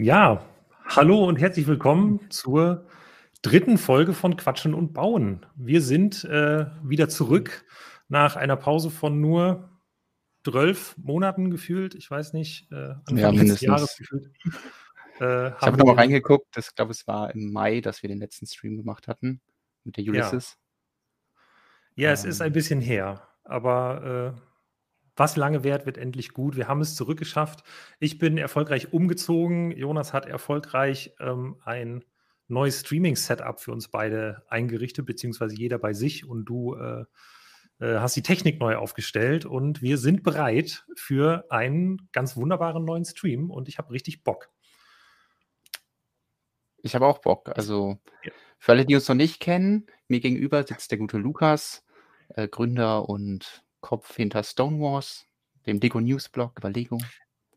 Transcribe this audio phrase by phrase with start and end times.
[0.00, 0.44] Ja,
[0.84, 2.86] hallo und herzlich willkommen zur
[3.42, 5.44] dritten Folge von Quatschen und Bauen.
[5.56, 7.64] Wir sind äh, wieder zurück
[8.06, 9.76] nach einer Pause von nur
[10.44, 11.96] zwölf Monaten gefühlt.
[11.96, 14.30] Ich weiß nicht, äh, Anfang ja, des Jahres gefühlt.
[15.20, 16.56] Äh, ich habe nochmal reingeguckt.
[16.56, 19.40] Ich glaube, es war im Mai, dass wir den letzten Stream gemacht hatten
[19.82, 20.58] mit der Ulysses.
[21.96, 22.52] Ja, ja es ist ein ähm.
[22.52, 24.47] bisschen her, aber äh,
[25.18, 26.56] was lange währt, wird endlich gut.
[26.56, 27.64] Wir haben es zurückgeschafft.
[27.98, 29.72] Ich bin erfolgreich umgezogen.
[29.72, 32.04] Jonas hat erfolgreich ähm, ein
[32.48, 37.04] neues Streaming-Setup für uns beide eingerichtet, beziehungsweise jeder bei sich und du äh,
[37.80, 43.04] äh, hast die Technik neu aufgestellt und wir sind bereit für einen ganz wunderbaren neuen
[43.04, 44.50] Stream und ich habe richtig Bock.
[46.82, 47.50] Ich habe auch Bock.
[47.56, 48.32] Also ja.
[48.58, 51.84] für alle, die uns noch nicht kennen, mir gegenüber sitzt der gute Lukas,
[52.30, 55.26] äh, Gründer und Kopf hinter Stonewars,
[55.66, 56.98] dem Lego News Blog über Lego.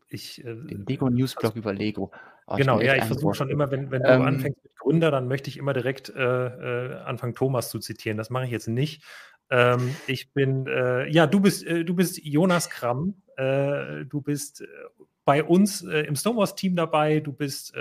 [0.08, 2.12] Ich, äh, den Lego News Blog über Lego.
[2.46, 5.28] Oh, genau, ja, ich versuche schon immer, wenn, wenn du ähm, anfängst mit Gründer, dann
[5.28, 8.18] möchte ich immer direkt äh, äh, anfangen, Thomas zu zitieren.
[8.18, 9.04] Das mache ich jetzt nicht.
[9.48, 13.22] Ähm, ich bin, äh, ja, du bist, äh, du bist Jonas Kramm.
[13.36, 14.64] Äh, du bist
[15.24, 17.20] bei uns im Stonewars-Team dabei.
[17.20, 17.74] Du bist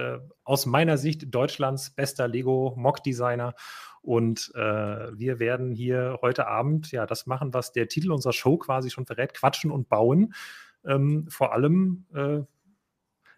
[0.43, 3.55] aus meiner Sicht Deutschlands bester Lego-Mock-Designer
[4.01, 8.57] und äh, wir werden hier heute Abend ja das machen, was der Titel unserer Show
[8.57, 10.33] quasi schon verrät: Quatschen und Bauen.
[10.83, 12.39] Ähm, vor allem, äh,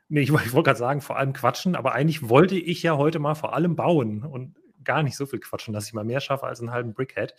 [0.08, 3.20] nee, ich, ich wollte gerade sagen, vor allem quatschen, aber eigentlich wollte ich ja heute
[3.20, 6.46] mal vor allem bauen und gar nicht so viel quatschen, dass ich mal mehr schaffe
[6.46, 7.36] als einen halben Brickhead.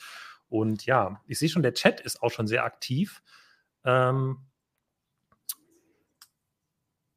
[0.49, 3.23] Und ja, ich sehe schon, der Chat ist auch schon sehr aktiv.
[3.85, 4.39] Ähm,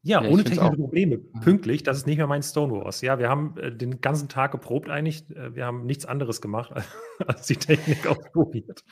[0.07, 1.83] ja, ja ohne technische Probleme, pünktlich.
[1.83, 3.01] Das ist nicht mehr mein Stonewalls.
[3.01, 5.29] Ja, wir haben äh, den ganzen Tag geprobt eigentlich.
[5.31, 6.71] Äh, wir haben nichts anderes gemacht,
[7.27, 8.83] als die Technik ausprobiert.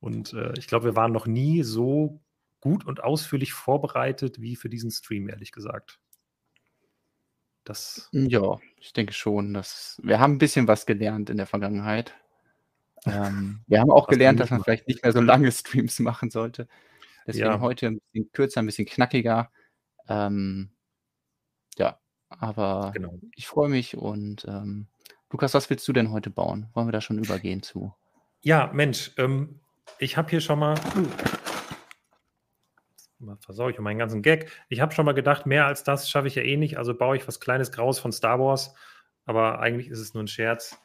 [0.00, 2.20] Und äh, ich glaube, wir waren noch nie so
[2.60, 5.98] gut und ausführlich vorbereitet wie für diesen Stream, ehrlich gesagt.
[7.64, 9.52] Das ja, ich denke schon.
[9.52, 12.14] Dass wir haben ein bisschen was gelernt in der Vergangenheit.
[13.04, 16.66] Ähm, wir haben auch gelernt, dass man vielleicht nicht mehr so lange Streams machen sollte.
[17.26, 17.60] Deswegen ja.
[17.60, 19.50] heute ein bisschen kürzer, ein bisschen knackiger.
[20.10, 20.70] Ähm,
[21.78, 21.98] ja,
[22.28, 23.18] aber genau.
[23.36, 24.88] ich freue mich und ähm,
[25.30, 26.68] Lukas, was willst du denn heute bauen?
[26.74, 27.94] Wollen wir da schon übergehen zu?
[28.42, 29.60] Ja, Mensch, ähm,
[29.98, 30.74] ich habe hier schon mal.
[33.20, 34.50] Uh, versau ich meinen ganzen Gag.
[34.68, 36.78] Ich habe schon mal gedacht, mehr als das schaffe ich ja eh nicht.
[36.78, 38.74] Also baue ich was Kleines Graues von Star Wars.
[39.26, 40.76] Aber eigentlich ist es nur ein Scherz.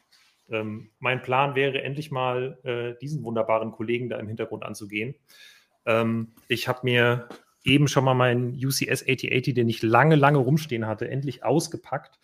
[0.48, 5.16] Ähm, mein Plan wäre, endlich mal äh, diesen wunderbaren Kollegen da im Hintergrund anzugehen.
[5.86, 7.28] Ähm, ich habe mir
[7.66, 12.18] eben schon mal meinen UCS 8080, den ich lange, lange rumstehen hatte, endlich ausgepackt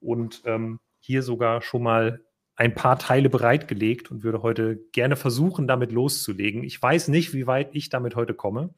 [0.00, 2.24] und ähm, hier sogar schon mal
[2.56, 6.64] ein paar Teile bereitgelegt und würde heute gerne versuchen, damit loszulegen.
[6.64, 8.74] Ich weiß nicht, wie weit ich damit heute komme.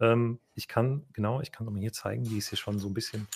[0.00, 2.88] Ähm, ich kann, genau, ich kann mal hier zeigen, wie ich es hier schon so
[2.88, 3.26] ein bisschen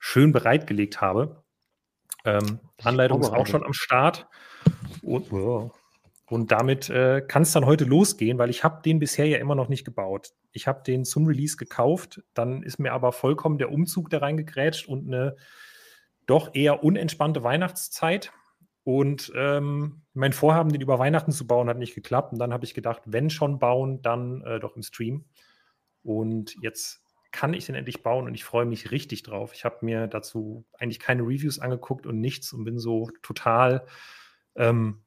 [0.00, 1.44] schön bereitgelegt habe.
[2.24, 4.26] Ähm, Anleitung ist auch schon am Start.
[5.02, 5.72] Und, wow.
[6.26, 9.54] Und damit äh, kann es dann heute losgehen, weil ich habe den bisher ja immer
[9.54, 10.32] noch nicht gebaut.
[10.52, 14.88] Ich habe den zum Release gekauft, dann ist mir aber vollkommen der Umzug da reingegrätscht
[14.88, 15.36] und eine
[16.26, 18.32] doch eher unentspannte Weihnachtszeit.
[18.84, 22.32] Und ähm, mein Vorhaben, den über Weihnachten zu bauen, hat nicht geklappt.
[22.32, 25.26] Und dann habe ich gedacht, wenn schon bauen, dann äh, doch im Stream.
[26.02, 27.02] Und jetzt
[27.32, 29.54] kann ich den endlich bauen und ich freue mich richtig drauf.
[29.54, 33.86] Ich habe mir dazu eigentlich keine Reviews angeguckt und nichts und bin so total
[34.54, 35.02] ähm,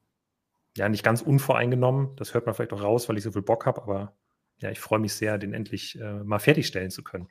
[0.78, 2.16] ja, nicht ganz unvoreingenommen.
[2.18, 4.14] Das hört man vielleicht auch raus, weil ich so viel Bock habe, aber
[4.60, 7.28] ja, ich freue mich sehr, den endlich äh, mal fertigstellen zu können.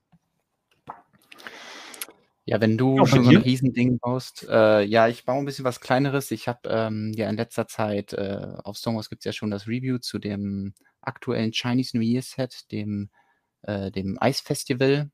[2.47, 5.65] Ja, wenn du ja, schon so ein Riesending baust, äh, ja, ich baue ein bisschen
[5.65, 6.31] was Kleineres.
[6.31, 9.67] Ich habe ähm, ja in letzter Zeit, äh, auf Songwars gibt es ja schon das
[9.67, 13.09] Review zu dem aktuellen Chinese New Year Set, dem,
[13.63, 15.11] äh, dem Ice Festival.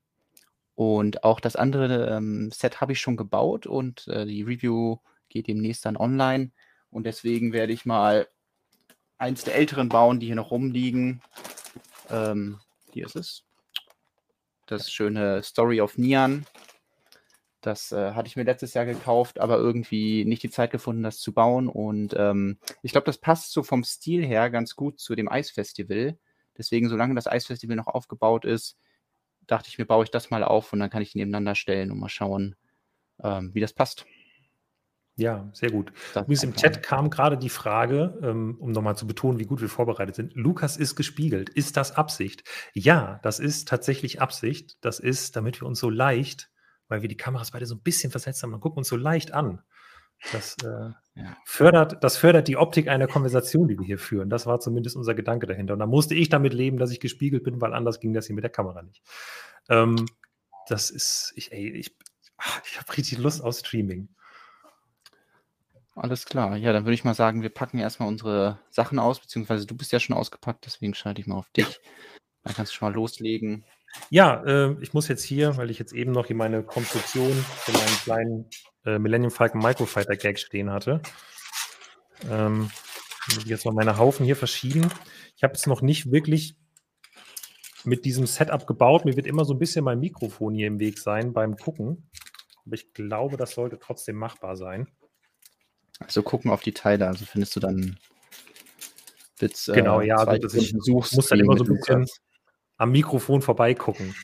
[0.74, 4.96] Und auch das andere ähm, Set habe ich schon gebaut und äh, die Review
[5.28, 6.50] geht demnächst dann online.
[6.90, 8.28] Und deswegen werde ich mal
[9.19, 11.22] eins der älteren bauen, die hier noch rumliegen.
[12.08, 12.60] Ähm,
[12.92, 13.44] hier ist es.
[14.66, 16.46] Das schöne Story of Nian.
[17.60, 21.19] Das äh, hatte ich mir letztes Jahr gekauft, aber irgendwie nicht die Zeit gefunden, das
[21.19, 21.69] zu bauen.
[21.69, 26.16] Und ähm, ich glaube, das passt so vom Stil her ganz gut zu dem Eisfestival.
[26.56, 28.78] Deswegen, solange das Eisfestival noch aufgebaut ist,
[29.46, 31.90] dachte ich mir, baue ich das mal auf und dann kann ich die nebeneinander stellen
[31.90, 32.56] und mal schauen,
[33.22, 34.06] ähm, wie das passt.
[35.16, 35.92] Ja, sehr gut.
[36.14, 39.68] Übrigens im Chat kam gerade die Frage, ähm, um nochmal zu betonen, wie gut wir
[39.68, 40.34] vorbereitet sind.
[40.34, 41.50] Lukas ist gespiegelt.
[41.50, 42.44] Ist das Absicht?
[42.72, 44.78] Ja, das ist tatsächlich Absicht.
[44.80, 46.50] Das ist, damit wir uns so leicht,
[46.88, 49.32] weil wir die Kameras beide so ein bisschen versetzt haben, dann gucken uns so leicht
[49.32, 49.62] an.
[50.32, 51.36] Das, äh, ja.
[51.44, 54.30] fördert, das fördert die Optik einer Konversation, die wir hier führen.
[54.30, 55.74] Das war zumindest unser Gedanke dahinter.
[55.74, 58.34] Und da musste ich damit leben, dass ich gespiegelt bin, weil anders ging das hier
[58.34, 59.02] mit der Kamera nicht.
[59.68, 60.06] Ähm,
[60.68, 61.96] das ist, ich, ey, ich,
[62.42, 64.08] Ach, ich habe richtig Lust auf Streaming.
[66.02, 66.56] Alles klar.
[66.56, 69.93] Ja, dann würde ich mal sagen, wir packen erstmal unsere Sachen aus, beziehungsweise du bist
[69.93, 71.79] ja schon ausgepackt, deswegen schalte ich mal auf dich.
[72.43, 73.67] Dann kannst du schon mal loslegen.
[74.08, 77.73] Ja, äh, ich muss jetzt hier, weil ich jetzt eben noch hier meine Konstruktion für
[77.73, 78.50] meinen kleinen
[78.87, 81.02] äh, Millennium Falcon Microfighter Gag stehen hatte.
[82.31, 82.70] Ähm,
[83.35, 84.91] muss ich jetzt mal meine Haufen hier verschieben.
[85.37, 86.56] Ich habe jetzt noch nicht wirklich
[87.85, 89.05] mit diesem Setup gebaut.
[89.05, 92.08] Mir wird immer so ein bisschen mein Mikrofon hier im Weg sein beim Gucken.
[92.64, 94.88] Aber ich glaube, das sollte trotzdem machbar sein.
[96.00, 97.99] Also gucken auf die Teile, also findest du dann
[99.38, 102.06] Witz, äh, Genau, ja, also das ich muss dann immer so ein bisschen
[102.76, 104.14] am Mikrofon vorbeigucken.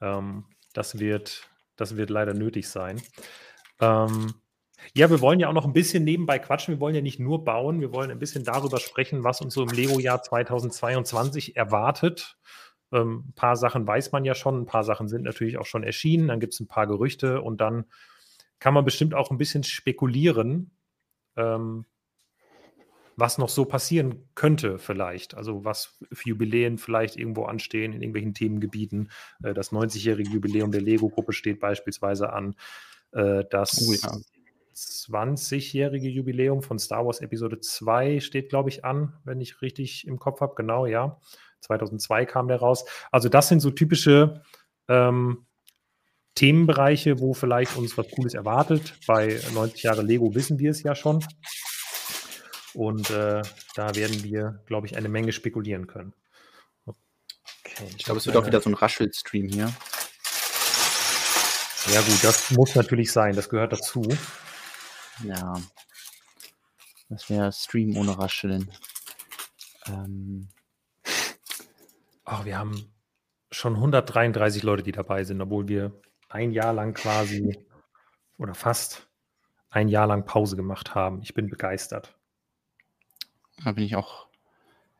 [0.00, 3.02] Ähm, das, wird, das wird leider nötig sein.
[3.80, 4.34] Ähm,
[4.94, 6.74] ja, wir wollen ja auch noch ein bisschen nebenbei quatschen.
[6.74, 9.62] Wir wollen ja nicht nur bauen, wir wollen ein bisschen darüber sprechen, was uns so
[9.62, 12.36] im Lego-Jahr 2022 erwartet.
[12.92, 15.84] Ähm, ein paar Sachen weiß man ja schon, ein paar Sachen sind natürlich auch schon
[15.84, 17.84] erschienen, dann gibt es ein paar Gerüchte und dann
[18.58, 20.72] kann man bestimmt auch ein bisschen spekulieren,
[21.40, 21.84] ähm,
[23.16, 25.34] was noch so passieren könnte vielleicht.
[25.34, 29.10] Also was für Jubiläen vielleicht irgendwo anstehen in irgendwelchen Themengebieten.
[29.42, 32.56] Äh, das 90-jährige Jubiläum der Lego-Gruppe steht beispielsweise an.
[33.12, 34.16] Äh, das oh, ja.
[34.74, 40.18] 20-jährige Jubiläum von Star Wars Episode 2 steht, glaube ich, an, wenn ich richtig im
[40.18, 40.54] Kopf habe.
[40.56, 41.20] Genau, ja.
[41.60, 42.86] 2002 kam der raus.
[43.10, 44.42] Also das sind so typische
[44.88, 45.46] ähm,
[46.34, 48.94] Themenbereiche, wo vielleicht uns was Cooles erwartet.
[49.06, 51.24] Bei 90 Jahre Lego wissen wir es ja schon.
[52.72, 53.42] Und äh,
[53.74, 56.14] da werden wir, glaube ich, eine Menge spekulieren können.
[56.86, 59.72] Okay, ich glaube, es wird auch wieder so ein Raschel-Stream hier.
[61.92, 63.34] Ja, gut, das muss natürlich sein.
[63.34, 64.02] Das gehört dazu.
[65.24, 65.60] Ja.
[67.08, 68.70] Das wäre Stream ohne Rascheln.
[69.86, 70.48] Ähm.
[72.24, 72.92] Oh, wir haben
[73.50, 76.00] schon 133 Leute, die dabei sind, obwohl wir
[76.30, 77.58] ein Jahr lang quasi
[78.38, 79.08] oder fast
[79.68, 81.20] ein Jahr lang Pause gemacht haben.
[81.22, 82.16] Ich bin begeistert.
[83.62, 84.26] Da bin ich auch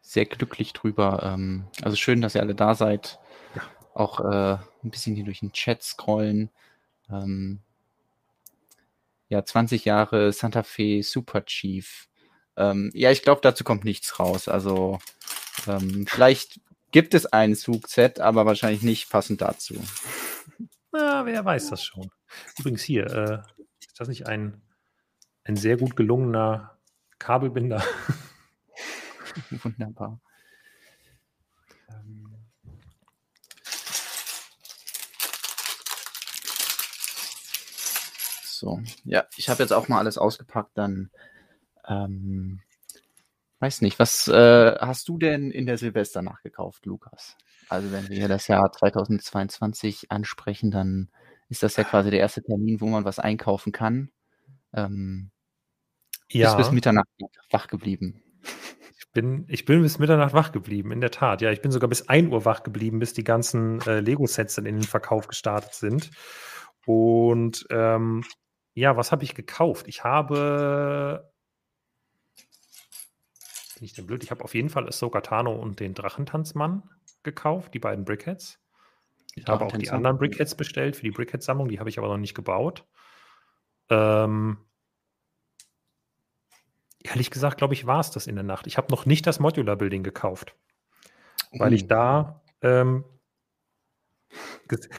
[0.02, 1.22] sehr glücklich drüber.
[1.24, 3.18] Ähm, also schön, dass ihr alle da seid.
[3.54, 3.62] Ja.
[3.94, 6.50] Auch äh, ein bisschen hier durch den Chat scrollen.
[7.08, 7.60] Ähm,
[9.28, 12.08] ja, 20 Jahre Santa Fe Super Chief.
[12.56, 14.48] Ähm, ja, ich glaube, dazu kommt nichts raus.
[14.48, 14.98] Also
[15.66, 16.60] ähm, vielleicht
[16.90, 19.76] gibt es ein Zugset, aber wahrscheinlich nicht passend dazu.
[20.92, 22.10] Na, wer weiß das schon.
[22.58, 24.60] Übrigens hier, äh, ist das nicht ein,
[25.44, 26.78] ein sehr gut gelungener
[27.18, 27.82] Kabelbinder?
[29.50, 30.20] Wunderbar.
[31.88, 32.34] Ähm.
[38.44, 41.10] So, ja, ich habe jetzt auch mal alles ausgepackt, dann
[41.86, 42.60] ähm,
[43.60, 47.36] weiß nicht, was äh, hast du denn in der Silvesternacht gekauft, Lukas?
[47.70, 51.08] Also wenn wir das Jahr 2022 ansprechen, dann
[51.48, 54.10] ist das ja quasi der erste Termin, wo man was einkaufen kann.
[54.72, 55.30] Ähm,
[56.30, 56.54] ja.
[56.56, 57.08] Bis Mitternacht
[57.50, 58.22] wach geblieben
[59.12, 61.40] bin, ich bin bis Mitternacht wach geblieben, in der Tat.
[61.42, 64.66] Ja, ich bin sogar bis 1 Uhr wach geblieben, bis die ganzen äh, Lego-Sets dann
[64.66, 66.10] in den Verkauf gestartet sind.
[66.86, 68.24] Und ähm,
[68.74, 69.88] ja, was habe ich gekauft?
[69.88, 71.30] Ich habe.
[73.80, 74.22] Bin ich denn blöd?
[74.22, 76.82] Ich habe auf jeden Fall Ahsoka Tano und den Drachentanzmann
[77.22, 78.60] gekauft, die beiden Brickheads.
[79.36, 82.18] Ich habe auch die anderen Brickheads bestellt für die Brickhead-Sammlung, die habe ich aber noch
[82.18, 82.86] nicht gebaut.
[83.88, 84.58] Ähm,
[87.02, 88.66] Ehrlich gesagt, glaube ich, war es das in der Nacht.
[88.66, 90.54] Ich habe noch nicht das Modular Building gekauft,
[91.52, 91.88] weil ich oh.
[91.88, 93.04] da ähm,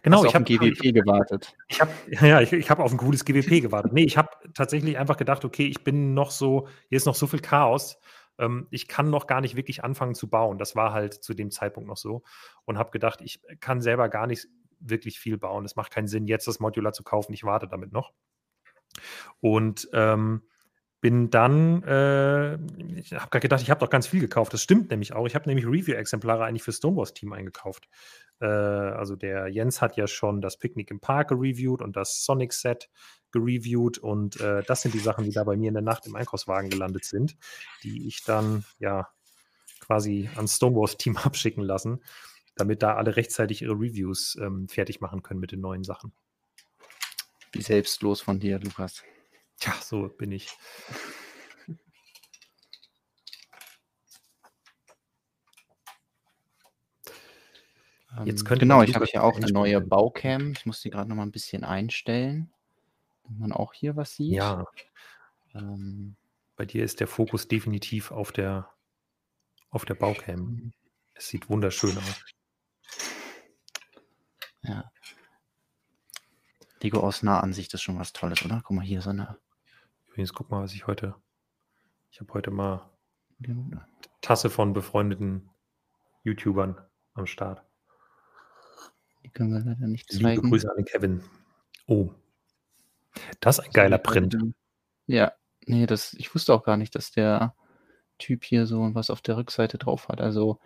[0.02, 1.56] genau, ich habe GWP gewartet.
[1.68, 3.94] Ich habe ja, ich, ich habe auf ein cooles GWP gewartet.
[3.94, 7.28] Nee, ich habe tatsächlich einfach gedacht, okay, ich bin noch so, hier ist noch so
[7.28, 8.00] viel Chaos.
[8.42, 10.58] Ähm, ich kann noch gar nicht wirklich anfangen zu bauen.
[10.58, 12.24] Das war halt zu dem Zeitpunkt noch so
[12.66, 14.48] und habe gedacht, ich kann selber gar nicht
[14.80, 15.64] wirklich viel bauen.
[15.64, 17.34] Es macht keinen Sinn, jetzt das Modular zu kaufen.
[17.34, 18.12] Ich warte damit noch.
[19.40, 20.42] Und ähm,
[21.02, 22.56] bin dann, äh,
[23.00, 24.54] ich habe gerade gedacht, ich habe doch ganz viel gekauft.
[24.54, 25.26] Das stimmt nämlich auch.
[25.26, 27.88] Ich habe nämlich Review-Exemplare eigentlich für Stonewalls-Team eingekauft.
[28.40, 32.90] Äh, also der Jens hat ja schon das Picknick im Park gereviewt und das Sonic-Set
[33.32, 33.98] gereviewt.
[33.98, 36.70] Und äh, das sind die Sachen, die da bei mir in der Nacht im Einkaufswagen
[36.70, 37.38] gelandet sind,
[37.84, 39.10] die ich dann ja
[39.80, 42.04] quasi an Stonewalls-Team abschicken lassen,
[42.56, 46.14] damit da alle rechtzeitig ihre Reviews ähm, fertig machen können mit den neuen Sachen.
[47.52, 49.04] Wie selbstlos von dir, Lukas.
[49.60, 50.48] Tja, so bin ich.
[58.26, 60.52] Jetzt könnte genau, ich habe ja auch eine neue Baucam.
[60.52, 62.52] Ich muss die gerade noch mal ein bisschen einstellen,
[63.32, 64.34] damit man auch hier was sieht.
[64.34, 64.66] Ja.
[65.54, 66.16] Ähm,
[66.56, 68.70] Bei dir ist der Fokus definitiv auf der,
[69.70, 70.74] auf der Baucam.
[71.14, 72.24] Es sieht wunderschön aus.
[74.64, 74.92] Ja.
[76.82, 78.62] Lego aus Nahansicht ist schon was Tolles, oder?
[78.64, 79.38] Guck mal hier, so eine.
[80.08, 81.16] Übrigens, guck mal, was ich heute.
[82.12, 82.90] Ich habe heute mal
[84.22, 85.50] Tasse von befreundeten
[86.24, 86.80] YouTubern
[87.14, 87.64] am Start.
[89.24, 90.28] Die können wir leider nicht zeigen.
[90.28, 91.24] Liebe Grüße an den Kevin.
[91.88, 92.14] Oh.
[93.40, 94.38] Das ist ein geiler Print.
[95.08, 95.34] Ja,
[95.66, 97.56] nee, das, ich wusste auch gar nicht, dass der
[98.18, 100.22] Typ hier so was auf der Rückseite drauf hat.
[100.22, 100.60] Also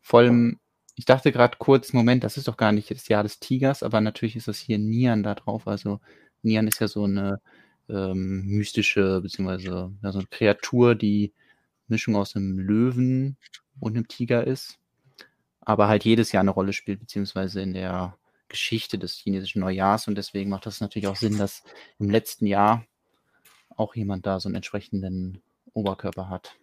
[0.00, 0.58] vor allem,
[0.96, 4.00] ich dachte gerade kurz, Moment, das ist doch gar nicht das Jahr des Tigers, aber
[4.00, 5.66] natürlich ist das hier Nian da drauf.
[5.66, 6.00] Also
[6.42, 7.40] Nian ist ja so eine
[7.88, 11.32] ähm, mystische, beziehungsweise ja, so eine Kreatur, die
[11.88, 13.36] Mischung aus einem Löwen
[13.80, 14.78] und einem Tiger ist,
[15.60, 18.16] aber halt jedes Jahr eine Rolle spielt, beziehungsweise in der
[18.52, 21.64] Geschichte des chinesischen Neujahrs und deswegen macht das natürlich auch Sinn, dass
[21.98, 22.84] im letzten Jahr
[23.76, 25.42] auch jemand da so einen entsprechenden
[25.72, 26.54] Oberkörper hat.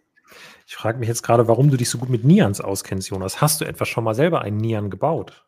[0.66, 3.40] Ich frage mich jetzt gerade, warum du dich so gut mit Nians auskennst, Jonas.
[3.40, 5.44] Hast du etwa schon mal selber einen Nian gebaut?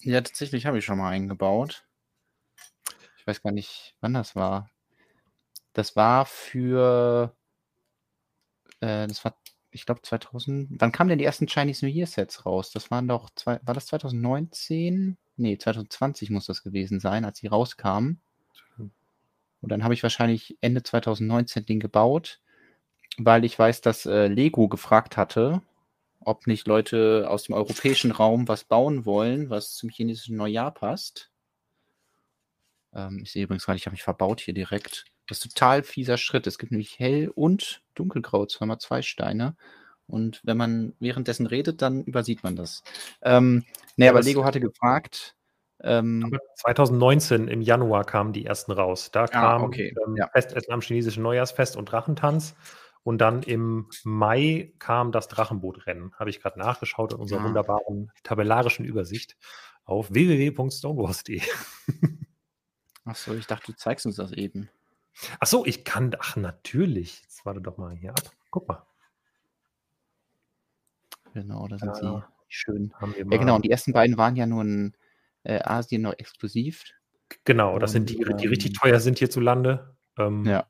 [0.00, 1.86] Ja, tatsächlich habe ich schon mal einen gebaut.
[3.18, 4.70] Ich weiß gar nicht, wann das war.
[5.74, 7.36] Das war für,
[8.80, 9.36] äh, das war,
[9.70, 10.80] ich glaube 2000.
[10.80, 12.72] Wann kamen denn die ersten Chinese New Year Sets raus?
[12.72, 15.18] Das waren doch, zwei, war das 2019?
[15.36, 18.20] Nee, 2020 muss das gewesen sein, als sie rauskamen.
[18.78, 22.42] Und dann habe ich wahrscheinlich Ende 2019 den gebaut
[23.18, 25.62] weil ich weiß, dass äh, Lego gefragt hatte,
[26.20, 31.30] ob nicht Leute aus dem europäischen Raum was bauen wollen, was zum chinesischen Neujahr passt.
[32.94, 35.04] Ähm, ich sehe übrigens gerade, ich habe mich verbaut hier direkt.
[35.28, 36.46] Das ist total fieser Schritt.
[36.46, 39.56] Es gibt nämlich hell und dunkelgrau, zweimal zwei Steine.
[40.12, 42.82] Und wenn man währenddessen redet, dann übersieht man das.
[43.22, 43.64] Ähm,
[43.96, 45.34] nee, ja, aber Lego hatte gefragt.
[45.82, 49.10] Ähm, 2019 im Januar kamen die ersten raus.
[49.10, 49.94] Da ah, kam okay.
[50.06, 50.28] ähm, ja.
[50.28, 52.54] Festessen am chinesischen Neujahrsfest und Drachentanz.
[53.04, 56.12] Und dann im Mai kam das Drachenbootrennen.
[56.18, 57.44] Habe ich gerade nachgeschaut in unserer ah.
[57.44, 59.36] wunderbaren tabellarischen Übersicht
[59.84, 61.40] auf www.stonewars.de.
[63.06, 64.68] Achso, ich dachte, du zeigst uns das eben.
[65.40, 66.14] Achso, ich kann.
[66.20, 67.22] Ach, natürlich.
[67.22, 68.30] Jetzt warte doch mal hier ab.
[68.50, 68.86] Guck mal.
[71.34, 72.92] Genau, da sind ja, sie schön.
[73.00, 73.56] ja, genau.
[73.56, 74.92] Und die ersten beiden waren ja nur in
[75.44, 76.84] äh, Asien noch exklusiv.
[77.44, 79.96] Genau, das sind die, die richtig ähm, teuer sind hierzulande.
[80.18, 80.66] Ähm, ja.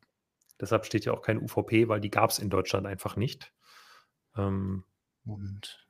[0.61, 3.52] Deshalb steht ja auch kein UVP, weil die gab es in Deutschland einfach nicht.
[4.37, 4.85] Ähm,
[5.25, 5.88] und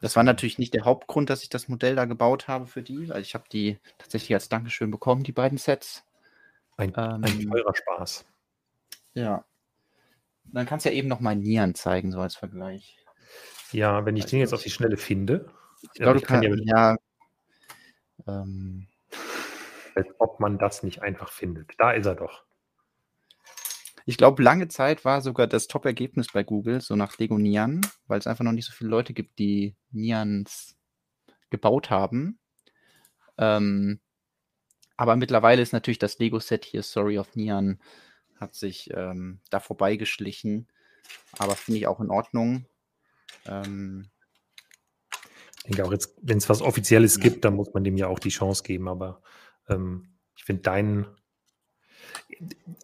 [0.00, 3.08] das war natürlich nicht der Hauptgrund, dass ich das Modell da gebaut habe für die,
[3.08, 6.04] weil ich habe die tatsächlich als Dankeschön bekommen, die beiden Sets.
[6.76, 8.26] Ein, ähm, ein teurer Spaß.
[9.14, 9.44] Ja.
[10.44, 12.97] Dann kannst du ja eben noch mal Nieren zeigen, so als Vergleich.
[13.72, 15.50] Ja, wenn ich also, den jetzt auf die Schnelle finde.
[15.82, 16.96] Ich glaube, du kannst ja, ja
[18.26, 18.86] ähm,
[19.94, 21.72] als ob man das nicht einfach findet.
[21.78, 22.44] Da ist er doch.
[24.06, 28.18] Ich glaube, lange Zeit war sogar das Top-Ergebnis bei Google, so nach Lego Nian, weil
[28.18, 30.78] es einfach noch nicht so viele Leute gibt, die Nians
[31.50, 32.38] gebaut haben.
[33.36, 34.00] Ähm,
[34.96, 37.80] aber mittlerweile ist natürlich das Lego-Set hier, Story of Nian,
[38.40, 40.68] hat sich ähm, da vorbeigeschlichen.
[41.38, 42.64] Aber finde ich auch in Ordnung.
[43.46, 44.10] Ähm,
[45.56, 48.18] ich denke auch jetzt, wenn es was Offizielles gibt, dann muss man dem ja auch
[48.18, 48.88] die Chance geben.
[48.88, 49.22] Aber
[49.68, 51.06] ähm, ich finde deinen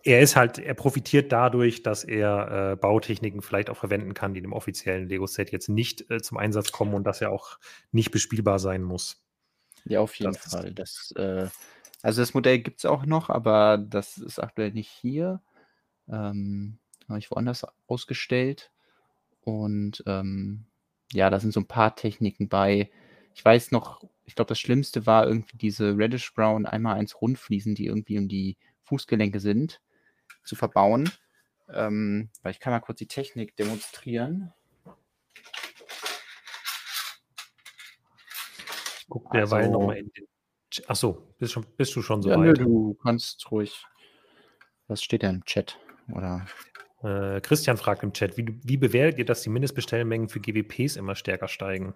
[0.03, 4.39] er ist halt, er profitiert dadurch, dass er äh, Bautechniken vielleicht auch verwenden kann, die
[4.39, 7.59] in dem offiziellen Lego-Set jetzt nicht äh, zum Einsatz kommen und dass er auch
[7.93, 9.25] nicht bespielbar sein muss.
[9.85, 10.73] Ja, auf jeden das Fall.
[10.73, 11.49] Das, äh,
[12.03, 15.41] also das Modell gibt es auch noch, aber das ist aktuell nicht hier.
[16.09, 18.73] Ähm, Habe ich woanders ausgestellt.
[19.45, 20.67] Und ähm,
[21.13, 22.91] ja, da sind so ein paar Techniken bei.
[23.35, 27.75] Ich weiß noch, ich glaube, das Schlimmste war irgendwie diese Reddish Brown einmal eins Rundfliesen,
[27.75, 29.81] die irgendwie um die Fußgelenke sind,
[30.45, 31.11] zu verbauen.
[31.69, 34.53] Ähm, weil ich kann mal kurz die Technik demonstrieren.
[39.09, 40.27] Guck derweil also, nochmal in den.
[40.89, 42.59] Achso, bist, schon, bist du schon so ja, weit?
[42.59, 43.85] Nö, du kannst ruhig.
[44.89, 45.79] Was steht da im Chat?
[46.13, 46.47] Oder?
[47.05, 51.15] Äh, Christian fragt im Chat, wie, wie bewertet ihr, dass die Mindestbestellmengen für GWPs immer
[51.15, 51.95] stärker steigen?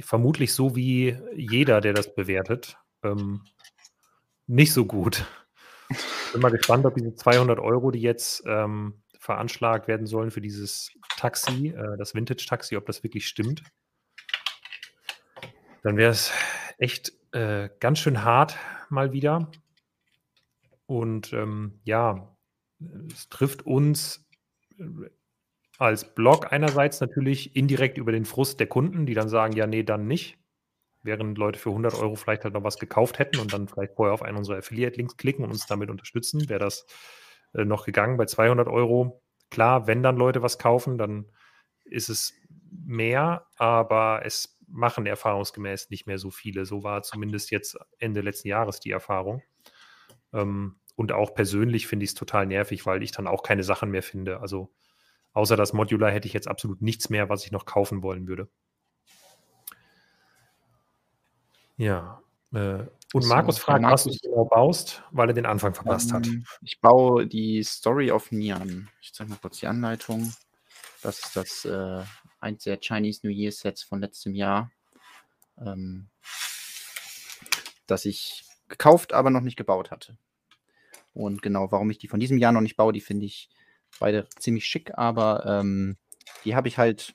[0.00, 2.76] Vermutlich so wie jeder, der das bewertet.
[3.02, 3.44] Ähm,
[4.46, 5.24] nicht so gut.
[6.32, 10.90] Bin mal gespannt, ob diese 200 Euro, die jetzt ähm, veranschlagt werden sollen für dieses
[11.16, 13.62] Taxi, äh, das Vintage-Taxi, ob das wirklich stimmt.
[15.82, 16.30] Dann wäre es
[16.76, 18.58] echt äh, ganz schön hart
[18.90, 19.50] mal wieder.
[20.86, 22.33] Und ähm, ja,
[23.12, 24.26] es trifft uns
[24.78, 24.84] äh,
[25.78, 29.82] als Blog einerseits natürlich indirekt über den Frust der Kunden, die dann sagen, ja, nee,
[29.82, 30.38] dann nicht
[31.02, 34.14] während Leute für 100 Euro vielleicht halt noch was gekauft hätten und dann vielleicht vorher
[34.14, 36.86] auf einen unserer Affiliate-Links klicken und uns damit unterstützen, wäre das
[37.52, 39.22] äh, noch gegangen bei 200 Euro.
[39.50, 41.30] Klar, wenn dann Leute was kaufen, dann
[41.84, 42.32] ist es
[42.70, 46.64] mehr, aber es machen erfahrungsgemäß nicht mehr so viele.
[46.64, 49.42] So war zumindest jetzt Ende letzten Jahres die Erfahrung.
[50.32, 53.90] Ähm, und auch persönlich finde ich es total nervig, weil ich dann auch keine Sachen
[53.90, 54.40] mehr finde.
[54.40, 54.70] Also
[55.32, 58.48] außer das Modular hätte ich jetzt absolut nichts mehr, was ich noch kaufen wollen würde.
[61.76, 62.22] Ja.
[62.52, 66.16] Äh, und Markus fragt, Markus, was du genau baust, weil er den Anfang verpasst um,
[66.16, 66.26] hat.
[66.26, 68.88] Ähm, ich baue die Story of Nian.
[69.00, 70.32] Ich zeige mal kurz die Anleitung.
[71.02, 72.02] Das ist das äh,
[72.40, 74.70] eins der Chinese New Year Sets von letztem Jahr.
[75.58, 76.08] Ähm,
[77.86, 80.16] das ich gekauft, aber noch nicht gebaut hatte.
[81.14, 83.48] Und genau, warum ich die von diesem Jahr noch nicht baue, die finde ich
[84.00, 85.96] beide ziemlich schick, aber ähm,
[86.44, 87.14] die habe ich halt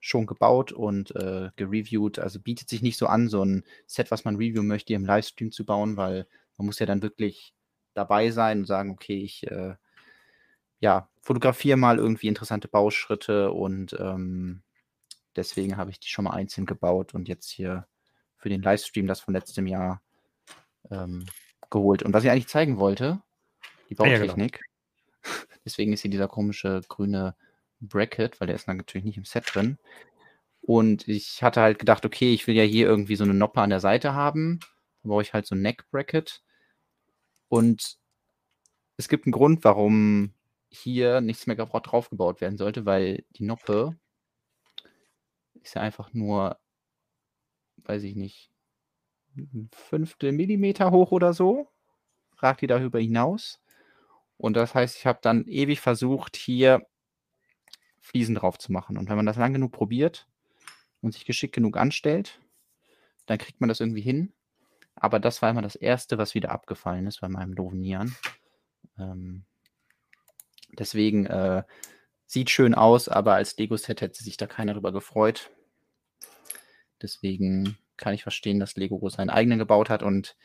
[0.00, 2.18] schon gebaut und äh, gereviewt.
[2.18, 5.50] Also bietet sich nicht so an, so ein Set, was man reviewen möchte, im Livestream
[5.52, 6.26] zu bauen, weil
[6.56, 7.54] man muss ja dann wirklich
[7.94, 9.74] dabei sein und sagen, okay, ich äh,
[10.80, 14.62] ja, fotografiere mal irgendwie interessante Bauschritte und ähm,
[15.34, 17.86] deswegen habe ich die schon mal einzeln gebaut und jetzt hier
[18.36, 20.02] für den Livestream das von letztem Jahr
[20.90, 21.26] ähm,
[21.70, 22.02] geholt.
[22.02, 23.22] Und was ich eigentlich zeigen wollte,
[23.88, 24.60] die Bautechnik,
[25.24, 25.46] ja, genau.
[25.64, 27.34] deswegen ist hier dieser komische grüne
[27.80, 29.78] Bracket, weil der ist dann natürlich nicht im Set drin.
[30.62, 33.70] Und ich hatte halt gedacht, okay, ich will ja hier irgendwie so eine Noppe an
[33.70, 34.58] der Seite haben.
[35.02, 36.42] Dann brauche ich halt so ein Neck Bracket.
[37.48, 37.98] Und
[38.96, 40.34] es gibt einen Grund, warum
[40.68, 43.96] hier nichts mehr drauf gebaut werden sollte, weil die Noppe
[45.62, 46.58] ist ja einfach nur,
[47.84, 48.50] weiß ich nicht,
[49.36, 51.68] ein Fünftel Millimeter hoch oder so.
[52.38, 53.60] Ragt die darüber hinaus.
[54.38, 56.86] Und das heißt, ich habe dann ewig versucht, hier
[58.00, 58.98] Fliesen drauf zu machen.
[58.98, 60.28] Und wenn man das lang genug probiert
[61.00, 62.40] und sich geschickt genug anstellt,
[63.26, 64.32] dann kriegt man das irgendwie hin.
[64.94, 68.16] Aber das war immer das Erste, was wieder abgefallen ist bei meinem doofen Nieren.
[68.98, 69.44] Ähm,
[70.78, 71.64] deswegen äh,
[72.26, 75.50] sieht schön aus, aber als Lego-Set hätte sich da keiner drüber gefreut.
[77.02, 80.36] Deswegen kann ich verstehen, dass Lego seinen eigenen gebaut hat und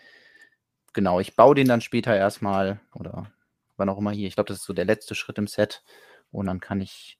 [0.93, 3.31] genau, ich baue den dann später erstmal oder
[3.81, 4.27] wann auch immer hier.
[4.27, 5.83] Ich glaube, das ist so der letzte Schritt im Set
[6.31, 7.19] und dann kann ich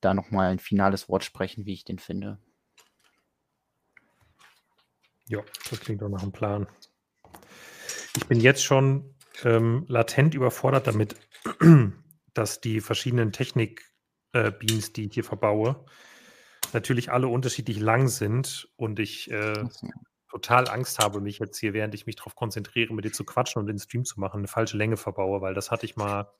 [0.00, 2.38] da nochmal ein finales Wort sprechen, wie ich den finde.
[5.28, 6.66] Ja, das klingt doch nach einem Plan.
[8.16, 11.14] Ich bin jetzt schon ähm, latent überfordert damit,
[12.34, 15.84] dass die verschiedenen Technik-Beams, äh, die ich hier verbaue,
[16.72, 19.64] natürlich alle unterschiedlich lang sind und ich äh,
[20.30, 23.60] total Angst habe, mich jetzt hier, während ich mich darauf konzentriere, mit dir zu quatschen
[23.60, 26.30] und den Stream zu machen, eine falsche Länge verbaue, weil das hatte ich mal,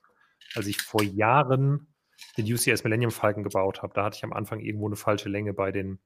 [0.55, 1.93] als ich vor Jahren
[2.37, 3.93] den UCS Millennium Falcon gebaut habe.
[3.93, 5.99] Da hatte ich am Anfang irgendwo eine falsche Länge bei den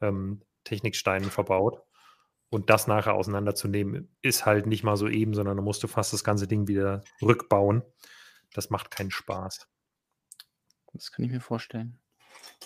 [0.00, 1.82] ähm, Techniksteinen verbaut.
[2.48, 6.12] Und das nachher auseinanderzunehmen, ist halt nicht mal so eben, sondern da musst du fast
[6.12, 7.82] das ganze Ding wieder rückbauen.
[8.54, 9.68] Das macht keinen Spaß.
[10.92, 11.98] Das kann ich mir vorstellen.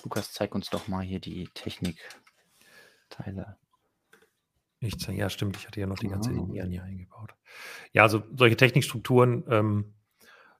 [0.05, 3.57] Lukas, zeig uns doch mal hier die Technikteile.
[4.81, 7.35] Ich zeig, ja, stimmt, ich hatte ja noch die ganze Linie hier eingebaut.
[7.93, 9.95] Ja, also solche Technikstrukturen, ähm,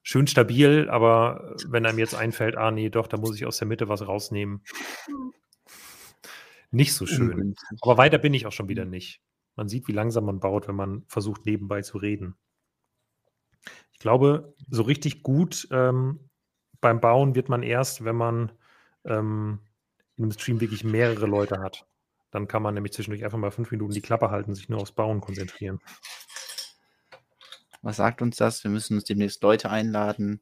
[0.03, 3.67] schön stabil, aber wenn einem jetzt einfällt, ah nee, doch, da muss ich aus der
[3.67, 4.63] Mitte was rausnehmen.
[6.69, 7.55] Nicht so schön.
[7.81, 9.21] Aber weiter bin ich auch schon wieder nicht.
[9.55, 12.35] Man sieht, wie langsam man baut, wenn man versucht, nebenbei zu reden.
[13.91, 16.29] Ich glaube, so richtig gut ähm,
[16.79, 18.51] beim Bauen wird man erst, wenn man
[19.03, 19.59] ähm,
[20.15, 21.87] in einem Stream wirklich mehrere Leute hat.
[22.31, 24.93] Dann kann man nämlich zwischendurch einfach mal fünf Minuten die Klappe halten, sich nur aufs
[24.93, 25.79] Bauen konzentrieren.
[27.81, 28.63] Was sagt uns das?
[28.63, 30.41] Wir müssen uns demnächst Leute einladen,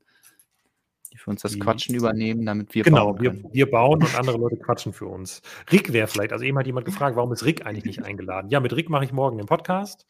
[1.12, 4.04] die für uns das die, Quatschen übernehmen, damit wir genau, bauen Genau, wir, wir, bauen
[4.04, 5.42] und andere Leute quatschen für uns.
[5.72, 8.50] Rick wäre vielleicht, also eben hat jemand gefragt, warum ist Rick eigentlich nicht eingeladen?
[8.50, 10.06] Ja, mit Rick mache ich morgen den Podcast.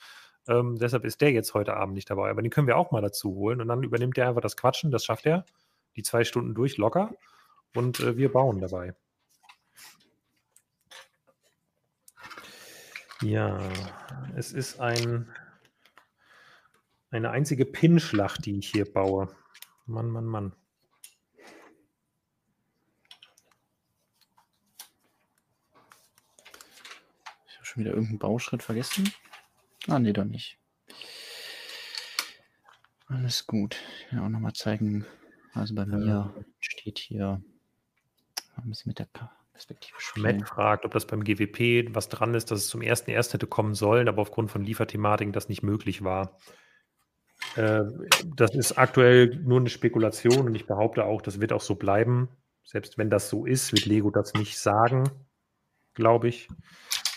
[0.48, 2.30] Ähm, deshalb ist der jetzt heute Abend nicht dabei.
[2.30, 4.92] Aber den können wir auch mal dazu holen und dann übernimmt er einfach das Quatschen.
[4.92, 5.46] Das schafft er.
[5.96, 7.14] Die zwei Stunden durch locker.
[7.76, 8.96] Und äh, wir bauen dabei.
[13.22, 13.60] Ja,
[14.36, 15.30] es ist ein
[17.12, 19.36] eine einzige Pinnschlacht, die ich hier baue.
[19.86, 20.56] Mann, Mann, Mann.
[27.48, 29.12] Ich habe schon wieder irgendeinen Bauschritt vergessen.
[29.88, 30.60] Ah, nee, doch nicht.
[33.08, 33.78] Alles gut.
[34.12, 35.06] Ja, auch nochmal zeigen.
[35.54, 37.42] Also bei mir steht hier
[38.56, 39.08] ein bisschen mit der
[39.60, 40.46] Perspektive spielen.
[40.46, 43.74] Fragt, ob das beim GWP was dran ist, dass es zum ersten erst hätte kommen
[43.74, 46.38] sollen, aber aufgrund von Lieferthematiken das nicht möglich war.
[47.58, 47.82] Äh,
[48.38, 52.30] das ist aktuell nur eine Spekulation und ich behaupte auch, das wird auch so bleiben.
[52.64, 55.10] Selbst wenn das so ist, wird Lego das nicht sagen,
[55.94, 56.48] glaube ich.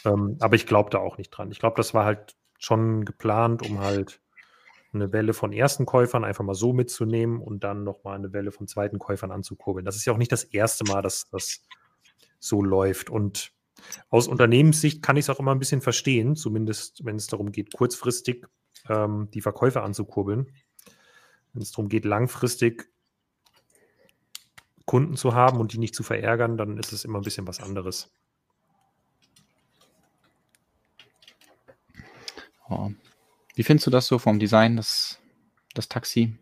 [0.05, 1.52] Ähm, aber ich glaube da auch nicht dran.
[1.52, 4.20] Ich glaube, das war halt schon geplant, um halt
[4.92, 8.66] eine Welle von ersten Käufern einfach mal so mitzunehmen und dann nochmal eine Welle von
[8.66, 9.85] zweiten Käufern anzukurbeln.
[9.85, 11.62] Das ist ja auch nicht das erste Mal, dass das
[12.42, 13.11] so läuft.
[13.11, 13.52] Und
[14.11, 17.72] aus Unternehmenssicht kann ich es auch immer ein bisschen verstehen, zumindest wenn es darum geht,
[17.72, 18.46] kurzfristig
[18.88, 20.52] ähm, die Verkäufe anzukurbeln.
[21.52, 22.90] Wenn es darum geht, langfristig
[24.87, 27.61] Kunden zu haben und die nicht zu verärgern, dann ist es immer ein bisschen was
[27.61, 28.11] anderes.
[33.55, 35.20] Wie findest du das so vom Design, das,
[35.74, 36.37] das Taxi?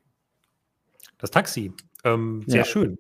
[1.19, 1.73] Das Taxi,
[2.05, 2.65] ähm, sehr ja.
[2.65, 2.99] schön.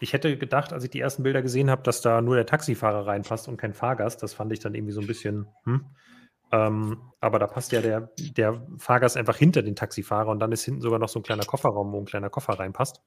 [0.00, 3.06] Ich hätte gedacht, als ich die ersten Bilder gesehen habe, dass da nur der Taxifahrer
[3.06, 4.22] reinpasst und kein Fahrgast.
[4.22, 5.86] Das fand ich dann irgendwie so ein bisschen, hm.
[6.52, 10.64] Ähm, aber da passt ja der, der Fahrgast einfach hinter den Taxifahrer und dann ist
[10.64, 13.02] hinten sogar noch so ein kleiner Kofferraum, wo ein kleiner Koffer reinpasst.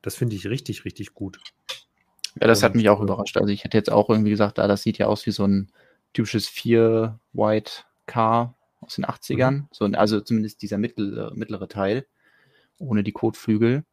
[0.00, 1.40] Das finde ich richtig, richtig gut.
[2.40, 3.36] Ja, das und, hat mich auch überrascht.
[3.36, 5.72] Also ich hätte jetzt auch irgendwie gesagt, ah, das sieht ja aus wie so ein
[6.12, 7.72] typisches 4 White
[8.06, 9.50] Car aus den 80ern.
[9.50, 9.68] Mhm.
[9.72, 12.06] So, also zumindest dieser mittel, mittlere Teil,
[12.78, 13.84] ohne die Kotflügel.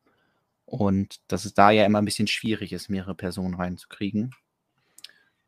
[0.65, 4.31] Und dass es da ja immer ein bisschen schwierig ist, mehrere Personen reinzukriegen.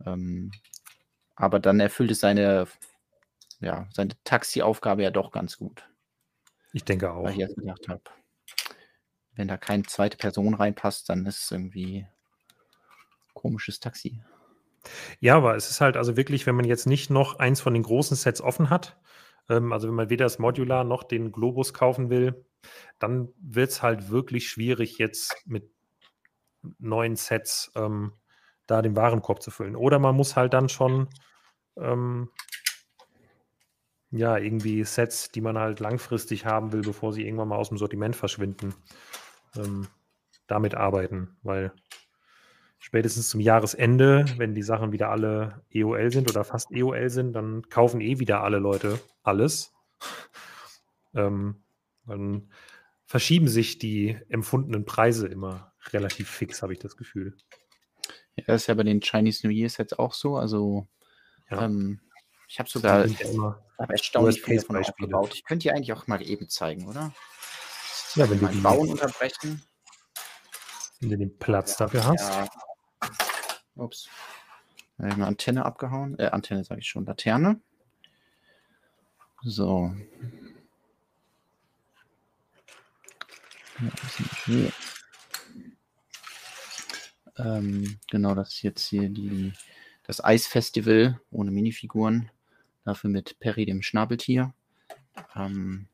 [0.06, 0.52] Ähm,
[1.36, 2.68] aber dann erfüllt es seine,
[3.60, 5.88] ja, seine Taxi-Aufgabe ja doch ganz gut.
[6.74, 7.24] Ich denke auch.
[7.24, 8.02] Weil ich jetzt gedacht habe,
[9.34, 12.08] wenn da keine zweite Person reinpasst, dann ist es irgendwie
[13.34, 14.22] komisches Taxi.
[15.20, 17.84] Ja, aber es ist halt also wirklich, wenn man jetzt nicht noch eins von den
[17.84, 18.98] großen Sets offen hat,
[19.50, 22.46] ähm, also wenn man weder das Modular noch den Globus kaufen will,
[23.00, 25.72] dann wird es halt wirklich schwierig, jetzt mit
[26.80, 28.14] neuen Sets ähm,
[28.66, 29.76] da den Warenkorb zu füllen.
[29.76, 31.08] Oder man muss halt dann schon
[31.78, 32.30] ähm,
[34.12, 37.78] ja, irgendwie Sets, die man halt langfristig haben will, bevor sie irgendwann mal aus dem
[37.78, 38.74] Sortiment verschwinden,
[39.56, 39.88] ähm,
[40.48, 41.74] damit arbeiten, weil
[42.80, 47.68] spätestens zum Jahresende, wenn die Sachen wieder alle EOL sind oder fast EOL sind, dann
[47.70, 49.74] kaufen eh wieder alle Leute alles.
[51.16, 51.64] ähm,
[52.06, 52.52] dann
[53.06, 57.36] verschieben sich die empfundenen Preise immer relativ fix, habe ich das Gefühl.
[58.36, 60.38] Ja, das ist ja bei den Chinese New Years jetzt auch so.
[60.38, 60.88] Also
[61.50, 61.66] ja.
[61.66, 62.00] ähm,
[62.48, 63.60] ich habe sogar ja
[63.90, 65.34] erstaunlich viele davon aufgebaut.
[65.34, 67.14] Ich könnte die eigentlich auch mal eben zeigen, oder?
[68.16, 69.62] Ja, wenn du die Bauen unterbrechen.
[71.00, 72.30] Wenn du den Platz ja, dafür hast.
[72.30, 72.50] Ja.
[73.76, 74.10] Ups.
[74.98, 76.18] Habe ich eine Antenne abgehauen.
[76.18, 77.06] Äh, Antenne sage ich schon.
[77.06, 77.60] Laterne.
[79.44, 79.96] So.
[84.48, 84.72] Ja,
[87.38, 89.54] ähm, genau, das ist jetzt hier die,
[90.04, 92.32] das Eisfestival ohne Minifiguren.
[92.84, 94.54] Dafür mit Perry, dem Schnabeltier.
[95.36, 95.88] Ähm,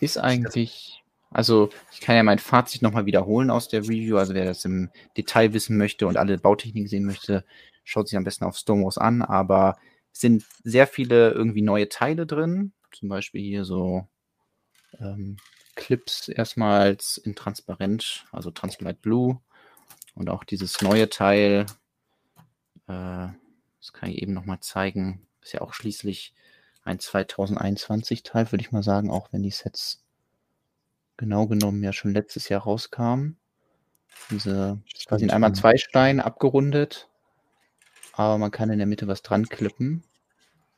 [0.00, 1.04] ist eigentlich,
[1.36, 4.16] also ich kann ja mein Fazit nochmal wiederholen aus der Review.
[4.16, 7.44] Also wer das im Detail wissen möchte und alle Bautechniken sehen möchte,
[7.84, 9.20] schaut sich am besten auf Stonewalls an.
[9.20, 9.76] Aber
[10.14, 12.72] es sind sehr viele irgendwie neue Teile drin.
[12.90, 14.08] Zum Beispiel hier so
[14.98, 15.36] ähm,
[15.74, 19.38] Clips erstmals in transparent, also Transparent Blue.
[20.14, 21.66] Und auch dieses neue Teil,
[22.86, 23.28] äh,
[23.78, 26.32] das kann ich eben nochmal zeigen, ist ja auch schließlich
[26.82, 30.05] ein 2021 Teil, würde ich mal sagen, auch wenn die Sets
[31.16, 33.36] genau genommen ja schon letztes Jahr rauskamen.
[34.30, 37.08] Diese quasi in einmal zwei Steine abgerundet,
[38.12, 40.04] aber man kann in der Mitte was dran klippen.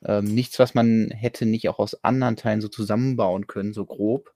[0.03, 4.33] Ähm, nichts, was man hätte nicht auch aus anderen Teilen so zusammenbauen können, so grob.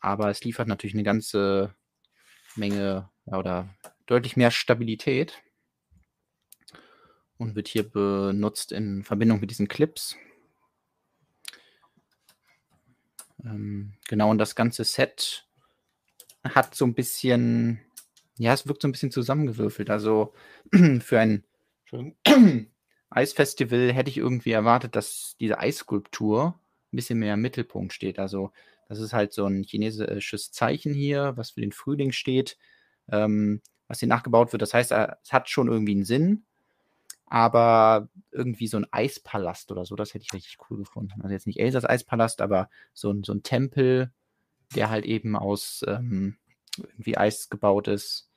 [0.00, 1.74] Aber es liefert natürlich eine ganze
[2.56, 3.68] Menge ja, oder
[4.06, 5.42] deutlich mehr Stabilität
[7.36, 10.16] und wird hier benutzt in Verbindung mit diesen Clips.
[13.44, 15.46] Ähm, genau, und das ganze Set
[16.44, 17.80] hat so ein bisschen,
[18.36, 19.90] ja, es wirkt so ein bisschen zusammengewürfelt.
[19.90, 20.34] Also
[21.00, 21.44] für ein
[23.10, 26.60] Eisfestival hätte ich irgendwie erwartet, dass diese Eisskulptur
[26.92, 28.18] ein bisschen mehr im Mittelpunkt steht.
[28.18, 28.52] Also
[28.88, 32.56] das ist halt so ein chinesisches Zeichen hier, was für den Frühling steht,
[33.10, 34.62] ähm, was hier nachgebaut wird.
[34.62, 36.44] Das heißt, äh, es hat schon irgendwie einen Sinn,
[37.30, 41.20] aber irgendwie so ein Eispalast oder so, das hätte ich richtig cool gefunden.
[41.22, 44.12] Also jetzt nicht Elsas Eispalast, aber so ein, so ein Tempel,
[44.74, 46.36] der halt eben aus ähm,
[46.76, 48.30] irgendwie Eis gebaut ist,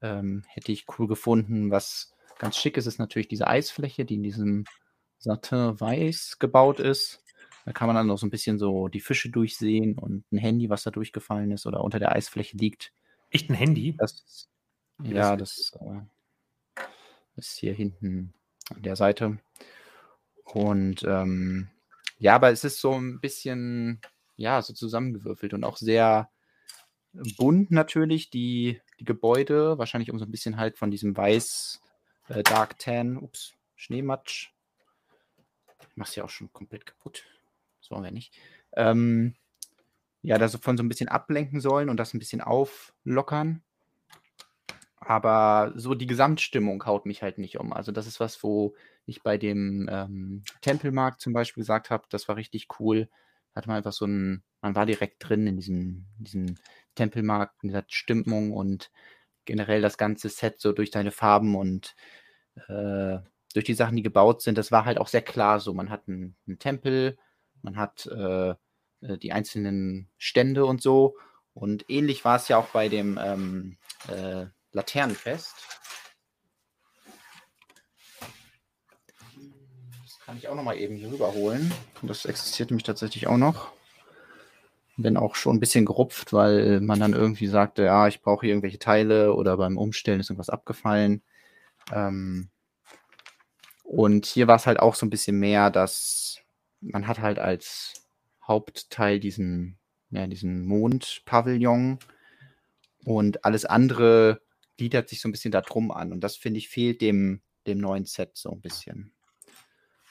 [0.00, 1.70] ähm, hätte ich cool gefunden.
[1.70, 4.64] Was ganz schick ist, ist natürlich diese Eisfläche, die in diesem
[5.18, 7.22] Satin Weiß gebaut ist.
[7.66, 10.70] Da kann man dann noch so ein bisschen so die Fische durchsehen und ein Handy,
[10.70, 12.92] was da durchgefallen ist oder unter der Eisfläche liegt.
[13.28, 13.94] Echt ein Handy?
[13.98, 14.48] Das,
[15.02, 16.00] ja, das äh,
[17.40, 18.34] ist hier hinten
[18.74, 19.38] an der Seite.
[20.44, 21.68] Und ähm,
[22.18, 24.00] ja, aber es ist so ein bisschen,
[24.36, 26.30] ja, so zusammengewürfelt und auch sehr
[27.12, 31.80] bunt natürlich, die, die Gebäude, wahrscheinlich um so ein bisschen halt von diesem Weiß,
[32.28, 34.52] äh, Dark Tan, ups, Schneematsch.
[35.80, 37.24] Ich mach's ja auch schon komplett kaputt.
[37.80, 38.34] So wollen wir nicht.
[38.74, 39.34] Ähm,
[40.22, 43.62] ja, davon so ein bisschen ablenken sollen und das ein bisschen auflockern.
[45.00, 47.72] Aber so die Gesamtstimmung haut mich halt nicht um.
[47.72, 48.74] Also das ist was, wo
[49.06, 53.08] ich bei dem ähm, Tempelmarkt zum Beispiel gesagt habe, das war richtig cool.
[53.54, 56.56] Hat man einfach so ein, man war direkt drin in diesem, diesem
[56.94, 58.90] Tempelmarkt, in dieser Stimmung und
[59.46, 61.96] generell das ganze Set so durch deine Farben und
[62.68, 63.18] äh,
[63.54, 65.74] durch die Sachen, die gebaut sind, das war halt auch sehr klar so.
[65.74, 67.18] Man hat einen, einen Tempel,
[67.62, 71.16] man hat äh, äh die einzelnen Stände und so.
[71.54, 75.54] Und ähnlich war es ja auch bei dem ähm, äh, Laternenfest.
[80.02, 81.72] Das kann ich auch noch mal eben hier rüberholen.
[82.02, 83.72] Das existiert nämlich tatsächlich auch noch.
[84.96, 88.50] Bin auch schon ein bisschen gerupft, weil man dann irgendwie sagte, ja, ich brauche hier
[88.50, 91.22] irgendwelche Teile oder beim Umstellen ist irgendwas abgefallen.
[91.92, 92.50] Ähm,
[93.82, 96.38] und hier war es halt auch so ein bisschen mehr, dass
[96.80, 97.94] man hat halt als
[98.46, 99.78] Hauptteil diesen,
[100.10, 101.98] ja, diesen Mondpavillon
[103.04, 104.40] und alles andere
[104.80, 106.10] gliedert sich so ein bisschen da drum an.
[106.10, 109.12] Und das, finde ich, fehlt dem, dem neuen Set so ein bisschen.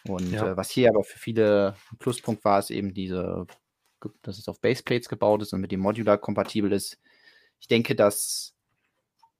[0.07, 0.51] Und ja.
[0.51, 3.47] äh, was hier aber für viele ein Pluspunkt war, ist eben diese,
[4.21, 6.99] dass es auf Baseplates gebaut ist und mit dem Modular kompatibel ist.
[7.59, 8.53] Ich denke, das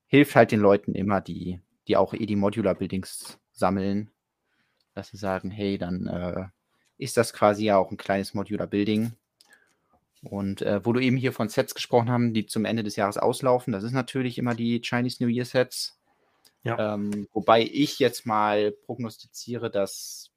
[0.07, 4.09] hilft halt den Leuten immer, die, die auch eh die Modular Buildings sammeln,
[4.95, 6.47] dass sie sagen, hey, dann äh,
[6.97, 9.11] ist das quasi ja auch ein kleines Modular Building.
[10.21, 13.17] Und äh, wo du eben hier von Sets gesprochen haben, die zum Ende des Jahres
[13.17, 15.97] auslaufen, das ist natürlich immer die Chinese New Year Sets.
[16.63, 16.95] Ja.
[16.95, 20.31] Ähm, wobei ich jetzt mal prognostiziere, dass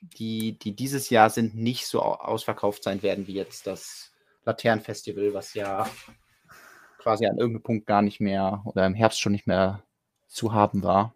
[0.00, 4.12] die, die dieses Jahr sind, nicht so ausverkauft sein werden wie jetzt das
[4.44, 5.88] Laternenfestival, was ja
[6.98, 9.82] quasi an irgendeinem Punkt gar nicht mehr oder im Herbst schon nicht mehr
[10.26, 11.14] zu haben war.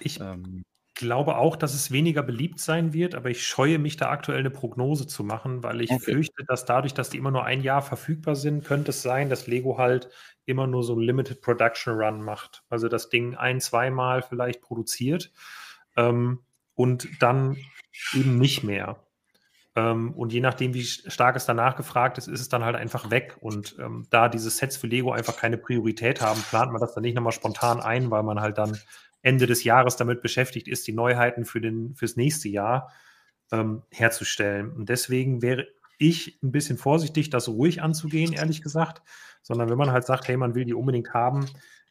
[0.00, 0.64] Ich, ähm,
[0.96, 4.50] glaube auch, dass es weniger beliebt sein wird, aber ich scheue mich da aktuell eine
[4.50, 6.12] Prognose zu machen, weil ich okay.
[6.12, 9.46] fürchte, dass dadurch, dass die immer nur ein Jahr verfügbar sind, könnte es sein, dass
[9.46, 10.08] Lego halt
[10.46, 12.64] immer nur so ein Limited Production Run macht.
[12.70, 15.32] Also das Ding ein, zweimal vielleicht produziert
[15.96, 16.40] ähm,
[16.74, 17.56] und dann
[18.14, 19.06] eben nicht mehr.
[19.76, 23.10] Ähm, und je nachdem, wie stark es danach gefragt ist, ist es dann halt einfach
[23.10, 23.36] weg.
[23.40, 27.02] Und ähm, da diese Sets für Lego einfach keine Priorität haben, plant man das dann
[27.02, 28.78] nicht nochmal spontan ein, weil man halt dann
[29.26, 32.92] Ende des Jahres damit beschäftigt ist, die Neuheiten für den, fürs nächste Jahr
[33.50, 34.70] ähm, herzustellen.
[34.70, 35.66] Und deswegen wäre
[35.98, 39.02] ich ein bisschen vorsichtig, das ruhig anzugehen, ehrlich gesagt,
[39.42, 41.46] sondern wenn man halt sagt, hey, man will die unbedingt haben,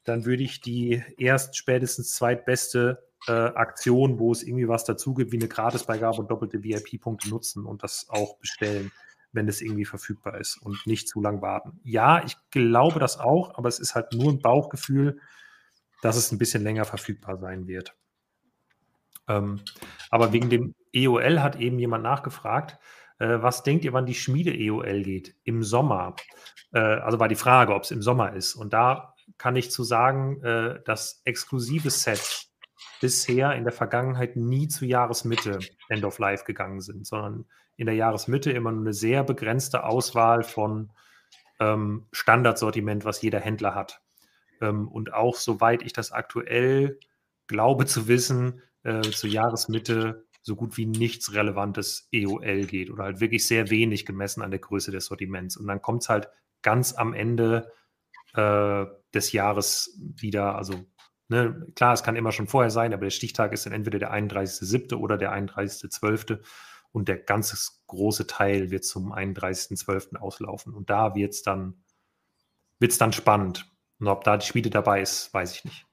[0.06, 5.34] dann würde ich die erst spätestens zweitbeste äh, Aktion, wo es irgendwie was dazu gibt,
[5.34, 8.94] wie eine Gratisbeigabe und doppelte VIP-Punkte nutzen und das auch bestellen,
[9.34, 11.82] wenn es irgendwie verfügbar ist und nicht zu lang warten.
[11.84, 15.20] Ja, ich glaube das auch, aber es ist halt nur ein Bauchgefühl,
[16.06, 17.96] dass es ein bisschen länger verfügbar sein wird.
[19.28, 19.62] Ähm,
[20.12, 22.78] aber wegen dem EOL hat eben jemand nachgefragt,
[23.18, 25.36] äh, was denkt ihr, wann die Schmiede-EOL geht?
[25.44, 26.16] Im Sommer.
[26.74, 28.54] Äh, also war die Frage, ob es im Sommer ist.
[28.54, 32.54] Und da kann ich zu sagen, äh, dass exklusive Sets
[33.02, 35.58] bisher in der Vergangenheit nie zu Jahresmitte
[35.90, 37.46] End of Life gegangen sind, sondern
[37.78, 40.92] in der Jahresmitte immer nur eine sehr begrenzte Auswahl von
[41.60, 44.05] ähm, Standardsortiment, was jeder Händler hat.
[44.62, 47.00] Ähm, und auch, soweit ich das aktuell
[47.48, 53.20] glaube zu wissen, äh, zur Jahresmitte so gut wie nichts Relevantes EOL geht oder halt
[53.20, 55.58] wirklich sehr wenig gemessen an der Größe des Sortiments.
[55.58, 56.30] Und dann kommt es halt
[56.62, 57.72] ganz am Ende
[58.36, 60.86] äh, des Jahres wieder, also
[61.30, 64.14] ne, klar, es kann immer schon vorher sein, aber der Stichtag ist dann entweder der
[64.14, 64.96] 31.07.
[64.96, 66.40] oder der 31.12.
[66.92, 70.16] Und der ganze große Teil wird zum 31.12.
[70.16, 70.74] auslaufen.
[70.74, 71.84] Und da wird es dann,
[72.80, 73.70] wird's dann spannend.
[74.06, 75.88] Und ob da die Schmiede dabei ist, weiß ich nicht.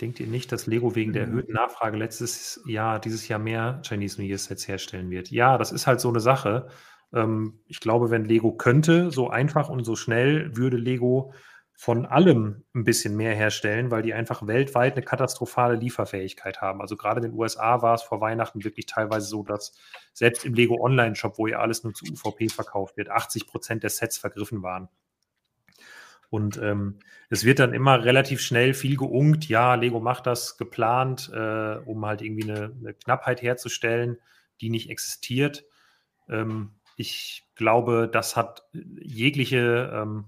[0.00, 1.32] Denkt ihr nicht, dass Lego wegen der mhm.
[1.32, 5.30] erhöhten Nachfrage letztes Jahr, dieses Jahr mehr Chinese New Year Sets herstellen wird?
[5.30, 6.68] Ja, das ist halt so eine Sache.
[7.12, 11.34] Ähm, ich glaube, wenn Lego könnte, so einfach und so schnell, würde Lego
[11.76, 16.80] von allem ein bisschen mehr herstellen, weil die einfach weltweit eine katastrophale Lieferfähigkeit haben.
[16.80, 19.76] Also gerade in den USA war es vor Weihnachten wirklich teilweise so, dass
[20.12, 23.90] selbst im Lego Online-Shop, wo ja alles nur zu UVP verkauft wird, 80 Prozent der
[23.90, 24.88] Sets vergriffen waren.
[26.30, 29.48] Und ähm, es wird dann immer relativ schnell viel geungt.
[29.48, 34.18] Ja, Lego macht das geplant, äh, um halt irgendwie eine, eine, Knappheit herzustellen,
[34.60, 35.64] die nicht existiert.
[36.28, 40.24] Ähm, ich glaube, das hat jegliche ähm,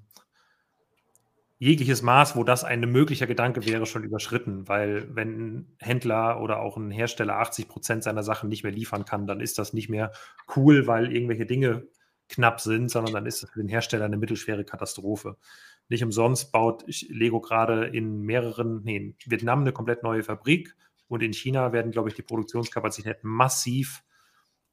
[1.59, 6.61] jegliches Maß, wo das ein möglicher Gedanke wäre, schon überschritten, weil wenn ein Händler oder
[6.61, 9.89] auch ein Hersteller 80 Prozent seiner Sachen nicht mehr liefern kann, dann ist das nicht
[9.89, 10.13] mehr
[10.55, 11.87] cool, weil irgendwelche Dinge
[12.29, 15.37] knapp sind, sondern dann ist es für den Hersteller eine mittelschwere Katastrophe.
[15.89, 20.75] Nicht umsonst baut Lego gerade in mehreren, nee, in Vietnam eine komplett neue Fabrik
[21.09, 24.03] und in China werden, glaube ich, die Produktionskapazitäten massiv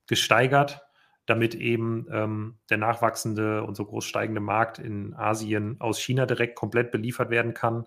[0.07, 0.81] gesteigert
[1.25, 6.55] damit eben ähm, der nachwachsende und so groß steigende Markt in Asien aus China direkt
[6.55, 7.85] komplett beliefert werden kann.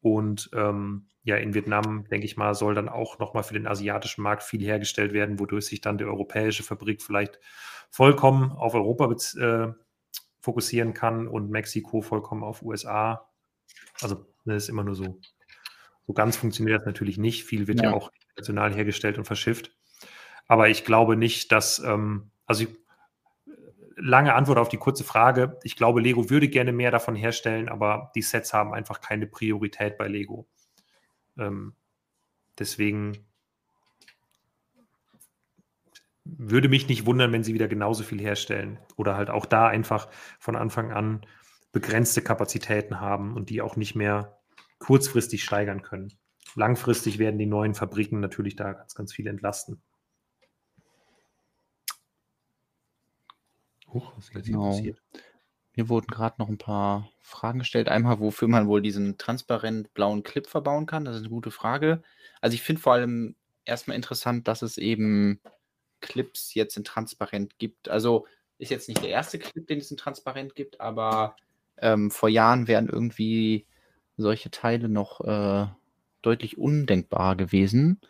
[0.00, 4.22] Und ähm, ja, in Vietnam, denke ich mal, soll dann auch nochmal für den asiatischen
[4.22, 7.38] Markt viel hergestellt werden, wodurch sich dann die europäische Fabrik vielleicht
[7.90, 9.72] vollkommen auf Europa äh,
[10.40, 13.28] fokussieren kann und Mexiko vollkommen auf USA.
[14.00, 15.20] Also das ist immer nur so.
[16.04, 17.44] So ganz funktioniert das natürlich nicht.
[17.44, 19.76] Viel wird ja, ja auch international hergestellt und verschifft.
[20.48, 22.68] Aber ich glaube nicht, dass, ähm, also ich,
[23.96, 25.58] lange Antwort auf die kurze Frage.
[25.62, 29.96] Ich glaube, Lego würde gerne mehr davon herstellen, aber die Sets haben einfach keine Priorität
[29.96, 30.46] bei Lego.
[31.38, 31.74] Ähm,
[32.58, 33.26] deswegen
[36.24, 40.08] würde mich nicht wundern, wenn sie wieder genauso viel herstellen oder halt auch da einfach
[40.38, 41.26] von Anfang an
[41.72, 44.38] begrenzte Kapazitäten haben und die auch nicht mehr
[44.78, 46.12] kurzfristig steigern können.
[46.54, 49.80] Langfristig werden die neuen Fabriken natürlich da ganz, ganz viel entlasten.
[53.92, 54.70] Huch, was ist jetzt genau.
[54.70, 55.02] passiert?
[55.74, 57.88] Mir wurden gerade noch ein paar Fragen gestellt.
[57.88, 61.04] Einmal, wofür man wohl diesen transparent blauen Clip verbauen kann.
[61.04, 62.02] Das ist eine gute Frage.
[62.40, 65.40] Also ich finde vor allem erstmal interessant, dass es eben
[66.00, 67.88] Clips jetzt in transparent gibt.
[67.88, 68.26] Also
[68.58, 71.36] ist jetzt nicht der erste Clip, den es in transparent gibt, aber
[71.78, 73.66] ähm, vor Jahren wären irgendwie
[74.16, 75.66] solche Teile noch äh,
[76.20, 78.00] deutlich undenkbarer gewesen,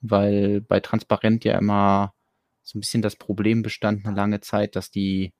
[0.00, 2.14] weil bei transparent ja immer
[2.62, 5.32] so ein bisschen das Problem bestand eine lange Zeit, dass die,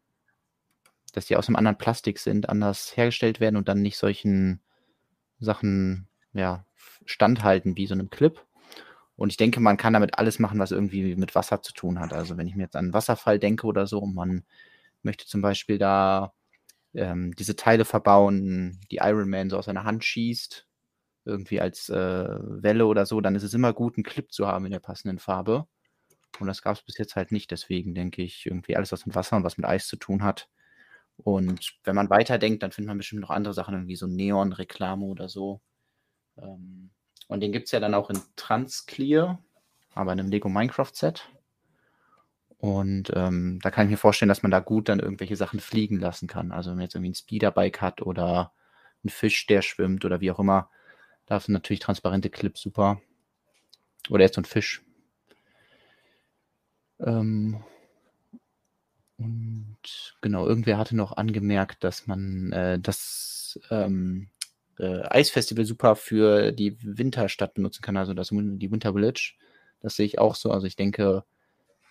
[1.12, 4.61] dass die aus einem anderen Plastik sind, anders hergestellt werden und dann nicht solchen
[5.38, 6.64] Sachen ja,
[7.04, 8.44] standhalten wie so einem Clip.
[9.16, 12.12] Und ich denke, man kann damit alles machen, was irgendwie mit Wasser zu tun hat.
[12.12, 14.44] Also wenn ich mir jetzt an einen Wasserfall denke oder so, und man
[15.02, 16.33] möchte zum Beispiel da
[16.94, 20.66] ähm, diese Teile verbauen, die Iron Man so aus seiner Hand schießt,
[21.24, 24.64] irgendwie als äh, Welle oder so, dann ist es immer gut, einen Clip zu haben
[24.64, 25.66] in der passenden Farbe.
[26.38, 27.50] Und das gab es bis jetzt halt nicht.
[27.50, 30.48] Deswegen denke ich, irgendwie alles, was mit Wasser und was mit Eis zu tun hat.
[31.16, 35.28] Und wenn man weiterdenkt, dann findet man bestimmt noch andere Sachen, irgendwie so Neon-Reklame oder
[35.28, 35.60] so.
[36.38, 36.90] Ähm,
[37.28, 39.42] und den gibt es ja dann auch in Transclear,
[39.94, 41.28] aber in einem Lego Minecraft Set.
[42.58, 45.98] Und ähm, da kann ich mir vorstellen, dass man da gut dann irgendwelche Sachen fliegen
[45.98, 46.52] lassen kann.
[46.52, 48.52] Also wenn man jetzt irgendwie ein Speederbike hat oder
[49.04, 50.68] ein Fisch, der schwimmt oder wie auch immer,
[51.26, 53.00] da sind natürlich transparente Clips super.
[54.10, 54.82] Oder jetzt so ein Fisch,
[57.04, 57.62] ähm,
[59.18, 59.76] und
[60.22, 64.28] genau, irgendwer hatte noch angemerkt, dass man äh, das ähm,
[64.78, 69.34] äh, Eisfestival super für die Winterstadt benutzen kann, also das, die Winter Village.
[69.82, 70.50] Das sehe ich auch so.
[70.50, 71.24] Also ich denke,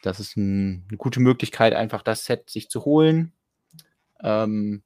[0.01, 3.33] das ist ein, eine gute Möglichkeit, einfach das Set sich zu holen,
[4.23, 4.81] ähm,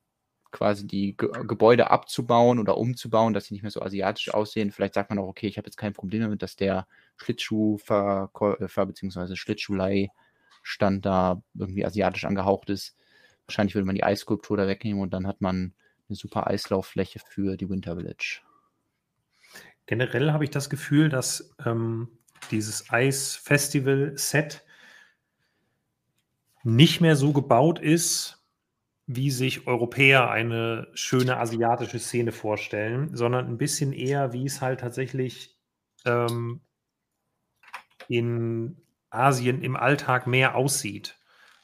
[0.53, 4.71] quasi die Ge Gebäude abzubauen oder umzubauen, dass sie nicht mehr so asiatisch aussehen.
[4.71, 6.87] Vielleicht sagt man auch, okay, ich habe jetzt kein Problem damit, dass der
[7.17, 9.35] Schlittschuhverkäufer bzw.
[9.35, 12.95] Schlittschuhlei-Stand da irgendwie asiatisch angehaucht ist.
[13.47, 15.73] Wahrscheinlich würde man die Eisskulptur da wegnehmen und dann hat man
[16.07, 18.41] eine super Eislauffläche für die Winter Village.
[19.87, 22.07] Generell habe ich das Gefühl, dass ähm,
[22.51, 24.63] dieses Eisfestival-Set
[26.63, 28.42] nicht mehr so gebaut ist,
[29.05, 34.79] wie sich Europäer eine schöne asiatische Szene vorstellen, sondern ein bisschen eher, wie es halt
[34.79, 35.57] tatsächlich
[36.05, 36.61] ähm,
[38.07, 41.19] in Asien im Alltag mehr aussieht,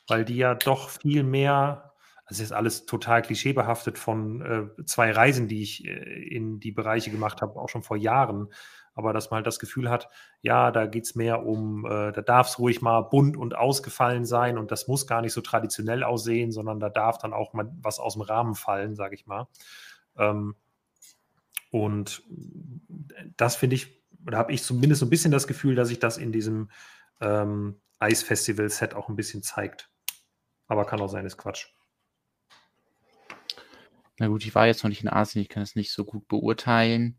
[0.07, 1.93] weil die ja doch viel mehr,
[2.25, 4.41] also ist alles total klischeebehaftet von
[4.77, 8.49] äh, zwei Reisen, die ich äh, in die Bereiche gemacht habe, auch schon vor Jahren,
[8.99, 10.09] aber dass man halt das Gefühl hat,
[10.41, 14.25] ja, da geht es mehr um, äh, da darf es ruhig mal bunt und ausgefallen
[14.25, 17.71] sein und das muss gar nicht so traditionell aussehen, sondern da darf dann auch mal
[17.81, 19.47] was aus dem Rahmen fallen, sage ich mal.
[20.17, 20.55] Ähm,
[21.71, 22.23] und
[23.37, 26.17] das finde ich oder habe ich zumindest so ein bisschen das Gefühl, dass sich das
[26.17, 26.69] in diesem
[27.21, 29.89] ähm, Eisfestival-Set auch ein bisschen zeigt.
[30.67, 31.67] Aber kann auch sein, ist Quatsch.
[34.17, 36.27] Na gut, ich war jetzt noch nicht in Asien, ich kann es nicht so gut
[36.27, 37.17] beurteilen.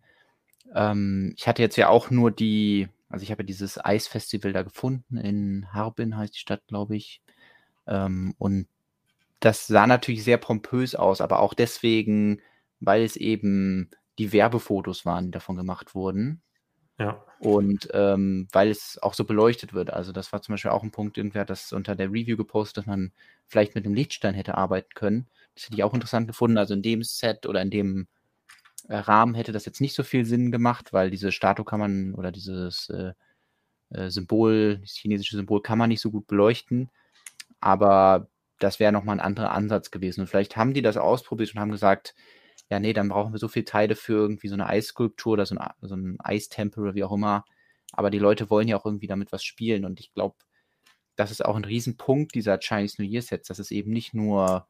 [0.75, 4.63] Ähm, ich hatte jetzt ja auch nur die, also ich habe ja dieses Eisfestival da
[4.63, 7.21] gefunden, in Harbin heißt die Stadt, glaube ich.
[7.87, 8.67] Ähm, und
[9.41, 12.41] das sah natürlich sehr pompös aus, aber auch deswegen,
[12.81, 16.43] weil es eben die Werbefotos waren, die davon gemacht wurden.
[16.99, 17.25] Ja.
[17.39, 19.91] Und ähm, weil es auch so beleuchtet wird.
[19.91, 22.77] Also das war zum Beispiel auch ein Punkt, irgendwer hat das unter der Review gepostet,
[22.79, 23.13] dass man
[23.47, 25.27] vielleicht mit einem Lichtstein hätte arbeiten können.
[25.55, 26.59] Das hätte ich auch interessant gefunden.
[26.59, 28.07] Also in dem Set oder in dem
[28.99, 32.33] Rahmen hätte das jetzt nicht so viel Sinn gemacht, weil diese Statue kann man oder
[32.33, 33.13] dieses äh,
[33.91, 36.91] äh, Symbol, das chinesische Symbol kann man nicht so gut beleuchten.
[37.61, 38.29] Aber
[38.59, 40.23] das wäre nochmal ein anderer Ansatz gewesen.
[40.23, 42.15] Und vielleicht haben die das ausprobiert und haben gesagt,
[42.71, 45.57] ja, nee, dann brauchen wir so viele Teile für irgendwie so eine Eisskulptur oder so
[45.57, 47.45] ein, so ein Eistempel oder wie auch immer.
[47.93, 50.37] Aber die Leute wollen ja auch irgendwie damit was spielen und ich glaube,
[51.17, 54.67] das ist auch ein Riesenpunkt dieser Chinese New Year Sets, dass es eben nicht nur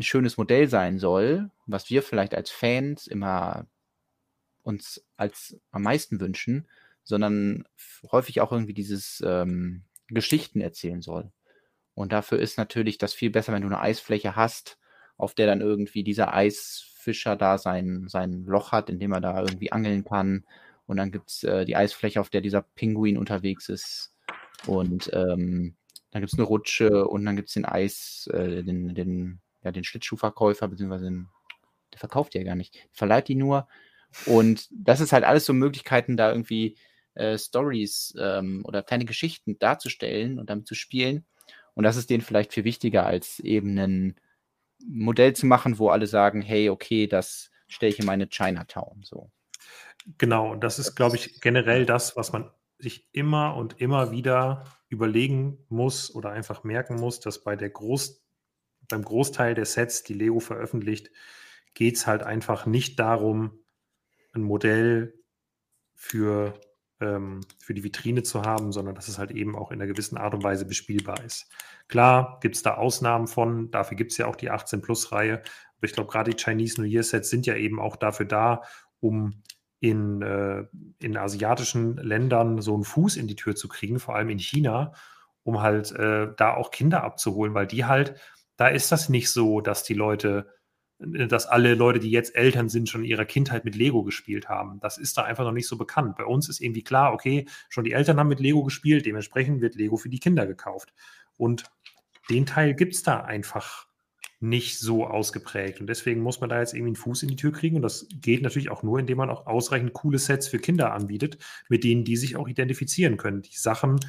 [0.00, 3.66] ein schönes Modell sein soll, was wir vielleicht als Fans immer
[4.62, 6.66] uns als am meisten wünschen,
[7.04, 7.64] sondern
[8.10, 11.30] häufig auch irgendwie dieses ähm, Geschichten erzählen soll.
[11.94, 14.78] Und dafür ist natürlich das viel besser, wenn du eine Eisfläche hast,
[15.16, 19.40] auf der dann irgendwie dieser Eisfischer da sein, sein Loch hat, in dem er da
[19.40, 20.46] irgendwie angeln kann.
[20.86, 24.14] Und dann gibt es äh, die Eisfläche, auf der dieser Pinguin unterwegs ist.
[24.66, 25.76] Und ähm,
[26.10, 29.72] dann gibt es eine Rutsche und dann gibt es den Eis, äh, den, den, ja,
[29.72, 31.28] den Schlittschuhverkäufer, beziehungsweise den,
[31.92, 33.68] der verkauft ja gar nicht, verleiht die nur.
[34.26, 36.76] Und das ist halt alles so Möglichkeiten, da irgendwie
[37.14, 41.24] äh, Stories ähm, oder kleine Geschichten darzustellen und damit zu spielen.
[41.74, 44.16] Und das ist denen vielleicht viel wichtiger, als eben ein
[44.86, 49.02] Modell zu machen, wo alle sagen, hey, okay, das stelle ich in meine Chinatown.
[49.02, 49.30] So.
[50.18, 54.64] Genau, und das ist, glaube ich, generell das, was man sich immer und immer wieder
[54.88, 58.22] überlegen muss oder einfach merken muss, dass bei der Groß,
[58.90, 61.10] beim Großteil der Sets, die Lego veröffentlicht,
[61.74, 63.58] geht es halt einfach nicht darum,
[64.32, 65.14] ein Modell
[65.94, 66.60] für,
[67.00, 70.18] ähm, für die Vitrine zu haben, sondern dass es halt eben auch in einer gewissen
[70.18, 71.48] Art und Weise bespielbar ist.
[71.88, 75.42] Klar gibt es da Ausnahmen von, dafür gibt es ja auch die 18-Plus-Reihe,
[75.80, 78.62] aber ich glaube, gerade die Chinese New Year Sets sind ja eben auch dafür da,
[79.00, 79.42] um
[79.80, 80.64] in, äh,
[80.98, 84.92] in asiatischen Ländern so einen Fuß in die Tür zu kriegen, vor allem in China,
[85.42, 88.20] um halt äh, da auch Kinder abzuholen, weil die halt,
[88.60, 90.46] da ist das nicht so, dass die Leute,
[90.98, 94.50] äh, dass alle Leute, die jetzt Eltern sind, schon in ihrer Kindheit mit Lego gespielt
[94.50, 94.80] haben.
[94.80, 96.16] Das ist da einfach noch nicht so bekannt.
[96.16, 99.76] Bei uns ist irgendwie klar, okay, schon die Eltern haben mit Lego gespielt, dementsprechend wird
[99.76, 100.92] Lego für die Kinder gekauft.
[101.38, 101.64] Und
[102.28, 103.86] den Teil gibt es da einfach
[104.40, 105.80] nicht so ausgeprägt.
[105.80, 107.76] Und deswegen muss man da jetzt irgendwie einen Fuß in die Tür kriegen.
[107.76, 111.38] Und das geht natürlich auch nur, indem man auch ausreichend coole Sets für Kinder anbietet,
[111.70, 113.40] mit denen die sich auch identifizieren können.
[113.40, 114.00] Die Sachen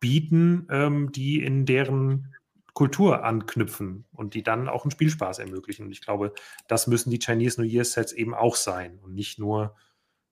[0.00, 2.34] bieten, ähm, die in deren
[2.74, 5.86] Kultur anknüpfen und die dann auch einen Spielspaß ermöglichen.
[5.86, 6.32] Und ich glaube,
[6.68, 9.76] das müssen die Chinese New Year Sets eben auch sein und nicht nur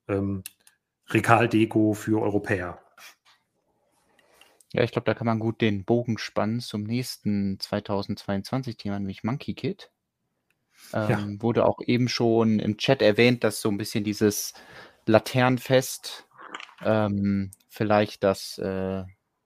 [0.08, 0.42] ähm,
[1.08, 2.80] Regaldeko für Europäer.
[4.72, 9.54] Ja, ich glaube, da kann man gut den Bogen spannen zum nächsten 2022-Thema, nämlich Monkey
[9.54, 9.90] Kid.
[10.94, 11.42] Ähm, ja.
[11.42, 14.54] Wurde auch eben schon im Chat erwähnt, dass so ein bisschen dieses
[15.06, 16.28] Laternenfest
[16.82, 19.04] ähm, vielleicht das, äh,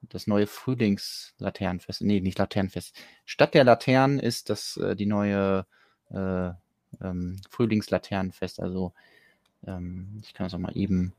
[0.09, 2.95] das neue Frühlingslaternenfest, nee, nicht Laternenfest.
[3.25, 5.67] Statt der Laternen ist das äh, die neue
[6.11, 6.51] äh,
[7.01, 8.61] ähm, Frühlingslaternenfest.
[8.61, 8.93] Also
[9.67, 11.15] ähm, ich kann es auch mal eben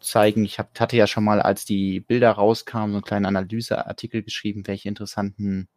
[0.00, 0.44] zeigen.
[0.44, 4.66] Ich hab, hatte ja schon mal, als die Bilder rauskamen, so einen kleinen Analyseartikel geschrieben,
[4.66, 5.68] welche interessanten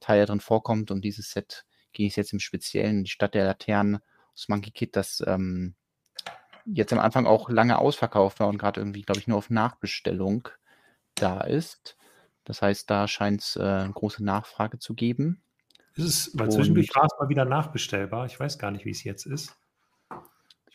[0.00, 0.90] Teile drin vorkommt.
[0.90, 3.98] Und dieses Set ging es jetzt im Speziellen, die Stadt der Laternen
[4.34, 5.74] aus Monkey Kid, das ähm,
[6.64, 10.48] jetzt am Anfang auch lange ausverkauft war und gerade irgendwie, glaube ich, nur auf Nachbestellung
[11.18, 11.96] da ist.
[12.44, 15.42] Das heißt, da scheint es äh, eine große Nachfrage zu geben.
[15.94, 18.26] Ist es, weil zwischendurch war es mal wieder nachbestellbar.
[18.26, 19.56] Ich weiß gar nicht, wie es jetzt ist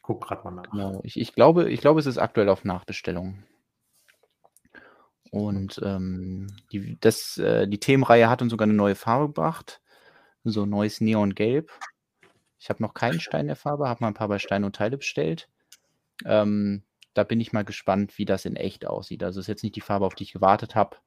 [0.04, 0.70] gucke gerade mal nach.
[0.70, 1.02] Genau.
[1.04, 3.44] Ich, ich, glaube, ich glaube, es ist aktuell auf Nachbestellung.
[5.32, 9.82] Und ähm, die, das, äh, die Themenreihe hat uns sogar eine neue Farbe gebracht.
[10.44, 11.72] So neues Neongelb.
[12.60, 14.98] Ich habe noch keinen Stein der Farbe, habe mal ein paar bei Stein und Teile
[14.98, 15.50] bestellt.
[16.26, 16.84] Ähm,
[17.14, 19.24] da bin ich mal gespannt, wie das in echt aussieht.
[19.24, 20.98] Also ist jetzt nicht die Farbe, auf die ich gewartet habe,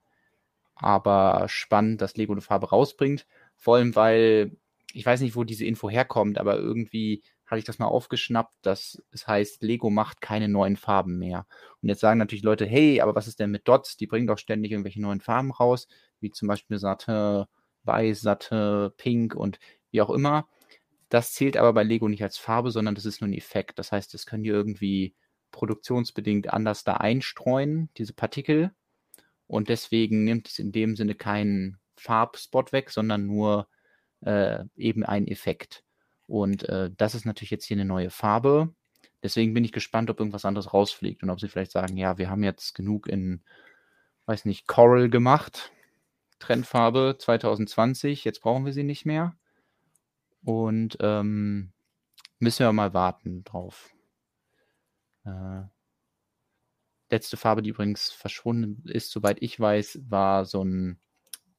[0.75, 3.27] aber spannend, dass Lego eine Farbe rausbringt.
[3.57, 4.57] Vor allem, weil
[4.93, 9.03] ich weiß nicht, wo diese Info herkommt, aber irgendwie hatte ich das mal aufgeschnappt, dass
[9.13, 11.47] es heißt, Lego macht keine neuen Farben mehr.
[11.81, 13.97] Und jetzt sagen natürlich Leute, hey, aber was ist denn mit Dots?
[13.97, 15.87] Die bringen doch ständig irgendwelche neuen Farben raus,
[16.21, 17.45] wie zum Beispiel Satin,
[17.85, 20.49] Weiß, Satin, Pink und wie auch immer.
[21.09, 23.79] Das zählt aber bei Lego nicht als Farbe, sondern das ist nur ein Effekt.
[23.79, 25.15] Das heißt, das können die irgendwie
[25.51, 28.73] produktionsbedingt anders da einstreuen, diese Partikel.
[29.47, 33.69] Und deswegen nimmt es in dem Sinne keinen Farbspot weg, sondern nur
[34.21, 35.85] äh, eben einen Effekt.
[36.27, 38.75] Und äh, das ist natürlich jetzt hier eine neue Farbe.
[39.23, 42.29] Deswegen bin ich gespannt, ob irgendwas anderes rausfliegt und ob sie vielleicht sagen, ja, wir
[42.29, 43.43] haben jetzt genug in,
[44.27, 45.73] weiß nicht, Coral gemacht.
[46.39, 49.37] Trendfarbe 2020, jetzt brauchen wir sie nicht mehr.
[50.45, 51.73] Und ähm,
[52.39, 53.96] müssen wir mal warten drauf.
[55.27, 55.63] Äh,
[57.11, 60.99] letzte Farbe, die übrigens verschwunden ist, soweit ich weiß, war so ein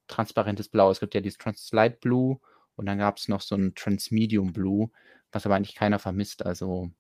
[0.08, 0.92] transparentes Blau.
[0.92, 2.40] Es gibt ja dieses Translight Blue
[2.76, 4.90] und dann gab es noch so ein Transmedium Blue,
[5.32, 6.46] was aber eigentlich keiner vermisst.
[6.46, 6.92] Also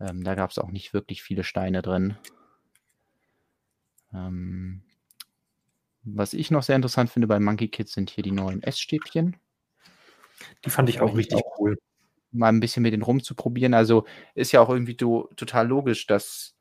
[0.00, 2.16] ähm, da gab es auch nicht wirklich viele Steine drin.
[4.14, 4.82] Ähm,
[6.02, 9.36] was ich noch sehr interessant finde bei Monkey Kids sind hier die neuen Essstäbchen.
[10.64, 11.76] Die fand ich auch richtig auch cool.
[12.30, 13.74] Mal ein bisschen mit denen rumzuprobieren.
[13.74, 14.04] Also
[14.34, 16.54] ist ja auch irgendwie do, total logisch, dass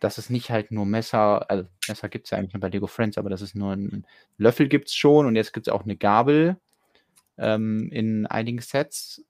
[0.00, 2.86] dass es nicht halt nur Messer, also Messer gibt es ja eigentlich nur bei Lego
[2.86, 5.84] Friends, aber das ist nur ein Löffel gibt es schon und jetzt gibt es auch
[5.84, 6.58] eine Gabel
[7.38, 9.24] ähm, in einigen Sets.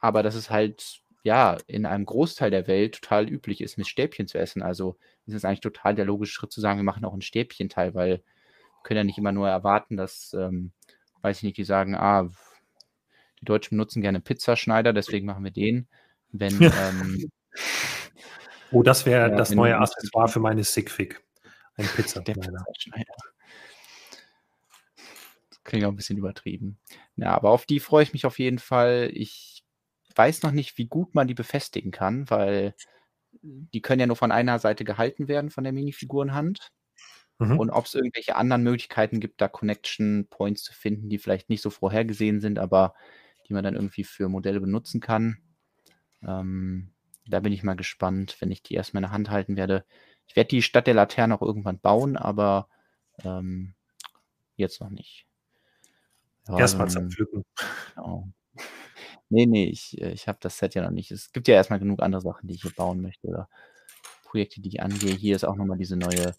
[0.00, 4.26] Aber dass es halt, ja, in einem Großteil der Welt total üblich ist, mit Stäbchen
[4.26, 4.62] zu essen.
[4.62, 7.94] Also ist es eigentlich total der logische Schritt zu sagen, wir machen auch ein Stäbchenteil,
[7.94, 10.72] weil wir können ja nicht immer nur erwarten, dass, ähm,
[11.22, 12.28] weiß ich nicht, die sagen, ah,
[13.42, 15.88] die Deutschen benutzen gerne Pizzaschneider, deswegen machen wir den.
[16.30, 17.30] Wenn, ähm,
[18.70, 21.20] oh, das wäre ja, das neue Accessoire für meine Sigfig.
[21.76, 22.64] Ein Pizzaschneider.
[25.50, 26.78] Das klingt auch ein bisschen übertrieben.
[27.16, 29.10] Ja, aber auf die freue ich mich auf jeden Fall.
[29.12, 29.64] Ich
[30.14, 32.74] weiß noch nicht, wie gut man die befestigen kann, weil
[33.42, 36.70] die können ja nur von einer Seite gehalten werden, von der Minifigurenhand.
[37.38, 37.58] Mhm.
[37.58, 41.62] Und ob es irgendwelche anderen Möglichkeiten gibt, da Connection Points zu finden, die vielleicht nicht
[41.62, 42.94] so vorhergesehen sind, aber
[43.52, 45.36] die man dann irgendwie für Modelle benutzen kann.
[46.26, 46.90] Ähm,
[47.26, 49.84] da bin ich mal gespannt, wenn ich die erstmal in der Hand halten werde.
[50.26, 52.68] Ich werde die Stadt der Laterne auch irgendwann bauen, aber
[53.22, 53.74] ähm,
[54.56, 55.26] jetzt noch nicht.
[56.48, 57.44] Ja, Erstmal zerpflücken.
[57.94, 58.28] Genau.
[59.28, 61.10] Nee, nee, ich, äh, ich habe das Set ja noch nicht.
[61.10, 63.48] Es gibt ja erstmal genug andere Sachen, die ich hier bauen möchte oder
[64.24, 65.14] Projekte, die ich angehe.
[65.14, 66.34] Hier ist auch nochmal diese neue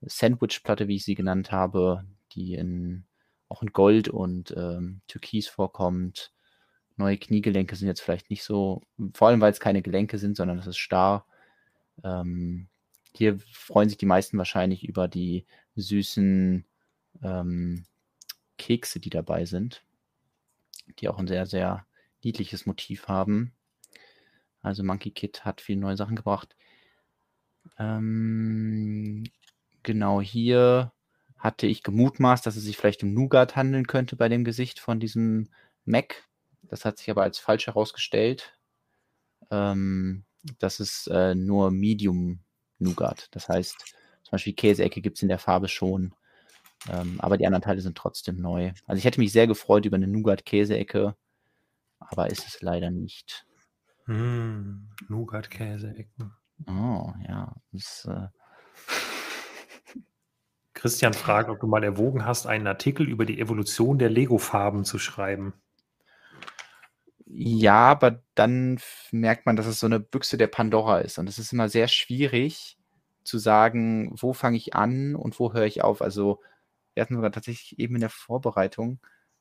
[0.00, 3.06] Sandwich-Platte, wie ich sie genannt habe, die in,
[3.48, 6.32] auch in Gold und ähm, Türkis vorkommt.
[6.96, 8.82] Neue Kniegelenke sind jetzt vielleicht nicht so,
[9.12, 11.26] vor allem weil es keine Gelenke sind, sondern es ist starr.
[12.02, 12.68] Ähm,
[13.14, 16.64] hier freuen sich die meisten wahrscheinlich über die süßen
[17.22, 17.84] ähm,
[18.58, 19.82] Kekse, die dabei sind,
[20.98, 21.86] die auch ein sehr, sehr
[22.22, 23.52] niedliches Motiv haben.
[24.62, 26.56] Also Monkey Kid hat viele neue Sachen gebracht.
[27.78, 29.24] Ähm,
[29.82, 30.92] genau hier
[31.38, 34.98] hatte ich gemutmaßt, dass es sich vielleicht um Nougat handeln könnte bei dem Gesicht von
[34.98, 35.48] diesem
[35.84, 36.24] Mac.
[36.68, 38.58] Das hat sich aber als falsch herausgestellt.
[39.50, 40.24] Ähm,
[40.58, 42.40] das ist äh, nur Medium
[42.78, 43.28] Nougat.
[43.30, 43.76] Das heißt,
[44.22, 46.14] zum Beispiel Käseecke gibt es in der Farbe schon.
[46.88, 48.72] Ähm, aber die anderen Teile sind trotzdem neu.
[48.86, 51.16] Also ich hätte mich sehr gefreut über eine Nougat-Käseecke,
[51.98, 53.46] aber ist es leider nicht.
[54.06, 56.32] Mm, Nougat-Käseecken.
[56.66, 57.54] Oh, ja.
[57.72, 58.28] Das, äh...
[60.74, 64.98] Christian fragt, ob du mal erwogen hast, einen Artikel über die Evolution der Lego-Farben zu
[64.98, 65.54] schreiben.
[67.26, 68.78] Ja, aber dann
[69.10, 71.18] merkt man, dass es so eine Büchse der Pandora ist.
[71.18, 72.78] Und es ist immer sehr schwierig
[73.24, 76.02] zu sagen, wo fange ich an und wo höre ich auf.
[76.02, 76.40] Also
[76.94, 79.00] wir hatten sogar tatsächlich eben in der Vorbereitung,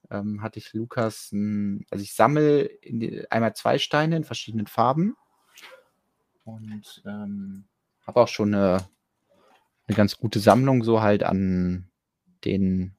[0.10, 2.70] ähm, hatte ich Lukas, ein, also ich sammle
[3.30, 5.16] einmal zwei Steine in verschiedenen Farben
[6.44, 7.66] und ähm,
[8.06, 8.78] habe auch schon eine,
[9.88, 11.90] eine ganz gute Sammlung so halt an
[12.44, 12.96] den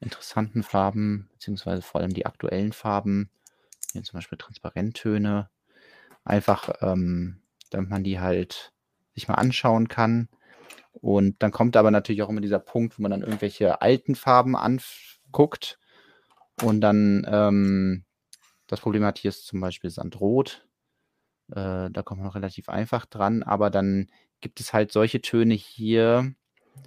[0.00, 3.30] interessanten Farben, beziehungsweise vor allem die aktuellen Farben,
[3.92, 5.50] hier zum Beispiel Transparenttöne,
[6.24, 8.72] einfach, ähm, damit man die halt
[9.14, 10.28] sich mal anschauen kann.
[10.92, 14.56] Und dann kommt aber natürlich auch immer dieser Punkt, wo man dann irgendwelche alten Farben
[14.56, 15.78] anguckt
[16.62, 18.04] und dann ähm,
[18.66, 20.66] das Problem hat hier ist zum Beispiel Sandrot.
[21.50, 24.08] Äh, da kommt man relativ einfach dran, aber dann
[24.40, 26.34] gibt es halt solche Töne hier.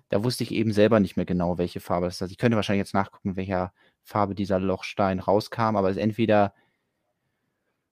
[0.09, 2.21] Da wusste ich eben selber nicht mehr genau, welche Farbe das ist.
[2.21, 3.73] Also ich könnte wahrscheinlich jetzt nachgucken, welcher
[4.03, 6.53] Farbe dieser Lochstein rauskam, aber es ist entweder,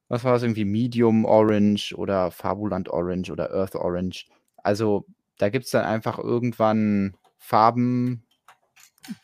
[0.10, 4.26] was war es, irgendwie Medium Orange oder Fabuland Orange oder Earth Orange.
[4.58, 5.06] Also
[5.38, 8.26] da gibt es dann einfach irgendwann Farben,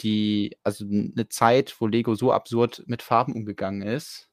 [0.02, 4.30] die, also eine Zeit, wo Lego so absurd mit Farben umgegangen ist,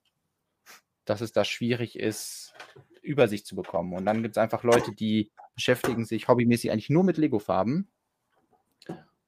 [1.05, 2.55] dass es da schwierig ist,
[3.03, 3.95] Übersicht zu bekommen.
[3.95, 7.89] Und dann gibt es einfach Leute, die beschäftigen sich hobbymäßig eigentlich nur mit Lego-Farben.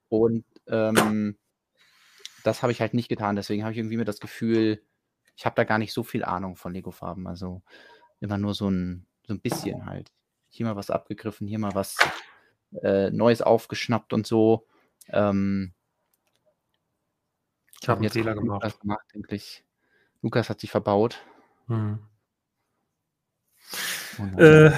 [0.09, 1.37] Und ähm,
[2.45, 3.35] das habe ich halt nicht getan.
[3.35, 4.83] Deswegen habe ich irgendwie mir das Gefühl,
[5.37, 7.27] ich habe da gar nicht so viel Ahnung von Lego-Farben.
[7.27, 7.63] Also
[8.21, 10.13] immer nur so ein, so ein bisschen halt.
[10.49, 11.97] Hier mal was abgegriffen, hier mal was
[12.83, 14.67] äh, Neues aufgeschnappt und so.
[15.09, 15.75] Ähm,
[17.81, 18.63] ich habe einen Fehler gemacht.
[18.63, 19.65] Lukas nachdenklich.
[20.23, 21.19] Lukas hat sich verbaut.
[21.67, 21.99] Hm.
[24.39, 24.71] Äh,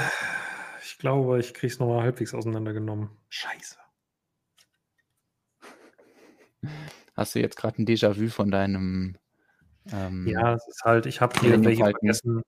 [0.83, 3.11] ich glaube, ich kriege es nochmal halbwegs auseinandergenommen.
[3.29, 3.77] Scheiße.
[7.15, 9.19] Hast du jetzt gerade ein Déjà-vu von deinem.
[9.93, 12.43] Ähm, ja, es ist halt, ich habe hier welche vergessen.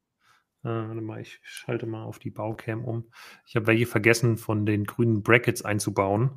[0.65, 3.11] Äh, warte mal, ich schalte mal auf die Baucam um.
[3.47, 6.31] Ich habe welche vergessen, von den grünen Brackets einzubauen,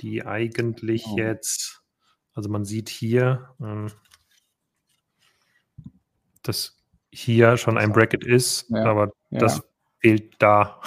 [0.00, 1.16] die eigentlich oh.
[1.18, 1.82] jetzt,
[2.32, 3.90] also man sieht hier, äh,
[6.42, 6.78] dass
[7.10, 8.84] hier schon ein Bracket ist, ja.
[8.84, 9.38] aber ja.
[9.38, 9.62] das
[10.00, 10.80] fehlt da.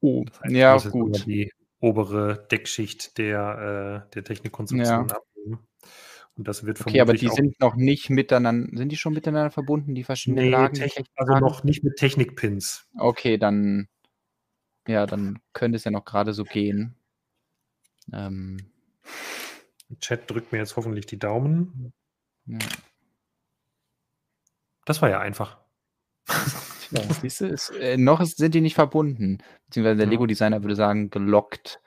[0.00, 1.26] Oh, das heißt, ja, gut.
[1.26, 5.16] Die obere Deckschicht der, äh, der Technikkonstruktion ja.
[5.16, 5.67] abnehmen.
[6.38, 9.96] Und das wird Okay, aber die sind noch nicht miteinander, sind die schon miteinander verbunden,
[9.96, 10.74] die verschiedenen nee, Lagen?
[10.74, 12.86] Technik, also noch nicht mit Technikpins.
[12.96, 13.88] Okay, dann.
[14.86, 16.94] ja, dann könnte es ja noch gerade so gehen.
[18.12, 18.70] Ähm,
[20.00, 21.92] Chat drückt mir jetzt hoffentlich die Daumen.
[22.46, 22.58] ja.
[24.84, 25.58] Das war ja einfach.
[26.90, 29.38] Ja, siehst du, es, äh, noch ist, sind die nicht verbunden.
[29.66, 30.10] Beziehungsweise der Ja.
[30.12, 31.82] Lego-Designer würde sagen, gelockt.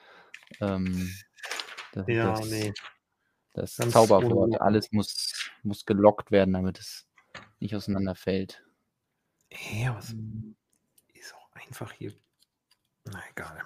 [0.60, 1.12] Ähm,
[1.94, 2.72] das, Ja, das, nee.
[3.54, 4.60] Das Ganz Zauberwort.
[4.62, 7.08] Alles muss, muss gelockt werden, damit es
[7.60, 8.64] nicht auseinanderfällt.
[9.74, 10.16] Ja, was
[11.14, 12.14] ist auch einfach hier.
[13.06, 13.64] Na egal.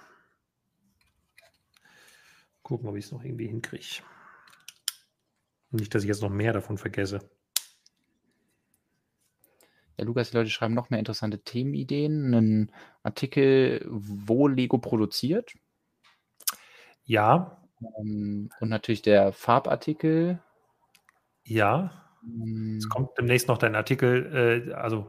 [2.62, 4.02] Gucken, ob ich es noch irgendwie hinkriege.
[5.70, 7.30] Nicht, dass ich jetzt noch mehr davon vergesse.
[9.96, 12.34] Ja, Lukas, die Leute schreiben noch mehr interessante Themenideen.
[12.34, 12.72] Einen
[13.02, 15.54] Artikel, wo Lego produziert.
[17.04, 17.65] Ja,
[17.98, 20.40] Ähm, und natürlich der Farbartikel.
[21.44, 21.90] ja.
[22.24, 25.08] Ähm, Es kommt demnächst noch dein Artikel, äh, also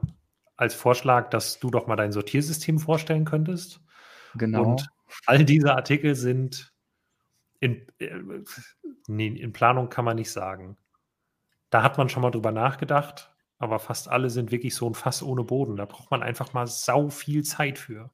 [0.55, 3.82] als Vorschlag, dass du doch mal dein Sortiersystem vorstellen könntest.
[4.36, 4.63] genau.
[4.63, 4.88] Und
[5.25, 6.73] all diese Artikel sind
[7.59, 8.19] in, äh,
[9.07, 10.78] nee, in Planung kann man nicht sagen.
[11.69, 15.23] Da hat man schon mal drüber nachgedacht, aber fast alle sind wirklich so ein Fass
[15.23, 15.75] ohne Boden.
[15.75, 18.11] Da braucht man einfach mal sau viel Zeit für.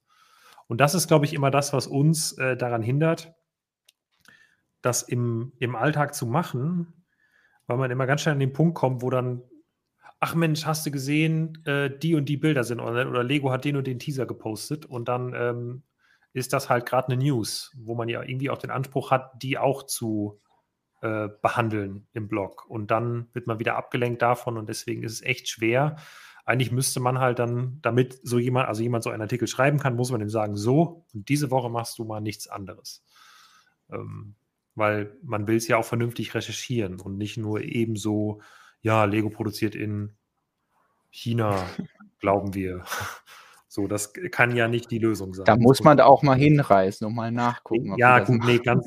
[0.67, 3.33] Und das ist, glaube ich, immer das, was uns äh, daran hindert,
[4.83, 6.93] das im, im Alltag zu machen,
[7.65, 9.41] weil man immer ganz schnell an den Punkt kommt, wo dann,
[10.19, 13.65] ach Mensch, hast du gesehen, äh, die und die Bilder sind online oder Lego hat
[13.65, 15.83] den und den Teaser gepostet und dann ähm,
[16.33, 19.57] ist das halt gerade eine News, wo man ja irgendwie auch den Anspruch hat, die
[19.57, 20.41] auch zu
[21.01, 22.65] äh, behandeln im Blog.
[22.67, 25.95] Und dann wird man wieder abgelenkt davon und deswegen ist es echt schwer.
[26.45, 29.95] Eigentlich müsste man halt dann, damit so jemand, also jemand so einen Artikel schreiben kann,
[29.95, 33.03] muss man ihm sagen, so, und diese Woche machst du mal nichts anderes.
[33.89, 34.35] Ähm,
[34.75, 38.41] weil man will es ja auch vernünftig recherchieren und nicht nur ebenso,
[38.81, 40.15] ja, Lego produziert in
[41.09, 41.63] China,
[42.19, 42.83] glauben wir.
[43.67, 45.45] So, das kann ja nicht die Lösung sein.
[45.45, 47.93] da muss man da auch mal hinreißen und mal nachgucken.
[47.93, 48.85] ob Ja, gut, nee, ganz,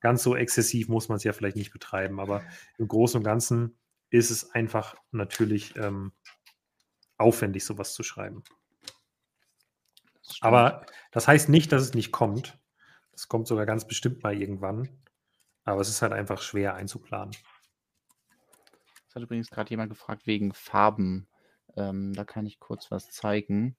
[0.00, 2.42] ganz so exzessiv muss man es ja vielleicht nicht betreiben, aber
[2.78, 3.76] im Großen und Ganzen
[4.10, 6.12] ist es einfach natürlich ähm,
[7.18, 8.42] aufwendig, sowas zu schreiben.
[10.26, 10.38] Das.
[10.40, 12.58] Aber das heißt nicht, dass es nicht kommt.
[13.12, 14.88] Das kommt sogar ganz bestimmt mal irgendwann.
[15.64, 17.34] Aber es ist halt einfach schwer einzuplanen.
[19.08, 21.26] Es hat übrigens gerade jemand gefragt wegen Farben.
[21.76, 23.76] Ähm, da kann ich kurz was zeigen.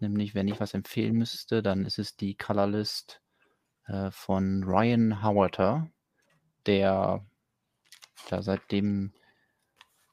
[0.00, 3.22] Nämlich, wenn ich was empfehlen müsste, dann ist es die Colorlist
[3.86, 5.90] äh, von Ryan Howarter,
[6.66, 7.24] der
[8.28, 9.12] da seitdem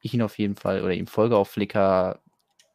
[0.02, 2.22] ich ihn auf jeden Fall oder ihm folge auf Flickr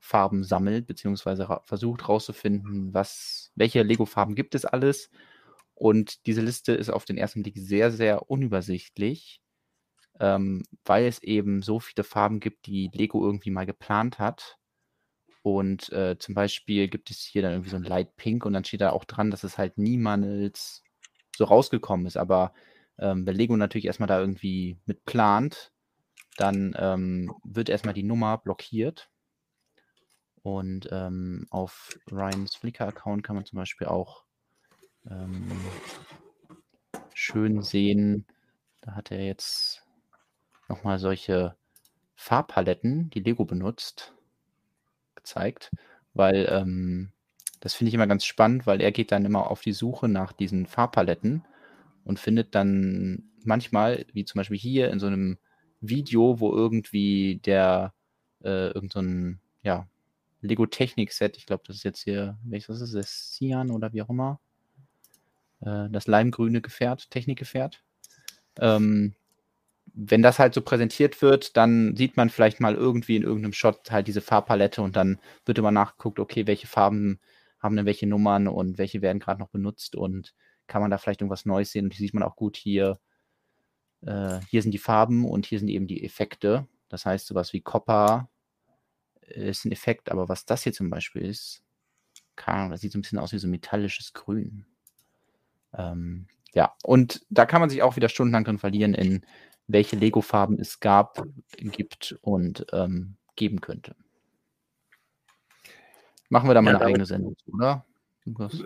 [0.00, 5.10] Farben sammelt, beziehungsweise ra versucht rauszufinden, was, welche Lego-Farben gibt es alles.
[5.76, 9.40] Und diese Liste ist auf den ersten Blick sehr, sehr unübersichtlich
[10.20, 14.58] ähm, weil es eben so viele Farben gibt, die Lego irgendwie mal geplant hat.
[15.42, 18.64] Und äh, zum Beispiel gibt es hier dann irgendwie so ein Light Pink und dann
[18.64, 20.82] steht da auch dran, dass es halt niemals
[21.36, 22.16] so rausgekommen ist.
[22.16, 22.52] Aber
[22.98, 25.72] ähm, wenn Lego natürlich erstmal da irgendwie mit plant,
[26.36, 29.10] dann ähm, wird erstmal die Nummer blockiert.
[30.42, 34.25] Und ähm, auf Ryans Flickr-Account kann man zum Beispiel auch
[35.10, 35.46] ähm,
[37.14, 38.26] schön sehen,
[38.82, 39.82] da hat er jetzt
[40.68, 41.56] nochmal solche
[42.14, 44.14] Farbpaletten, die Lego benutzt,
[45.14, 45.70] gezeigt,
[46.14, 47.12] weil ähm,
[47.60, 50.32] das finde ich immer ganz spannend, weil er geht dann immer auf die Suche nach
[50.32, 51.44] diesen Farbpaletten
[52.04, 55.38] und findet dann manchmal, wie zum Beispiel hier in so einem
[55.80, 57.92] Video, wo irgendwie der
[58.42, 59.88] äh, irgend so ein ja,
[60.40, 63.32] Lego Technik Set, ich glaube, das ist jetzt hier, welches ist das?
[63.32, 64.40] Cyan oder wie auch immer,
[65.66, 67.82] äh, das leimgrüne Gefährt, Technikgefährt.
[68.58, 69.14] Ähm,
[69.94, 73.90] wenn das halt so präsentiert wird, dann sieht man vielleicht mal irgendwie in irgendeinem Shot
[73.90, 77.20] halt diese Farbpalette und dann wird immer nachgeguckt, okay, welche Farben
[77.58, 80.34] haben denn welche Nummern und welche werden gerade noch benutzt und
[80.66, 82.98] kann man da vielleicht irgendwas Neues sehen und hier sieht man auch gut hier,
[84.02, 86.68] äh, hier sind die Farben und hier sind eben die Effekte.
[86.88, 88.28] Das heißt, sowas wie Copper
[89.22, 91.62] ist ein Effekt, aber was das hier zum Beispiel ist,
[92.36, 94.66] keine Ahnung, das sieht so ein bisschen aus wie so metallisches Grün.
[95.76, 99.24] Ähm, ja, und da kann man sich auch wieder stundenlang drin verlieren in
[99.68, 101.22] welche Lego-Farben es gab,
[101.56, 103.96] gibt und ähm, geben könnte.
[106.28, 107.84] Machen wir da mal Ja, eine eigene Sendung, zu, oder?
[108.24, 108.62] Lukas?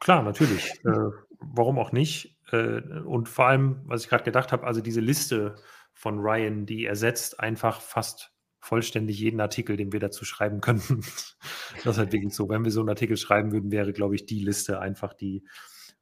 [0.00, 0.70] Klar, natürlich.
[0.84, 1.10] äh,
[1.40, 2.36] warum auch nicht?
[2.52, 5.56] Äh, und vor allem, was ich gerade gedacht habe, also diese Liste
[5.92, 11.00] von Ryan, die ersetzt einfach fast vollständig jeden Artikel, den wir dazu schreiben könnten.
[11.84, 12.48] das ist halt wirklich so.
[12.48, 15.44] Wenn wir so einen Artikel schreiben würden, wäre, glaube ich, die Liste einfach die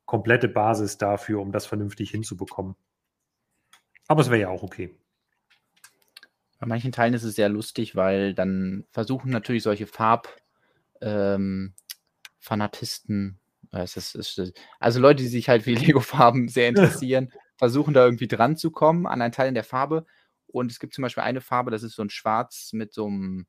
[0.09, 2.75] komplette Basis dafür, um das vernünftig hinzubekommen.
[4.09, 4.97] Aber es wäre ja auch okay.
[6.59, 10.35] Bei manchen Teilen ist es sehr lustig, weil dann versuchen natürlich solche Farb
[11.03, 11.75] ähm,
[14.17, 14.41] ist,
[14.81, 19.07] also Leute, die sich halt für Lego-Farben sehr interessieren, versuchen da irgendwie dran zu kommen
[19.07, 20.07] an einen Teil in der Farbe.
[20.47, 23.47] Und es gibt zum Beispiel eine Farbe, das ist so ein Schwarz mit so einem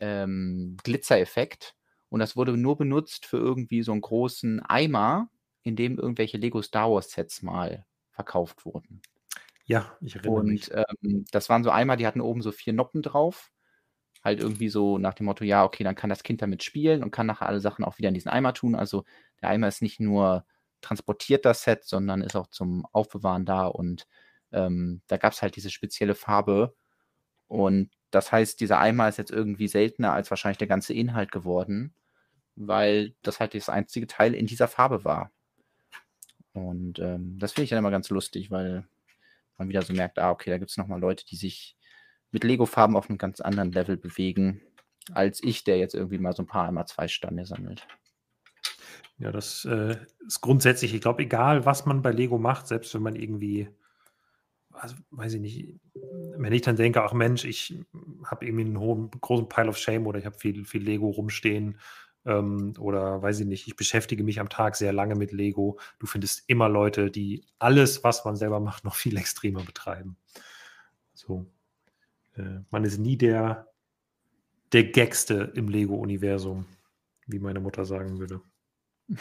[0.00, 1.74] ähm, Glitzereffekt.
[2.08, 5.28] Und das wurde nur benutzt für irgendwie so einen großen Eimer,
[5.62, 9.00] in dem irgendwelche Lego Star Wars Sets mal verkauft wurden.
[9.64, 10.72] Ja, ich erinnere und, mich.
[10.72, 13.50] Und ähm, das waren so Eimer, die hatten oben so vier Noppen drauf.
[14.22, 17.10] Halt irgendwie so nach dem Motto, ja, okay, dann kann das Kind damit spielen und
[17.10, 18.74] kann nachher alle Sachen auch wieder in diesen Eimer tun.
[18.74, 19.04] Also
[19.40, 20.44] der Eimer ist nicht nur
[20.80, 23.66] transportiert das Set, sondern ist auch zum Aufbewahren da.
[23.66, 24.06] Und
[24.52, 26.74] ähm, da gab es halt diese spezielle Farbe.
[27.48, 31.94] Und das heißt, dieser Eimer ist jetzt irgendwie seltener als wahrscheinlich der ganze Inhalt geworden,
[32.54, 35.32] weil das halt das einzige Teil in dieser Farbe war.
[36.52, 38.86] Und ähm, das finde ich dann immer ganz lustig, weil
[39.58, 41.76] man wieder so merkt, ah, okay, da gibt es nochmal Leute, die sich
[42.30, 44.62] mit Lego-Farben auf einem ganz anderen Level bewegen,
[45.12, 47.86] als ich, der jetzt irgendwie mal so ein paar einmal zwei Stande sammelt.
[49.18, 49.96] Ja, das äh,
[50.26, 53.68] ist grundsätzlich, ich glaube, egal was man bei Lego macht, selbst wenn man irgendwie,
[54.72, 55.80] also weiß ich nicht,
[56.36, 57.78] wenn ich dann denke, ach Mensch, ich
[58.24, 61.78] habe irgendwie einen hohen, großen Pile of Shame oder ich habe viel, viel Lego rumstehen
[62.24, 65.78] ähm, oder weiß ich nicht, ich beschäftige mich am Tag sehr lange mit Lego.
[65.98, 70.16] Du findest immer Leute, die alles, was man selber macht, noch viel extremer betreiben.
[71.14, 71.46] So.
[72.36, 73.68] Äh, man ist nie der,
[74.72, 76.66] der Gagste im Lego-Universum,
[77.26, 78.40] wie meine Mutter sagen würde.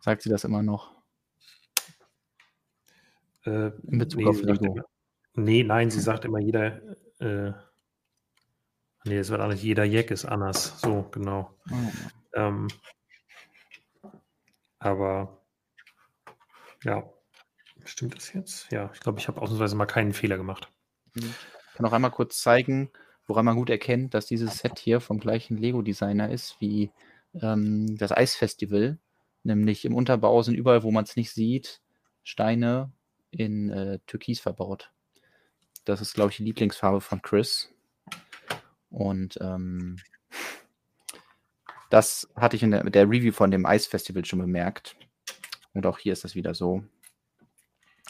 [0.00, 0.94] Sagt sie das immer noch?
[3.44, 4.74] Äh, In Bezug nee, auf Lego?
[4.74, 4.84] Immer,
[5.34, 6.80] nee, nein, sie sagt immer, jeder.
[7.18, 7.52] Äh,
[9.06, 10.80] nee, es wird auch nicht jeder Jack ist anders.
[10.80, 11.54] So, genau.
[11.70, 11.74] Oh.
[12.34, 12.68] Ähm,
[14.78, 15.42] aber
[16.84, 17.02] ja,
[17.84, 18.70] stimmt das jetzt?
[18.70, 20.68] Ja, ich glaube, ich habe ausnahmsweise mal keinen Fehler gemacht.
[21.14, 21.24] Ich
[21.74, 22.90] kann auch einmal kurz zeigen,
[23.26, 26.90] woran man gut erkennt, dass dieses Set hier vom gleichen Lego-Designer ist wie
[27.34, 28.98] ähm, das Eisfestival.
[29.42, 31.80] Nämlich im Unterbau sind überall, wo man es nicht sieht,
[32.22, 32.92] Steine
[33.30, 34.92] in äh, Türkis verbaut.
[35.84, 37.72] Das ist, glaube ich, die Lieblingsfarbe von Chris.
[38.96, 39.98] Und ähm,
[41.90, 44.96] das hatte ich in der, der Review von dem Eisfestival schon bemerkt.
[45.74, 46.82] Und auch hier ist das wieder so.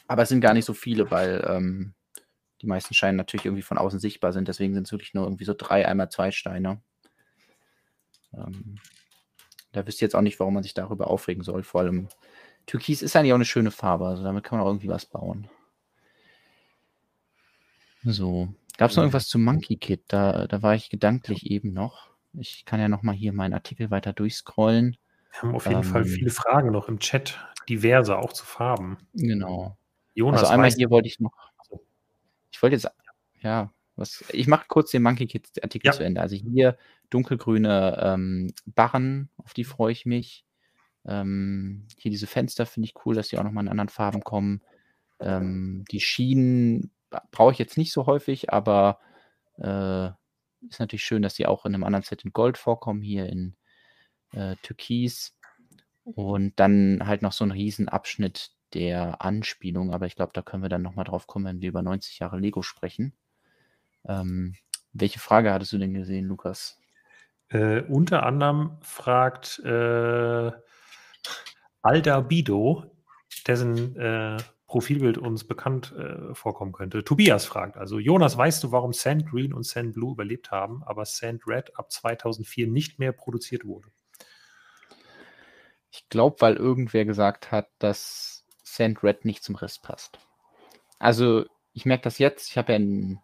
[0.07, 1.95] Aber es sind gar nicht so viele, weil ähm,
[2.63, 4.47] die meisten Steine natürlich irgendwie von außen sichtbar sind.
[4.47, 6.81] Deswegen sind es wirklich nur irgendwie so drei, einmal zwei Steine.
[8.33, 8.79] Ähm,
[9.73, 11.65] da wisst ihr jetzt auch nicht, warum man sich darüber aufregen soll.
[11.65, 12.07] Vor allem
[12.67, 15.49] Türkis ist eigentlich auch eine schöne Farbe, also damit kann man auch irgendwie was bauen.
[18.05, 18.55] So.
[18.79, 20.05] Gab es noch irgendwas zu Monkey Kid?
[20.09, 22.11] Da, da war ich gedanklich eben noch.
[22.35, 24.97] Ich kann ja noch mal hier meinen Artikel weiter durchscrollen.
[25.33, 28.99] Wir haben auf jeden ähm, Fall viele Fragen noch im Chat, diverse, auch zu Farben.
[29.15, 29.77] Genau.
[30.15, 31.33] Jonas also einmal hier wollte ich noch.
[32.51, 32.89] Ich wollte jetzt,
[33.41, 35.93] ja, was, ich mache kurz den Monkey Kid Artikel ja.
[35.93, 36.21] zu Ende.
[36.21, 36.77] Also hier
[37.11, 40.45] dunkelgrüne ähm, Barren, auf die freue ich mich.
[41.07, 44.63] Ähm, hier diese Fenster finde ich cool, dass die auch nochmal in anderen Farben kommen.
[45.21, 46.91] Ähm, die Schienen
[47.31, 49.01] brauche ich jetzt nicht so häufig, aber
[49.59, 50.09] äh,
[50.69, 53.57] ist natürlich schön, dass die auch in einem anderen Set in Gold vorkommen, hier in
[54.33, 55.39] äh, Türkis.
[56.05, 60.69] Und dann halt noch so ein Riesenabschnitt der Anspielung, aber ich glaube, da können wir
[60.69, 63.13] dann nochmal drauf kommen, wenn wir über 90 Jahre Lego sprechen.
[64.05, 64.55] Ähm,
[64.93, 66.79] welche Frage hattest du denn gesehen, Lukas?
[67.49, 70.51] Äh, unter anderem fragt äh,
[71.83, 72.85] Aldabido,
[73.47, 74.37] dessen äh,
[74.67, 77.05] Profilbild uns bekannt äh, vorkommen könnte.
[77.05, 81.05] Tobias fragt also, Jonas, weißt du, warum Sand Green und Sand Blue überlebt haben, aber
[81.05, 83.89] Sand Red ab 2004 nicht mehr produziert wurde?
[85.91, 90.19] Ich glaube, weil irgendwer gesagt hat, dass Sand Red nicht zum Rest passt.
[90.99, 92.51] Also, ich merke das jetzt.
[92.51, 93.21] Ich habe ja ein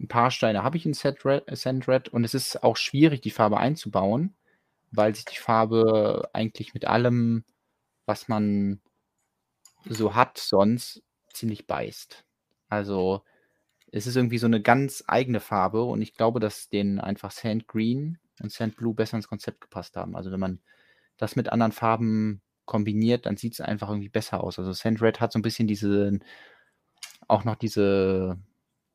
[0.00, 4.34] ein paar Steine habe ich in Sandred und es ist auch schwierig, die Farbe einzubauen,
[4.90, 7.44] weil sich die Farbe eigentlich mit allem,
[8.06, 8.80] was man
[9.84, 11.02] so hat, sonst
[11.32, 12.24] ziemlich beißt.
[12.68, 13.22] Also
[13.92, 17.66] es ist irgendwie so eine ganz eigene Farbe und ich glaube, dass denen einfach Sand
[17.66, 20.16] Green und Sand Blue besser ins Konzept gepasst haben.
[20.16, 20.60] Also wenn man
[21.16, 24.58] das mit anderen Farben kombiniert, dann sieht es einfach irgendwie besser aus.
[24.58, 26.20] Also Sand Red hat so ein bisschen diese,
[27.26, 28.38] auch noch diese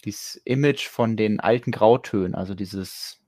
[0.06, 3.20] dieses Image von den alten Grautönen, also dieses,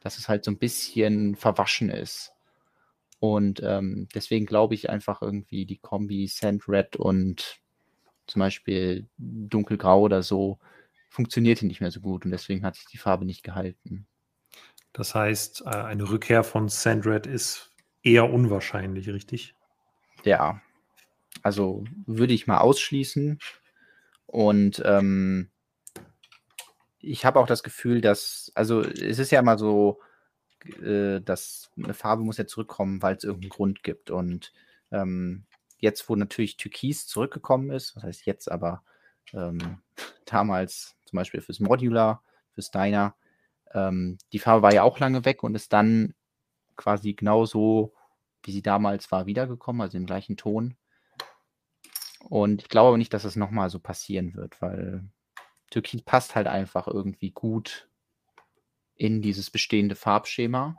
[0.00, 2.31] dass es halt so ein bisschen verwaschen ist.
[3.22, 7.60] Und ähm, deswegen glaube ich einfach irgendwie die Kombi Sand Red und
[8.26, 10.58] zum Beispiel Dunkelgrau oder so
[11.08, 14.08] funktionierte nicht mehr so gut und deswegen hat sich die Farbe nicht gehalten.
[14.92, 17.70] Das heißt, äh, eine Rückkehr von Sand Red ist
[18.02, 19.54] eher unwahrscheinlich, richtig?
[20.24, 20.60] Ja,
[21.44, 23.38] also würde ich mal ausschließen.
[24.26, 25.48] Und ähm,
[26.98, 30.00] ich habe auch das Gefühl, dass, also es ist ja immer so
[30.82, 34.10] äh, dass eine Farbe muss ja zurückkommen, weil es irgendeinen Grund gibt.
[34.10, 34.52] Und
[34.90, 35.44] ähm,
[35.78, 38.82] jetzt, wo natürlich Türkis zurückgekommen ist, das heißt jetzt aber
[39.32, 39.82] ähm,
[40.26, 42.22] damals zum Beispiel fürs Modular,
[42.54, 43.14] fürs Diner,
[43.74, 46.14] ähm, die Farbe war ja auch lange weg und ist dann
[46.76, 47.94] quasi genauso,
[48.42, 50.76] wie sie damals war, wiedergekommen, also im gleichen Ton.
[52.28, 55.04] Und ich glaube nicht, dass es das nochmal so passieren wird, weil
[55.70, 57.88] Türkis passt halt einfach irgendwie gut
[59.02, 60.76] in dieses bestehende Farbschema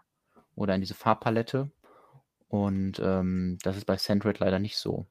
[0.55, 1.69] oder in diese Farbpalette.
[2.47, 5.07] Und ähm, das ist bei Sandred leider nicht so.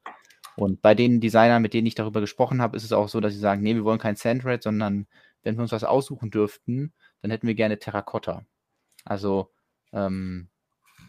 [0.55, 3.33] Und bei den Designern, mit denen ich darüber gesprochen habe, ist es auch so, dass
[3.33, 5.05] sie sagen, nee, wir wollen kein Sandred, sondern
[5.43, 6.91] wenn wir uns was aussuchen dürften,
[7.21, 8.47] dann hätten wir gerne Terrakotta.
[9.05, 9.51] Also
[9.91, 10.49] ähm,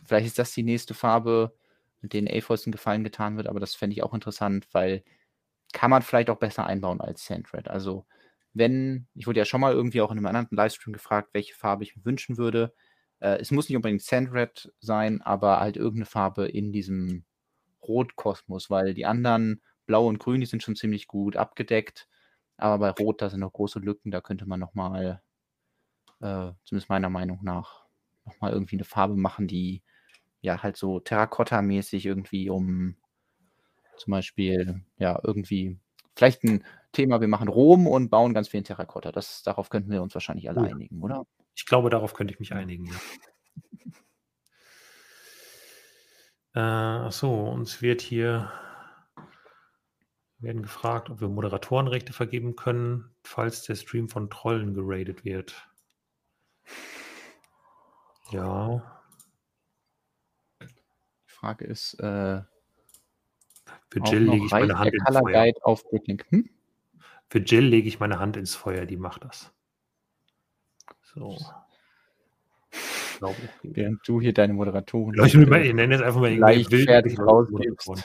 [0.04, 1.56] vielleicht ist das die nächste Farbe,
[2.02, 5.04] mit denen A-Force Gefallen getan wird, aber das fände ich auch interessant, weil
[5.72, 7.68] kann man vielleicht auch besser einbauen als Sandred.
[7.68, 8.04] Also
[8.54, 11.84] wenn, ich wurde ja schon mal irgendwie auch in einem anderen Livestream gefragt, welche Farbe
[11.84, 12.72] ich mir wünschen würde.
[13.20, 17.24] Äh, es muss nicht unbedingt Sandred sein, aber halt irgendeine Farbe in diesem
[17.82, 22.08] Rotkosmos, weil die anderen Blau und Grün, die sind schon ziemlich gut abgedeckt.
[22.56, 25.22] Aber bei Rot, da sind noch große Lücken, da könnte man nochmal,
[26.20, 27.84] äh, zumindest meiner Meinung nach,
[28.24, 29.82] nochmal irgendwie eine Farbe machen, die
[30.40, 32.96] ja halt so Terrakotta-mäßig irgendwie um
[33.96, 35.78] zum Beispiel, ja, irgendwie,
[36.14, 39.12] vielleicht ein Thema, wir machen Rom und bauen ganz viel in Terrakotta.
[39.12, 40.74] Das, darauf könnten wir uns wahrscheinlich alle ja.
[40.74, 41.26] einigen, oder?
[41.54, 42.94] Ich glaube, darauf könnte ich mich einigen, ja.
[46.56, 48.48] Äh, achso, uns wird hier
[50.38, 55.68] werden gefragt, ob wir Moderatorenrechte vergeben können, falls der Stream von Trollen geradet wird.
[58.30, 59.02] Ja.
[60.62, 62.42] Die Frage ist, äh,
[63.94, 65.52] für Jill lege ich meine Hand ins Feuer.
[65.62, 66.26] Auf Bricklink.
[66.30, 66.50] Hm?
[67.28, 69.52] Für Jill lege ich meine Hand ins Feuer, die macht das.
[71.02, 71.38] So.
[73.62, 75.14] Während du hier deine Moderatoren.
[75.24, 78.04] Ich, ich nenne es einfach mal irgendwie fertig rausgibst.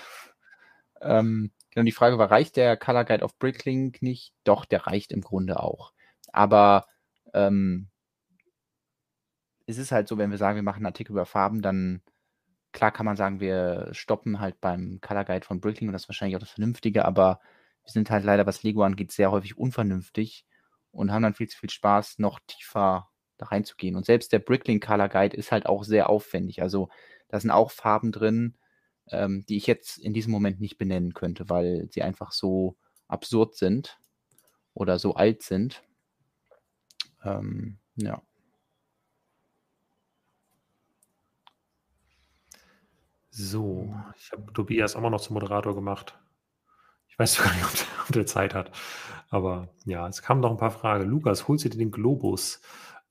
[1.01, 4.35] Ähm, genau, die Frage war, reicht der Color Guide auf Bricklink nicht?
[4.43, 5.91] Doch, der reicht im Grunde auch.
[6.31, 6.85] Aber
[7.33, 7.87] ähm,
[9.65, 12.03] es ist halt so, wenn wir sagen, wir machen einen Artikel über Farben, dann
[12.71, 16.09] klar kann man sagen, wir stoppen halt beim Color Guide von Bricklink und das ist
[16.09, 17.39] wahrscheinlich auch das Vernünftige, aber
[17.83, 20.45] wir sind halt leider, was Lego angeht, sehr häufig unvernünftig
[20.91, 23.95] und haben dann viel zu viel Spaß, noch tiefer da reinzugehen.
[23.95, 26.61] Und selbst der Bricklink Color Guide ist halt auch sehr aufwendig.
[26.61, 26.89] Also
[27.29, 28.57] da sind auch Farben drin,
[29.11, 33.55] ähm, die ich jetzt in diesem Moment nicht benennen könnte, weil sie einfach so absurd
[33.55, 33.97] sind
[34.73, 35.83] oder so alt sind.
[37.23, 38.21] Ähm, ja.
[43.31, 46.17] So, ich habe Tobias auch mal noch zum Moderator gemacht.
[47.07, 48.71] Ich weiß gar nicht, ob der, ob der, Zeit hat.
[49.29, 51.09] Aber ja, es kamen noch ein paar Fragen.
[51.09, 52.61] Lukas, holst du dir den Globus?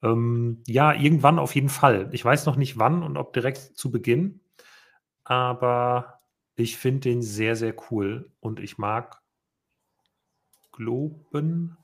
[0.02, 2.08] Ähm, ja, irgendwann auf jeden Fall.
[2.12, 4.40] Ich weiß noch nicht wann und ob direkt zu Beginn.
[5.24, 6.20] Aber
[6.56, 8.30] ich finde den sehr, sehr cool.
[8.40, 9.20] Und ich mag
[10.72, 11.76] Globen.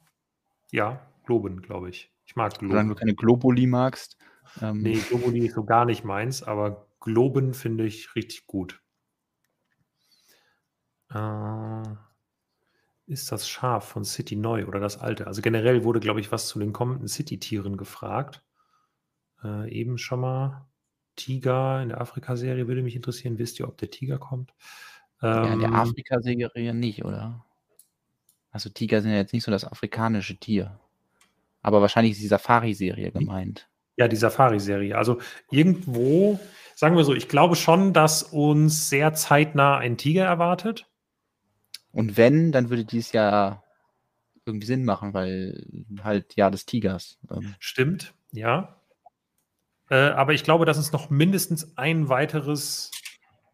[0.72, 2.12] Ja, Globen, glaube ich.
[2.26, 2.72] Ich mag Globen.
[2.72, 4.16] Solange du keine Globuli magst.
[4.60, 4.82] Ähm.
[4.82, 8.80] Nee, Globuli ist so gar nicht meins, aber Globen finde ich richtig gut.
[11.10, 11.82] Äh,
[13.04, 15.26] ist das Schaf von City neu oder das alte?
[15.26, 18.42] Also generell wurde, glaube ich, was zu den kommenden City-Tieren gefragt.
[19.42, 20.66] Äh, eben schon mal.
[21.14, 23.38] Tiger in der Afrika-Serie würde mich interessieren.
[23.38, 24.54] Wisst ihr, ob der Tiger kommt?
[25.22, 27.44] Ähm, ja, in der Afrika-Serie nicht, oder?
[28.50, 30.80] Also Tiger sind ja jetzt nicht so das afrikanische Tier.
[31.60, 33.68] Aber wahrscheinlich ist die Safari-Serie gemeint.
[33.96, 34.96] Ja, die Safari-Serie.
[34.96, 35.20] Also
[35.50, 36.40] irgendwo
[36.74, 40.86] sagen wir so, ich glaube schon, dass uns sehr zeitnah ein Tiger erwartet.
[41.92, 43.62] Und wenn, dann würde dies ja
[44.44, 45.66] irgendwie Sinn machen, weil
[46.02, 47.18] halt ja des Tigers.
[47.30, 47.54] Ähm.
[47.58, 48.80] Stimmt, ja.
[49.90, 52.90] Äh, aber ich glaube, dass uns noch mindestens ein weiteres,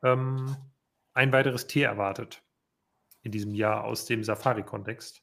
[0.03, 0.57] ähm,
[1.13, 2.43] ein weiteres Tier erwartet
[3.23, 5.23] in diesem Jahr aus dem Safari-Kontext.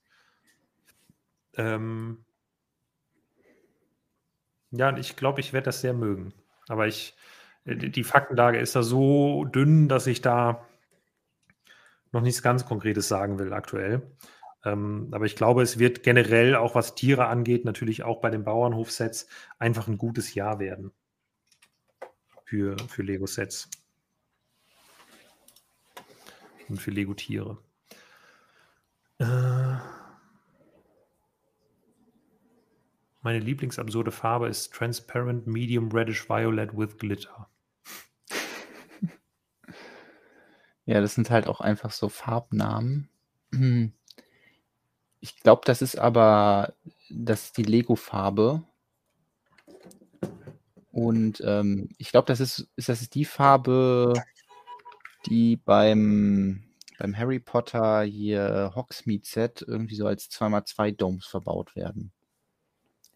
[1.55, 2.23] Ähm,
[4.71, 6.33] ja, und ich glaube, ich werde das sehr mögen.
[6.67, 7.15] Aber ich,
[7.65, 10.65] die Faktenlage ist da so dünn, dass ich da
[12.11, 14.01] noch nichts ganz Konkretes sagen will aktuell.
[14.65, 18.43] Ähm, aber ich glaube, es wird generell, auch was Tiere angeht, natürlich auch bei den
[18.43, 19.27] Bauernhofsets
[19.59, 20.91] einfach ein gutes Jahr werden
[22.43, 23.69] für, für Lego-Sets
[26.69, 27.57] und für Lego-Tiere.
[29.19, 29.77] Äh,
[33.21, 37.49] meine lieblingsabsurde Farbe ist Transparent Medium Reddish Violet with Glitter.
[40.89, 43.09] Ja, das sind halt auch einfach so Farbnamen.
[45.19, 46.75] Ich glaube, das ist aber
[47.09, 48.63] das ist die Lego-Farbe.
[50.91, 54.13] Und ähm, ich glaube, das ist, ist das die Farbe,
[55.27, 56.63] die beim,
[56.97, 62.11] beim Harry Potter hier Hogsmeade Set irgendwie so als 2x2 Domes verbaut werden.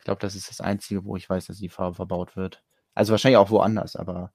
[0.01, 2.63] Ich glaube, das ist das Einzige, wo ich weiß, dass die Farbe verbaut wird.
[2.95, 4.33] Also wahrscheinlich auch woanders, aber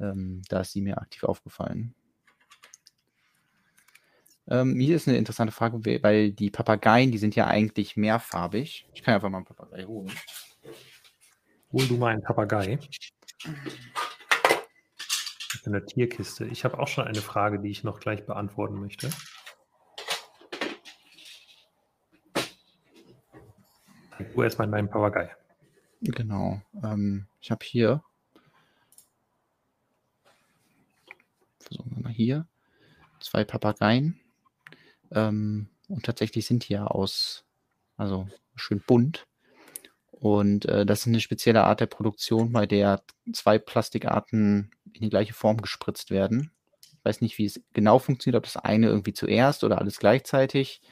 [0.00, 1.94] ähm, da ist sie mir aktiv aufgefallen.
[4.48, 8.88] Ähm, hier ist eine interessante Frage, weil die Papageien, die sind ja eigentlich mehrfarbig.
[8.92, 10.10] Ich kann einfach mal einen Papagei holen.
[11.72, 12.80] Hol du mal einen Papagei.
[15.64, 16.44] In der Tierkiste.
[16.46, 19.10] Ich habe auch schon eine Frage, die ich noch gleich beantworten möchte.
[24.18, 25.30] Ich tue erstmal in meinen Papagei.
[26.02, 26.60] Genau.
[26.82, 28.02] Ähm, ich habe hier.
[31.60, 32.46] Versuchen wir mal hier.
[33.20, 34.20] Zwei Papageien.
[35.10, 37.44] Ähm, und tatsächlich sind die ja aus,
[37.96, 39.26] also schön bunt.
[40.10, 43.02] Und äh, das ist eine spezielle Art der Produktion, bei der
[43.32, 46.50] zwei Plastikarten in die gleiche Form gespritzt werden.
[46.82, 50.82] Ich weiß nicht, wie es genau funktioniert, ob das eine irgendwie zuerst oder alles gleichzeitig.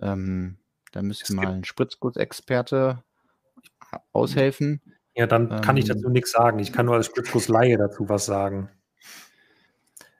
[0.00, 0.58] Ähm,
[0.94, 3.02] da müsste mal ein Spritzgussexperte
[4.12, 4.80] aushelfen.
[5.16, 6.12] Ja, dann ähm, kann ich dazu ähm.
[6.12, 6.60] nichts sagen.
[6.60, 8.70] Ich kann nur als Spritzgussleihe dazu was sagen.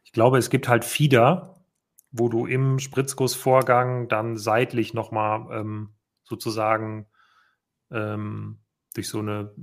[0.03, 1.65] Ich glaube, es gibt halt Fieder,
[2.11, 5.95] wo du im Spritzgussvorgang dann seitlich nochmal ähm,
[6.25, 7.07] sozusagen
[7.93, 8.59] ähm,
[8.95, 9.55] durch so eine,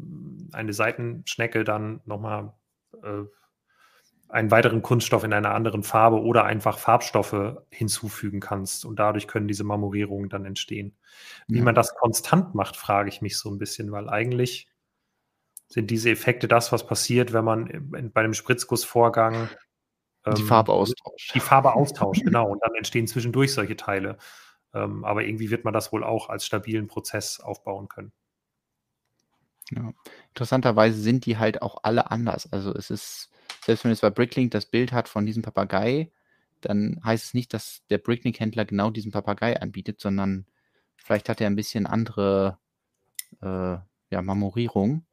[0.54, 2.54] eine Seitenschnecke dann nochmal
[3.04, 3.24] äh,
[4.32, 9.48] einen weiteren Kunststoff in einer anderen Farbe oder einfach Farbstoffe hinzufügen kannst und dadurch können
[9.48, 10.96] diese Marmorierungen dann entstehen.
[11.48, 11.64] Wie ja.
[11.64, 14.70] man das konstant macht, frage ich mich so ein bisschen, weil eigentlich
[15.68, 19.50] sind diese Effekte das, was passiert, wenn man bei einem Spritzgussvorgang
[20.26, 21.34] ähm, die Farbe austauscht.
[21.34, 22.50] Die Farbe austauscht, genau.
[22.50, 24.18] Und dann entstehen zwischendurch solche Teile.
[24.74, 28.12] Ähm, aber irgendwie wird man das wohl auch als stabilen Prozess aufbauen können.
[29.72, 29.92] Ja.
[30.30, 32.52] Interessanterweise sind die halt auch alle anders.
[32.52, 33.30] Also es ist,
[33.64, 36.12] selbst wenn es bei Bricklink das Bild hat von diesem Papagei,
[36.62, 40.46] dann heißt es nicht, dass der Bricklink-Händler genau diesen Papagei anbietet, sondern
[40.96, 42.60] vielleicht hat er ein bisschen andere
[43.42, 43.78] äh,
[44.12, 45.06] ja, Marmorierung.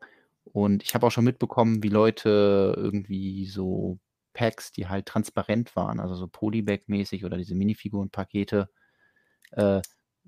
[0.45, 3.99] Und ich habe auch schon mitbekommen, wie Leute irgendwie so
[4.33, 8.69] Packs, die halt transparent waren, also so Polybag-mäßig oder diese Minifiguren-Pakete,
[9.53, 9.81] äh,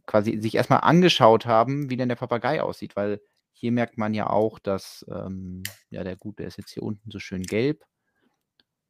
[0.07, 3.21] quasi sich erstmal angeschaut haben, wie denn der Papagei aussieht, weil
[3.53, 7.19] hier merkt man ja auch, dass ähm, ja der gute ist jetzt hier unten so
[7.19, 7.85] schön gelb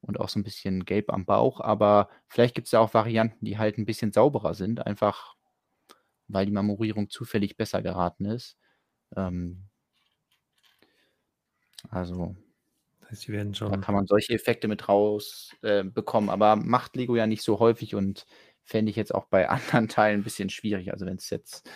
[0.01, 3.45] und auch so ein bisschen gelb am Bauch, aber vielleicht gibt es ja auch Varianten,
[3.45, 5.37] die halt ein bisschen sauberer sind, einfach
[6.29, 8.57] weil die Marmorierung zufällig besser geraten ist.
[9.17, 9.65] Ähm,
[11.89, 12.37] also
[13.01, 13.73] das heißt, die werden schon.
[13.73, 17.59] Da kann man solche Effekte mit raus äh, bekommen, aber macht Lego ja nicht so
[17.59, 18.27] häufig und
[18.63, 20.93] fände ich jetzt auch bei anderen Teilen ein bisschen schwierig.
[20.93, 21.69] Also wenn es jetzt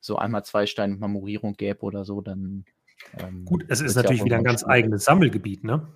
[0.00, 2.64] so einmal zwei Steine Marmorierung gäbe oder so, dann.
[3.18, 5.88] Ähm, Gut, es ist natürlich wieder ein ganz eigenes Sammelgebiet, ne?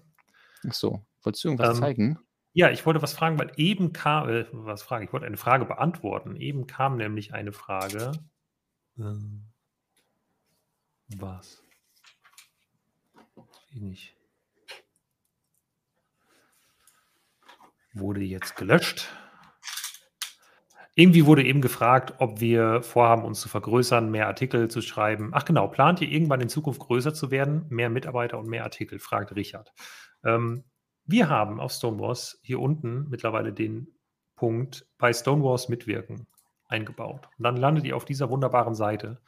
[0.67, 2.19] Ach so, wolltest du irgendwas ähm, zeigen?
[2.53, 5.67] Ja, ich wollte was fragen, weil eben kam, äh, was fragen, ich wollte eine Frage
[5.67, 6.37] beantworten.
[6.37, 8.13] Eben kam nämlich eine Frage.
[8.99, 9.13] Äh,
[11.19, 11.63] was?
[13.75, 14.17] Nicht.
[17.93, 19.09] Wurde jetzt gelöscht.
[20.95, 25.33] Irgendwie wurde eben gefragt, ob wir vorhaben, uns zu vergrößern, mehr Artikel zu schreiben.
[25.35, 27.67] Ach genau, plant ihr irgendwann in Zukunft größer zu werden?
[27.69, 29.75] Mehr Mitarbeiter und mehr Artikel, fragt Richard.
[30.25, 30.65] Ähm,
[31.07, 33.89] wir haben auf Stonewalls hier unten mittlerweile den
[34.35, 36.27] Punkt bei Stonewalls mitwirken
[36.69, 37.29] eingebaut.
[37.39, 39.21] Und dann landet ihr auf dieser wunderbaren Seite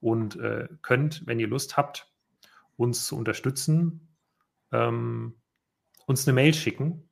[0.00, 2.10] und äh, könnt, wenn ihr Lust habt,
[2.76, 4.16] uns zu unterstützen,
[4.72, 5.34] ähm,
[6.06, 7.10] uns eine Mail schicken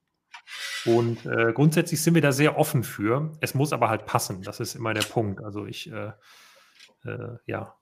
[0.84, 3.32] und äh, grundsätzlich sind wir da sehr offen für.
[3.40, 4.42] Es muss aber halt passen.
[4.42, 5.42] Das ist immer der Punkt.
[5.42, 6.12] Also ich, äh,
[7.04, 7.74] äh, ja.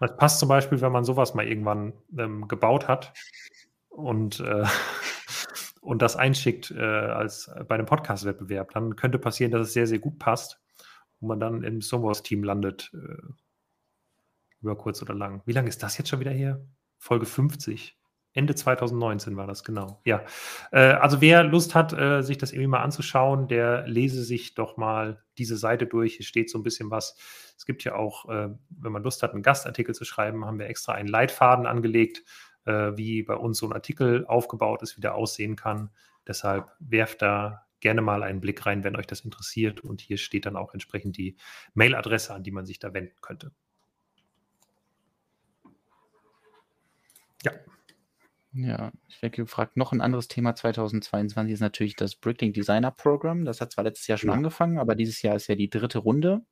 [0.00, 3.12] Das passt zum Beispiel, wenn man sowas mal irgendwann ähm, gebaut hat
[3.88, 4.64] und, äh,
[5.82, 8.72] und das einschickt äh, als bei einem Podcast-Wettbewerb.
[8.72, 10.60] Dann könnte passieren, dass es sehr, sehr gut passt
[11.20, 12.90] und man dann im Songwars-Team landet.
[12.94, 13.22] Äh,
[14.62, 15.42] über kurz oder lang.
[15.44, 16.64] Wie lange ist das jetzt schon wieder hier?
[16.98, 17.98] Folge 50.
[18.34, 20.00] Ende 2019 war das, genau.
[20.04, 20.24] Ja.
[20.70, 24.78] Äh, also wer Lust hat, äh, sich das irgendwie mal anzuschauen, der lese sich doch
[24.78, 26.14] mal diese Seite durch.
[26.16, 27.16] Hier steht so ein bisschen was.
[27.58, 30.66] Es gibt ja auch, äh, wenn man Lust hat, einen Gastartikel zu schreiben, haben wir
[30.66, 32.22] extra einen Leitfaden angelegt,
[32.64, 35.90] äh, wie bei uns so ein Artikel aufgebaut ist, wie der aussehen kann.
[36.26, 39.80] Deshalb werft da gerne mal einen Blick rein, wenn euch das interessiert.
[39.80, 41.36] Und hier steht dann auch entsprechend die
[41.74, 43.52] Mailadresse, an die man sich da wenden könnte.
[47.42, 47.52] Ja.
[48.54, 53.44] Ja, ich werde gefragt, noch ein anderes Thema 2022 ist natürlich das Bricklink Designer Program.
[53.44, 54.36] Das hat zwar letztes Jahr schon ja.
[54.36, 56.42] angefangen, aber dieses Jahr ist ja die dritte Runde.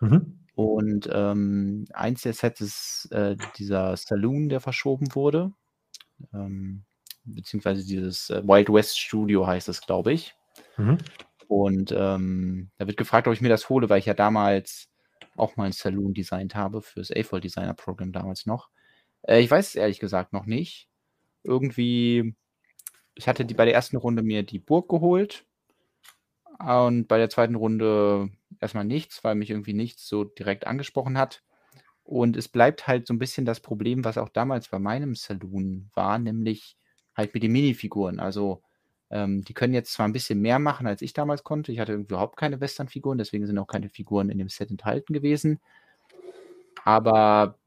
[0.00, 0.38] Mhm.
[0.58, 5.52] Und ähm, eins der Sets ist äh, dieser Saloon, der verschoben wurde.
[6.34, 6.82] ähm,
[7.22, 10.34] beziehungsweise dieses äh, Wild West Studio heißt es, glaube ich.
[10.76, 10.98] Mhm.
[11.46, 14.88] Und ähm, da wird gefragt, ob ich mir das hole, weil ich ja damals
[15.36, 18.68] auch mal ein Saloon designt habe fürs AFOL Designer Programm damals noch.
[19.22, 20.88] Äh, ich weiß es ehrlich gesagt noch nicht.
[21.44, 22.34] Irgendwie,
[23.14, 25.46] ich hatte die bei der ersten Runde mir die Burg geholt
[26.58, 28.30] und bei der zweiten Runde
[28.60, 31.42] erstmal nichts, weil mich irgendwie nichts so direkt angesprochen hat.
[32.04, 35.90] Und es bleibt halt so ein bisschen das Problem, was auch damals bei meinem Saloon
[35.94, 36.76] war, nämlich
[37.14, 38.18] halt mit den Minifiguren.
[38.18, 38.62] Also
[39.10, 41.70] ähm, die können jetzt zwar ein bisschen mehr machen, als ich damals konnte.
[41.70, 45.60] Ich hatte überhaupt keine Western-Figuren, deswegen sind auch keine Figuren in dem Set enthalten gewesen.
[46.84, 47.58] Aber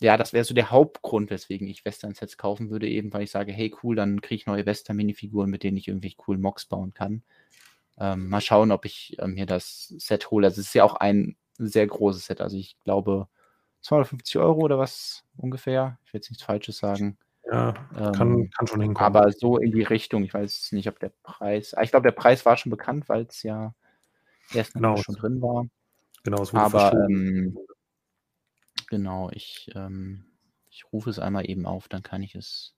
[0.00, 3.52] ja, das wäre so der Hauptgrund, weswegen ich Western-Sets kaufen würde, eben weil ich sage,
[3.52, 7.22] hey cool, dann kriege ich neue Western-Minifiguren, mit denen ich irgendwie coolen Mocks bauen kann.
[8.00, 10.46] Ähm, mal schauen, ob ich ähm, mir das Set hole.
[10.46, 12.40] Also es ist ja auch ein sehr großes Set.
[12.40, 13.28] Also ich glaube
[13.82, 15.98] 250 Euro oder was ungefähr.
[16.04, 17.18] Ich will jetzt nichts Falsches sagen.
[17.44, 19.04] Ja, kann, ähm, kann schon hinkommen.
[19.04, 20.24] Aber so in die Richtung.
[20.24, 21.74] Ich weiß nicht, ob der Preis.
[21.74, 23.74] Ah, ich glaube, der Preis war schon bekannt, weil es ja
[24.54, 24.96] erst genau.
[24.96, 25.66] schon drin war.
[26.22, 27.58] Genau, es wurde Aber ähm,
[28.88, 30.24] genau, ich, ähm,
[30.70, 32.74] ich rufe es einmal eben auf, dann kann ich es.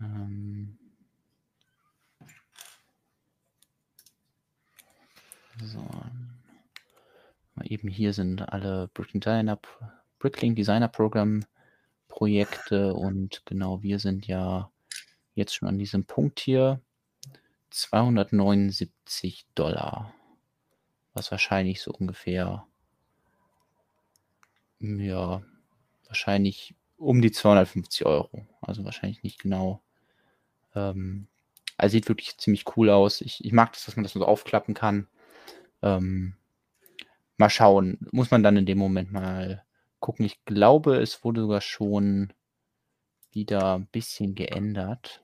[0.00, 0.78] Ähm,
[5.66, 5.80] so.
[7.54, 9.58] Mal eben hier sind alle Bricklink Designer,
[10.18, 11.44] Bricklink Designer Program
[12.08, 14.70] Projekte und genau, wir sind ja
[15.34, 16.80] jetzt schon an diesem Punkt hier.
[17.70, 20.12] 279 Dollar.
[21.14, 22.66] Was wahrscheinlich so ungefähr,
[24.80, 25.42] ja,
[26.06, 28.46] wahrscheinlich um die 250 Euro.
[28.60, 29.82] Also wahrscheinlich nicht genau.
[30.74, 31.26] Ähm,
[31.76, 33.20] also sieht wirklich ziemlich cool aus.
[33.20, 35.08] Ich, ich mag das, dass man das so aufklappen kann.
[35.82, 36.34] Ähm,
[37.36, 37.98] mal schauen.
[38.12, 39.64] Muss man dann in dem Moment mal
[40.00, 40.24] gucken.
[40.24, 42.32] Ich glaube, es wurde sogar schon
[43.30, 45.22] wieder ein bisschen geändert.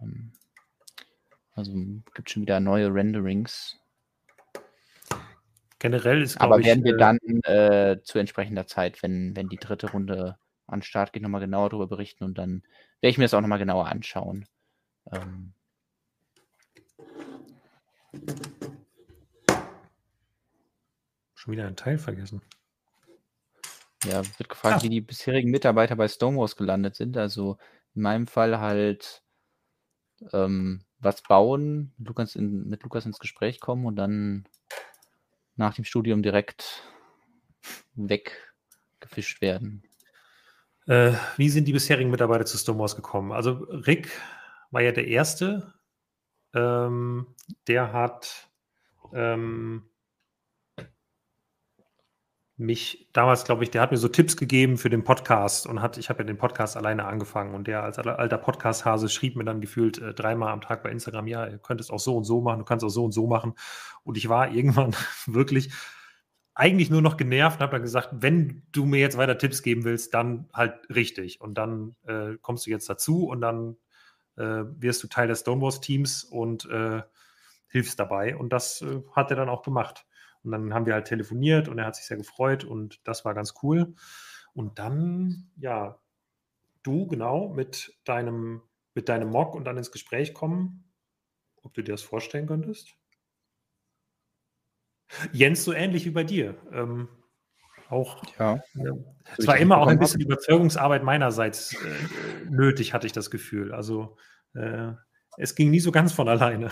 [0.00, 0.32] Ähm,
[1.54, 1.72] also
[2.14, 3.78] gibt schon wieder neue Renderings.
[5.78, 9.90] Generell ist, Aber werden wir äh, dann äh, zu entsprechender Zeit, wenn, wenn die dritte
[9.90, 12.62] Runde an den Start geht, nochmal genauer darüber berichten und dann
[13.00, 14.46] werde ich mir das auch nochmal genauer anschauen.
[15.10, 15.54] Ähm,
[21.42, 22.40] Schon wieder ein Teil vergessen.
[24.04, 24.82] Ja, wird gefragt, ah.
[24.84, 27.16] wie die bisherigen Mitarbeiter bei Stonewalls gelandet sind.
[27.16, 27.58] Also
[27.96, 29.24] in meinem Fall halt
[30.32, 34.46] ähm, was bauen, Lukas in, mit Lukas ins Gespräch kommen und dann
[35.56, 36.84] nach dem Studium direkt
[37.94, 39.82] weggefischt werden.
[40.86, 43.32] Äh, wie sind die bisherigen Mitarbeiter zu Stonewalls gekommen?
[43.32, 44.12] Also Rick
[44.70, 45.74] war ja der Erste.
[46.54, 47.34] Ähm,
[47.66, 48.48] der hat
[49.12, 49.88] ähm,
[52.56, 55.96] mich damals, glaube ich, der hat mir so Tipps gegeben für den Podcast und hat,
[55.96, 59.60] ich habe ja den Podcast alleine angefangen und der als alter Podcast-Hase schrieb mir dann
[59.60, 62.40] gefühlt äh, dreimal am Tag bei Instagram, ja, ihr könnt es auch so und so
[62.40, 63.54] machen, du kannst auch so und so machen.
[64.04, 64.94] Und ich war irgendwann
[65.26, 65.72] wirklich
[66.54, 69.84] eigentlich nur noch genervt und habe dann gesagt, wenn du mir jetzt weiter Tipps geben
[69.84, 71.40] willst, dann halt richtig.
[71.40, 73.76] Und dann äh, kommst du jetzt dazu und dann
[74.36, 77.02] äh, wirst du Teil des Stonewalls-Teams und äh,
[77.68, 78.36] hilfst dabei.
[78.36, 80.06] Und das äh, hat er dann auch gemacht.
[80.44, 83.34] Und dann haben wir halt telefoniert und er hat sich sehr gefreut und das war
[83.34, 83.94] ganz cool.
[84.54, 86.00] Und dann, ja,
[86.82, 88.62] du genau mit deinem,
[88.94, 90.92] mit deinem Mock und dann ins Gespräch kommen,
[91.62, 92.96] ob du dir das vorstellen könntest.
[95.32, 96.56] Jens, so ähnlich wie bei dir.
[96.72, 97.08] Ähm,
[97.88, 98.22] auch.
[98.38, 98.58] Ja.
[98.74, 98.92] ja.
[99.36, 103.72] Es war immer auch ein bisschen Überzeugungsarbeit meinerseits äh, nötig, hatte ich das Gefühl.
[103.72, 104.16] Also
[104.54, 104.92] äh,
[105.36, 106.70] es ging nie so ganz von alleine.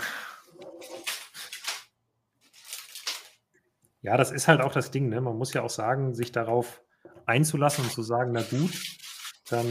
[4.01, 5.09] Ja, das ist halt auch das Ding.
[5.09, 5.21] Ne?
[5.21, 6.81] Man muss ja auch sagen, sich darauf
[7.25, 8.73] einzulassen und zu sagen, na gut,
[9.49, 9.67] dann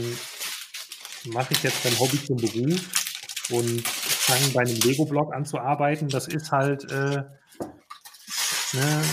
[1.25, 6.07] mache ich jetzt mein Hobby zum Beruf und fange bei einem Lego-Blog an zu arbeiten.
[6.07, 7.23] Das ist halt, äh,
[8.73, 9.03] ne,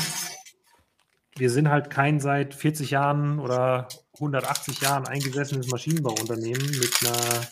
[1.36, 7.47] wir sind halt kein seit 40 Jahren oder 180 Jahren eingesessenes Maschinenbauunternehmen mit einer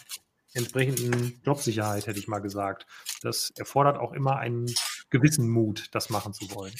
[0.54, 2.86] entsprechenden Jobsicherheit, hätte ich mal gesagt.
[3.22, 4.66] Das erfordert auch immer einen
[5.10, 6.74] gewissen Mut, das machen zu wollen.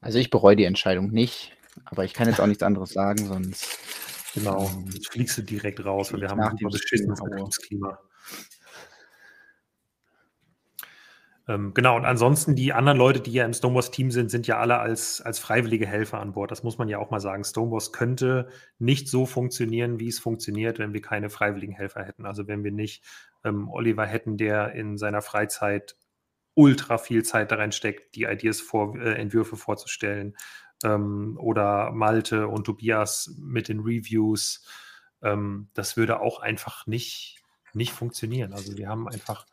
[0.00, 3.78] Also ich bereue die Entscheidung nicht, aber ich kann jetzt auch nichts anderes sagen, sonst.
[4.34, 7.20] Genau, ähm, jetzt fliegst du direkt raus, weil wir haben ein beschissenes
[7.58, 7.98] Klima.
[11.48, 14.78] Ähm, genau, und ansonsten die anderen Leute, die ja im Stonewalls-Team sind, sind ja alle
[14.78, 16.50] als, als freiwillige Helfer an Bord.
[16.50, 17.42] Das muss man ja auch mal sagen.
[17.42, 18.48] Stonewalls könnte
[18.78, 22.26] nicht so funktionieren, wie es funktioniert, wenn wir keine freiwilligen Helfer hätten.
[22.26, 23.02] Also wenn wir nicht
[23.44, 25.96] ähm, Oliver hätten, der in seiner Freizeit
[26.58, 30.36] ultra viel Zeit da steckt, die Ideas vor, äh, Entwürfe vorzustellen.
[30.84, 34.64] ähm, oder Malte und Tobias mit den Reviews.
[35.22, 37.42] Ähm, das würde auch einfach nicht,
[37.74, 38.52] nicht funktionieren.
[38.52, 39.46] Also wir haben einfach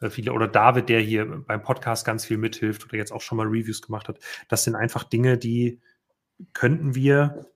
[0.00, 3.38] äh, viele, oder David, der hier beim Podcast ganz viel mithilft oder jetzt auch schon
[3.38, 4.18] mal Reviews gemacht hat.
[4.48, 5.80] Das sind einfach Dinge, die
[6.52, 7.46] könnten wir,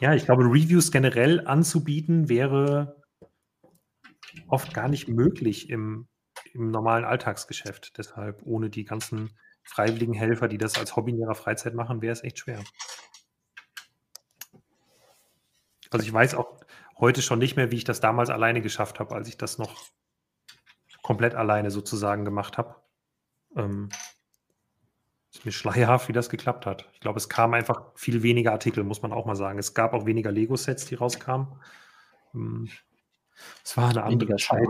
[0.00, 3.00] ja, ich glaube, Reviews generell anzubieten wäre
[4.48, 6.09] oft gar nicht möglich im,
[6.52, 7.96] im normalen Alltagsgeschäft.
[7.98, 9.30] Deshalb ohne die ganzen
[9.62, 12.62] freiwilligen Helfer, die das als Hobby in ihrer Freizeit machen, wäre es echt schwer.
[15.90, 16.60] Also ich weiß auch
[16.98, 19.76] heute schon nicht mehr, wie ich das damals alleine geschafft habe, als ich das noch
[21.02, 22.76] komplett alleine sozusagen gemacht habe.
[23.56, 23.88] Ähm,
[25.32, 26.88] ist mir schleierhaft, wie das geklappt hat.
[26.92, 29.58] Ich glaube, es kamen einfach viel weniger Artikel, muss man auch mal sagen.
[29.58, 31.48] Es gab auch weniger Lego-Sets, die rauskamen.
[32.34, 32.68] Ähm,
[33.64, 34.68] es war eine andere Zeit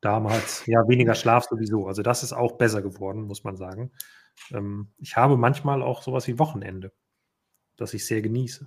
[0.00, 0.64] damals.
[0.66, 1.86] Ja, weniger Schlaf sowieso.
[1.86, 3.90] Also das ist auch besser geworden, muss man sagen.
[4.52, 6.92] Ähm, ich habe manchmal auch sowas wie Wochenende,
[7.76, 8.66] das ich sehr genieße.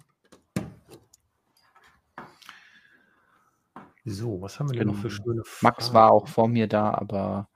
[4.06, 5.24] So, was haben wir denn noch für genau.
[5.24, 5.62] schöne Fragen?
[5.62, 7.50] Max war auch vor mir da, aber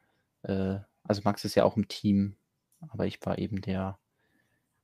[0.44, 2.38] äh, also Max ist ja auch im Team,
[2.90, 4.00] aber ich war eben der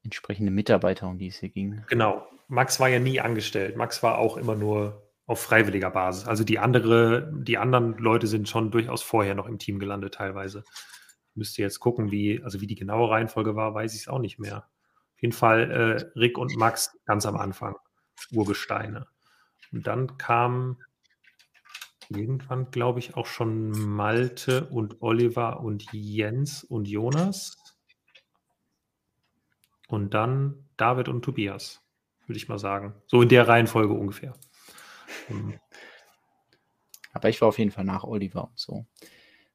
[0.03, 1.84] entsprechende Mitarbeiter, um die es hier ging.
[1.88, 2.28] Genau.
[2.49, 3.78] Max war ja nie angestellt.
[3.78, 6.28] Max war auch immer nur auf freiwilliger Basis.
[6.28, 10.64] Also die andere, die anderen Leute sind schon durchaus vorher noch im Team gelandet, teilweise.
[11.36, 14.40] Müsste jetzt gucken, wie, also wie die genaue Reihenfolge war, weiß ich es auch nicht
[14.40, 14.58] mehr.
[15.16, 17.76] Auf jeden Fall äh, Rick und Max ganz am Anfang,
[18.32, 19.08] Urgesteine.
[19.72, 20.78] Und dann kam
[22.10, 27.58] irgendwann, glaube ich, auch schon Malte und Oliver und Jens und Jonas.
[29.88, 31.82] Und dann David und Tobias,
[32.28, 32.94] würde ich mal sagen.
[33.08, 34.34] So in der Reihenfolge ungefähr.
[35.30, 35.60] Mhm.
[37.14, 38.86] Aber ich war auf jeden Fall nach Oliver und so.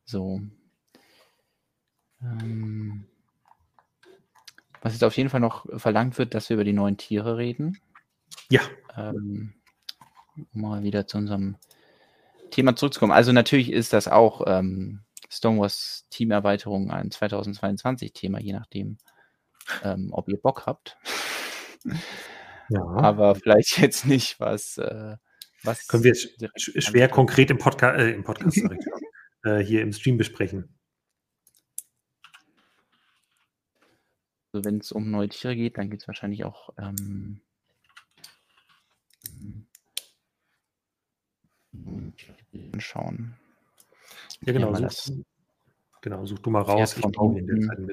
[0.05, 0.41] So.
[2.23, 3.07] Ähm,
[4.81, 7.81] was jetzt auf jeden Fall noch verlangt wird, dass wir über die neuen Tiere reden.
[8.51, 8.61] Ja.
[8.97, 9.55] Ähm,
[10.53, 11.57] um mal wieder zu unserem
[12.51, 13.13] Thema zurückzukommen.
[13.13, 18.99] Also natürlich ist das auch ähm, Stonewalls Teamerweiterung ein 2022-Thema, je nachdem,
[19.83, 20.97] ähm, ob ihr Bock habt.
[22.71, 22.83] Ja.
[22.83, 25.17] Aber vielleicht jetzt nicht, was äh,
[25.63, 28.79] was Können wir jetzt schwer konkret im, Podca äh, im Podcast sorry,
[29.45, 30.69] äh, hier im Stream besprechen?
[34.53, 37.41] Also wenn es um neue Tiere geht, dann geht es wahrscheinlich auch ähm,
[42.73, 43.37] anschauen.
[44.43, 44.75] Ja, genau.
[44.77, 45.25] Ja, such,
[46.01, 46.95] genau, such du mal raus.
[46.95, 47.93] Pferd von, hinten,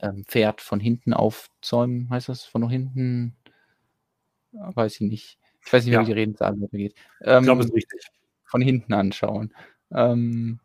[0.00, 2.44] ähm, Pferd von hinten aufzäumen, heißt das?
[2.44, 3.36] Von hinten?
[4.52, 5.37] Weiß ich nicht.
[5.64, 6.06] Ich weiß nicht mehr, ja.
[6.06, 6.94] wie die Redensart weitergeht.
[7.22, 8.10] Ähm, ich glaube, es ist richtig.
[8.44, 9.52] Von hinten anschauen.
[9.92, 10.60] Ähm,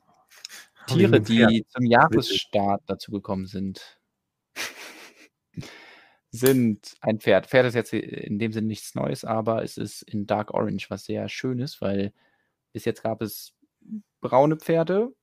[0.87, 3.99] Tiere, die zum Jahresstart dazu gekommen sind,
[6.31, 7.47] sind ein Pferd.
[7.47, 11.05] Pferd ist jetzt in dem Sinne nichts Neues, aber es ist in Dark Orange, was
[11.05, 12.13] sehr schön ist, weil
[12.71, 13.53] bis jetzt gab es
[14.21, 15.13] braune Pferde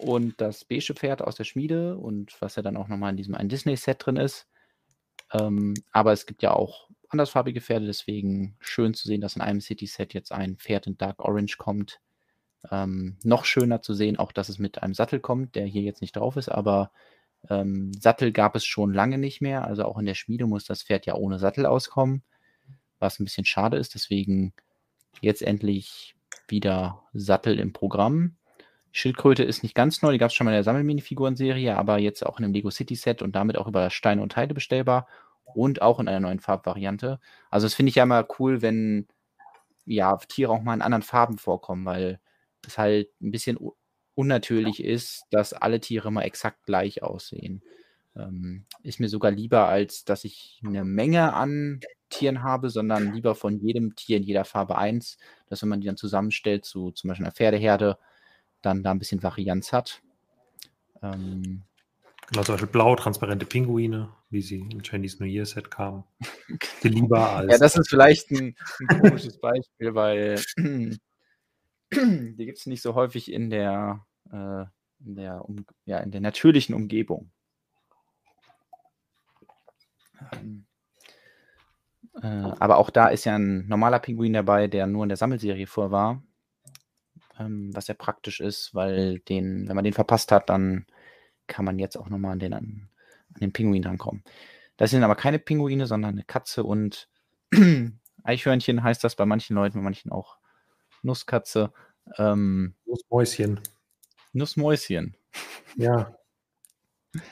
[0.00, 3.34] und das beige Pferd aus der Schmiede und was ja dann auch nochmal in diesem
[3.34, 4.46] ein Disney-Set drin ist.
[5.32, 9.60] Ähm, aber es gibt ja auch andersfarbige Pferde, deswegen schön zu sehen, dass in einem
[9.60, 12.00] City-Set jetzt ein Pferd in Dark Orange kommt.
[12.70, 16.00] Ähm, noch schöner zu sehen, auch dass es mit einem Sattel kommt, der hier jetzt
[16.00, 16.90] nicht drauf ist, aber
[17.48, 19.64] ähm, Sattel gab es schon lange nicht mehr.
[19.64, 22.22] Also auch in der Schmiede muss das Pferd ja ohne Sattel auskommen,
[22.98, 23.94] was ein bisschen schade ist.
[23.94, 24.52] Deswegen
[25.20, 26.14] jetzt endlich
[26.48, 28.36] wieder Sattel im Programm.
[28.90, 32.24] Schildkröte ist nicht ganz neu, die gab es schon mal in der Sammelminifiguren-Serie, aber jetzt
[32.24, 35.06] auch in einem Lego City Set und damit auch über Steine und Teile bestellbar
[35.58, 37.18] und auch in einer neuen Farbvariante.
[37.50, 39.08] Also das finde ich ja immer cool, wenn
[39.84, 42.20] ja, Tiere auch mal in anderen Farben vorkommen, weil
[42.64, 43.58] es halt ein bisschen
[44.14, 47.62] unnatürlich ist, dass alle Tiere immer exakt gleich aussehen.
[48.14, 53.34] Ähm, ist mir sogar lieber, als dass ich eine Menge an Tieren habe, sondern lieber
[53.34, 57.08] von jedem Tier in jeder Farbe eins, dass wenn man die dann zusammenstellt zu zum
[57.08, 57.98] Beispiel einer Pferdeherde,
[58.62, 60.02] dann da ein bisschen Varianz hat.
[61.02, 61.64] Ähm,
[62.30, 66.04] Genau, zum Beispiel blau, transparente Pinguine, wie sie im Chinese New Year Set kamen.
[66.82, 67.52] Die lieber als.
[67.52, 70.38] Ja, das ist vielleicht ein, ein komisches Beispiel, weil
[71.90, 74.64] die gibt es nicht so häufig in der, äh,
[75.06, 77.30] in, der um, ja, in der natürlichen Umgebung.
[80.34, 80.66] Ähm,
[82.22, 85.66] äh, aber auch da ist ja ein normaler Pinguin dabei, der nur in der Sammelserie
[85.66, 86.22] vor war.
[87.38, 90.84] Ähm, was ja praktisch ist, weil den, wenn man den verpasst hat, dann
[91.48, 92.88] kann man jetzt auch nochmal an den, an,
[93.34, 94.22] an den Pinguin rankommen.
[94.76, 97.08] Das sind aber keine Pinguine, sondern eine Katze und
[98.22, 100.38] Eichhörnchen heißt das bei manchen Leuten, bei manchen auch
[101.02, 101.72] Nusskatze.
[102.16, 103.60] Ähm, Nussmäuschen.
[104.32, 105.16] Nussmäuschen.
[105.76, 106.14] Ja.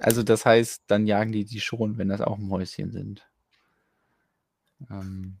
[0.00, 3.28] Also das heißt, dann jagen die die schon, wenn das auch Mäuschen sind.
[4.90, 5.36] Ähm,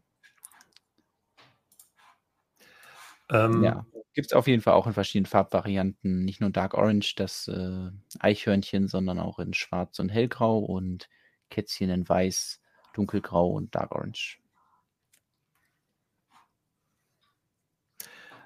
[3.30, 6.24] ähm, ja, gibt es auf jeden Fall auch in verschiedenen Farbvarianten.
[6.24, 11.08] Nicht nur Dark Orange, das äh, Eichhörnchen, sondern auch in Schwarz und Hellgrau und
[11.50, 12.60] Kätzchen in Weiß,
[12.94, 14.38] Dunkelgrau und Dark Orange.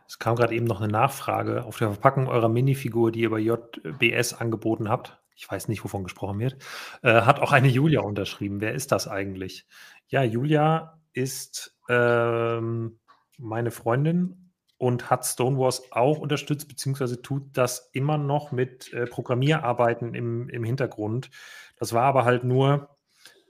[0.08, 3.40] Es kam gerade eben noch eine Nachfrage auf der Verpackung eurer Minifigur, die ihr bei
[3.40, 5.20] JBS angeboten habt.
[5.34, 6.56] Ich weiß nicht, wovon gesprochen wird.
[7.02, 8.60] Äh, hat auch eine Julia unterschrieben.
[8.60, 9.66] Wer ist das eigentlich?
[10.08, 13.00] Ja, Julia ist ähm,
[13.36, 14.45] meine Freundin
[14.78, 20.64] und hat Stonewars auch unterstützt, beziehungsweise tut das immer noch mit äh, Programmierarbeiten im, im
[20.64, 21.30] Hintergrund.
[21.76, 22.96] Das war aber halt nur,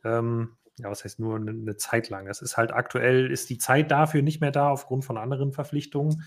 [0.05, 2.27] ähm, ja, was heißt nur eine, eine Zeit lang.
[2.27, 6.23] Das ist halt aktuell, ist die Zeit dafür nicht mehr da aufgrund von anderen Verpflichtungen.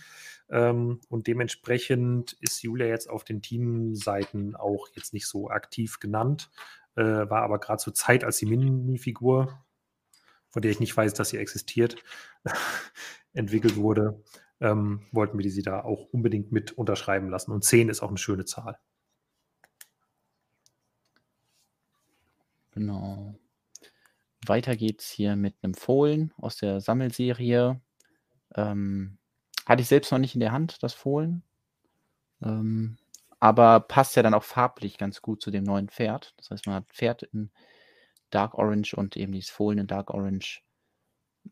[0.49, 6.49] Ähm, und dementsprechend ist Julia jetzt auf den Teamseiten auch jetzt nicht so aktiv genannt,
[6.95, 9.63] äh, war aber gerade zur Zeit, als die Minifigur,
[10.49, 11.95] von der ich nicht weiß, dass sie existiert,
[13.33, 14.23] entwickelt wurde,
[14.61, 17.51] ähm, wollten wir sie da auch unbedingt mit unterschreiben lassen.
[17.51, 18.77] Und 10 ist auch eine schöne Zahl.
[22.71, 23.35] Genau.
[24.45, 27.81] Weiter geht's hier mit einem Fohlen aus der Sammelserie.
[28.55, 29.17] Ähm,
[29.65, 31.43] hatte ich selbst noch nicht in der Hand, das Fohlen.
[32.41, 32.97] Ähm,
[33.39, 36.33] aber passt ja dann auch farblich ganz gut zu dem neuen Pferd.
[36.37, 37.51] Das heißt, man hat Pferd in
[38.29, 40.61] Dark Orange und eben dieses Fohlen in Dark Orange.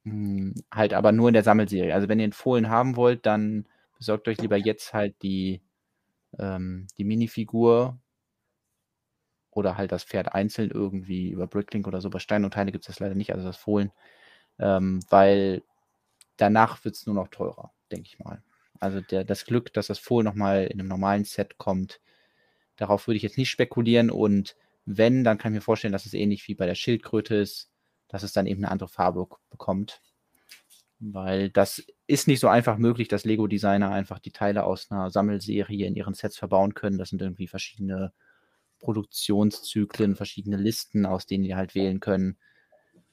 [0.03, 1.93] Hm, halt aber nur in der Sammelserie.
[1.93, 3.67] Also wenn ihr einen Fohlen haben wollt, dann
[3.97, 5.61] besorgt euch lieber jetzt halt die,
[6.39, 7.99] ähm, die Minifigur
[9.51, 12.09] oder halt das Pferd einzeln irgendwie über Bricklink oder so.
[12.09, 13.91] Bei Stein und Teile gibt es das leider nicht, also das Fohlen.
[14.59, 15.63] Ähm, weil
[16.37, 18.43] danach wird es nur noch teurer denke ich mal.
[18.79, 22.01] Also der, das Glück, dass das Fohlen nochmal in einem normalen Set kommt,
[22.77, 24.11] darauf würde ich jetzt nicht spekulieren.
[24.11, 24.55] Und
[24.85, 27.71] wenn, dann kann ich mir vorstellen, dass es ähnlich wie bei der Schildkröte ist,
[28.07, 30.01] dass es dann eben eine andere Farbe bekommt.
[30.99, 35.85] Weil das ist nicht so einfach möglich, dass Lego-Designer einfach die Teile aus einer Sammelserie
[35.85, 36.97] in ihren Sets verbauen können.
[36.97, 38.13] Das sind irgendwie verschiedene
[38.79, 42.37] Produktionszyklen, verschiedene Listen, aus denen die halt wählen können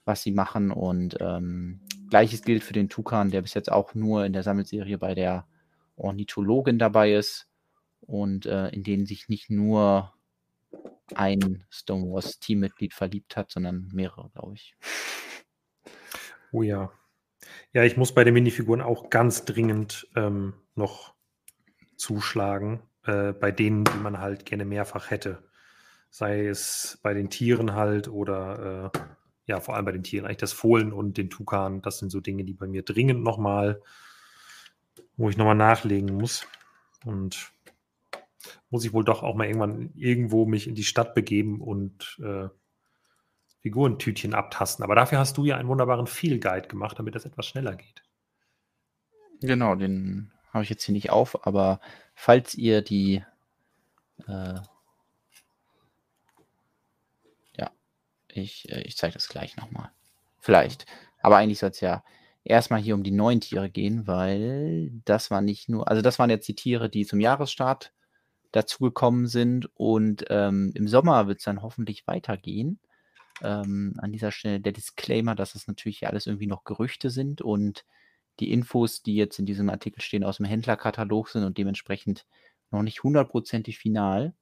[0.04, 0.70] was sie machen.
[0.70, 4.98] Und ähm, gleiches gilt für den Tukan, der bis jetzt auch nur in der Sammelserie
[4.98, 5.46] bei der
[5.96, 7.48] Ornithologin dabei ist
[8.00, 10.13] und äh, in denen sich nicht nur
[11.14, 14.74] ein Stonewalls Teammitglied verliebt hat, sondern mehrere, glaube ich.
[16.52, 16.92] Oh ja.
[17.72, 21.14] Ja, ich muss bei den Minifiguren auch ganz dringend ähm, noch
[21.96, 25.42] zuschlagen, äh, bei denen, die man halt gerne mehrfach hätte.
[26.10, 28.98] Sei es bei den Tieren halt oder äh,
[29.46, 32.20] ja, vor allem bei den Tieren, eigentlich das Fohlen und den Tukan, das sind so
[32.20, 33.82] Dinge, die bei mir dringend nochmal,
[35.16, 36.46] wo ich nochmal nachlegen muss.
[37.05, 37.52] Und
[38.70, 42.48] muss ich wohl doch auch mal irgendwann irgendwo mich in die Stadt begeben und äh,
[43.60, 44.84] Figurentütchen abtasten.
[44.84, 48.02] Aber dafür hast du ja einen wunderbaren Feel Guide gemacht, damit das etwas schneller geht.
[49.40, 51.80] Genau, den habe ich jetzt hier nicht auf, aber
[52.14, 53.24] falls ihr die
[54.26, 54.60] äh,
[58.34, 59.90] Ich, äh, ich zeige das gleich nochmal.
[60.40, 60.86] Vielleicht.
[61.20, 62.04] Aber eigentlich soll es ja
[62.42, 66.30] erstmal hier um die neuen Tiere gehen, weil das war nicht nur, also das waren
[66.30, 67.92] jetzt die Tiere, die zum Jahresstart
[68.55, 72.78] dazugekommen sind und ähm, im Sommer wird es dann hoffentlich weitergehen.
[73.43, 77.85] Ähm, an dieser Stelle der Disclaimer, dass es natürlich alles irgendwie noch Gerüchte sind und
[78.39, 82.26] die Infos, die jetzt in diesem Artikel stehen, aus dem Händlerkatalog sind und dementsprechend
[82.70, 84.35] noch nicht hundertprozentig final.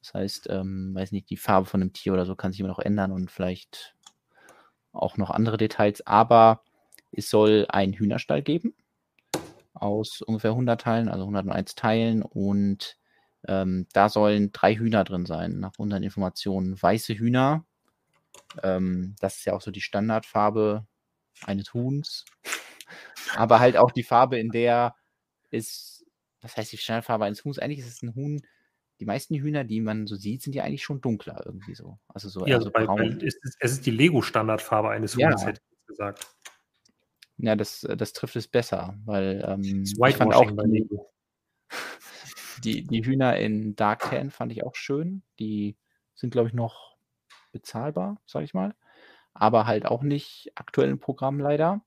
[0.00, 2.68] Das heißt, ähm, weiß nicht, die Farbe von einem Tier oder so kann sich immer
[2.70, 3.94] noch ändern und vielleicht
[4.92, 6.06] auch noch andere Details.
[6.06, 6.62] Aber
[7.10, 8.74] es soll einen Hühnerstall geben
[9.74, 12.96] aus ungefähr 100 Teilen, also 101 Teilen und
[13.46, 16.80] ähm, da sollen drei Hühner drin sein, nach unseren Informationen.
[16.80, 17.64] Weiße Hühner,
[18.62, 20.86] ähm, das ist ja auch so die Standardfarbe
[21.44, 22.24] eines Huhns,
[23.36, 24.94] aber halt auch die Farbe, in der
[25.50, 26.04] ist,
[26.40, 27.58] was heißt die Standardfarbe eines Huhns?
[27.58, 28.42] Eigentlich ist es ein Huhn,
[29.00, 31.98] die meisten Hühner, die man so sieht, sind ja eigentlich schon dunkler irgendwie so.
[32.08, 33.18] Also so ja, also bei, braun.
[33.18, 35.28] Bei, es, ist, es ist die Lego-Standardfarbe eines ja.
[35.28, 36.26] Huhns, hätte ich gesagt.
[37.38, 40.88] Ja, das, das trifft es besser, weil ähm, ich fand auch die,
[42.64, 45.22] die, die Hühner in Dark Tan fand ich auch schön.
[45.38, 45.76] Die
[46.14, 46.96] sind, glaube ich, noch
[47.52, 48.74] bezahlbar, sage ich mal.
[49.34, 51.82] Aber halt auch nicht aktuell im Programm leider.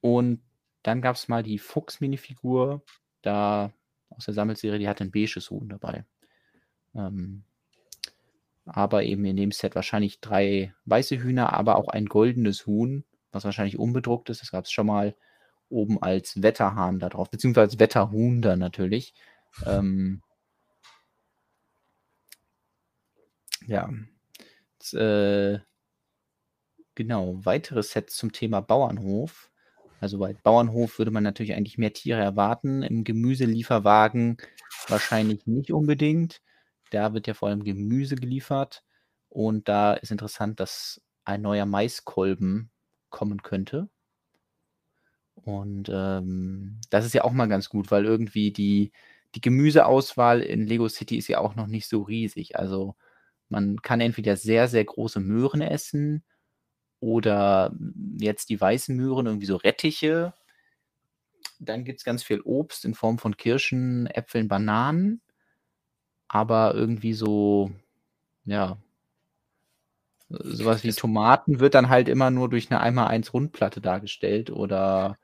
[0.00, 0.42] Und
[0.82, 2.82] dann gab es mal die Fuchs-Minifigur,
[3.22, 3.72] da
[4.10, 6.04] aus der Sammelserie, die hatte ein beiges Huhn dabei.
[6.94, 7.44] Ähm,
[8.64, 13.44] aber eben in dem Set wahrscheinlich drei weiße Hühner, aber auch ein goldenes Huhn, was
[13.44, 14.42] wahrscheinlich unbedruckt ist.
[14.42, 15.14] Das gab es schon mal
[15.68, 19.14] oben als Wetterhahn da drauf, beziehungsweise Wetterhuhn da natürlich.
[19.66, 20.22] Ähm,
[23.66, 23.90] Ja.
[24.78, 25.60] Jetzt, äh,
[26.94, 29.50] genau, weitere Sets zum Thema Bauernhof.
[30.00, 32.82] Also bei Bauernhof würde man natürlich eigentlich mehr Tiere erwarten.
[32.82, 34.38] Im Gemüselieferwagen
[34.88, 36.42] wahrscheinlich nicht unbedingt.
[36.90, 38.82] Da wird ja vor allem Gemüse geliefert.
[39.28, 42.70] Und da ist interessant, dass ein neuer Maiskolben
[43.10, 43.88] kommen könnte.
[45.34, 48.92] Und ähm, das ist ja auch mal ganz gut, weil irgendwie die,
[49.34, 52.58] die Gemüseauswahl in Lego City ist ja auch noch nicht so riesig.
[52.58, 52.96] Also
[53.48, 56.22] man kann entweder sehr, sehr große Möhren essen
[57.00, 57.74] oder
[58.18, 60.34] jetzt die weißen Möhren, irgendwie so Rettiche.
[61.58, 65.20] Dann gibt es ganz viel Obst in Form von Kirschen, Äpfeln, Bananen.
[66.28, 67.72] Aber irgendwie so,
[68.44, 68.78] ja,
[70.28, 75.18] sowas wie Tomaten wird dann halt immer nur durch eine 1x1 Rundplatte dargestellt oder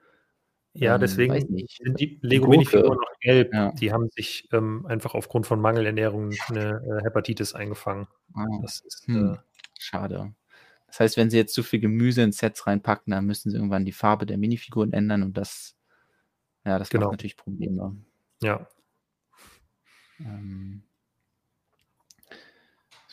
[0.80, 3.52] ja, ähm, deswegen sind die Lego-Minifiguren noch gelb.
[3.52, 3.72] Ja.
[3.72, 8.06] Die haben sich ähm, einfach aufgrund von Mangelernährung eine äh, Hepatitis eingefangen.
[8.34, 8.44] Ah.
[8.62, 9.34] Das ist hm.
[9.34, 9.36] äh,
[9.78, 10.34] schade.
[10.86, 13.84] Das heißt, wenn sie jetzt zu viel Gemüse in Sets reinpacken, dann müssen sie irgendwann
[13.84, 15.76] die Farbe der Minifiguren ändern und das,
[16.64, 17.06] ja, das genau.
[17.06, 17.96] macht natürlich Probleme.
[18.42, 18.66] Ja.
[20.20, 20.82] Ähm,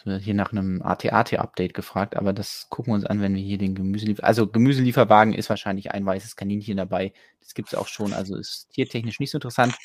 [0.06, 3.74] hier nach einem AT-AT-Update gefragt, aber das gucken wir uns an, wenn wir hier den
[3.74, 4.24] Gemüseliefer...
[4.24, 7.14] Also Gemüselieferwagen ist wahrscheinlich ein weißes Kaninchen dabei.
[7.42, 9.76] Das gibt es auch schon, also ist tiertechnisch nicht so interessant.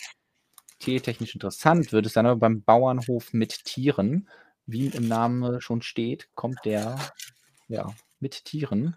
[0.78, 4.28] Tiertechnisch interessant wird es dann aber beim Bauernhof mit Tieren.
[4.66, 6.98] Wie im Namen schon steht, kommt der
[7.68, 7.86] ja,
[8.18, 8.96] mit Tieren.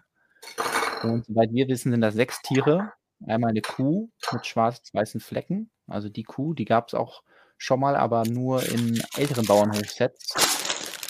[1.02, 2.92] Und soweit wir wissen, sind das sechs Tiere.
[3.26, 5.70] Einmal eine Kuh mit schwarz-weißen Flecken.
[5.86, 7.22] Also die Kuh, die gab es auch
[7.56, 10.63] schon mal, aber nur in älteren Bauernhofsets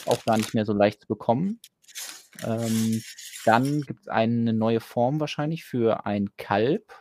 [0.06, 1.60] auch gar nicht mehr so leicht zu bekommen.
[2.42, 3.02] Ähm,
[3.44, 6.92] dann gibt es eine neue Form wahrscheinlich für ein Kalb.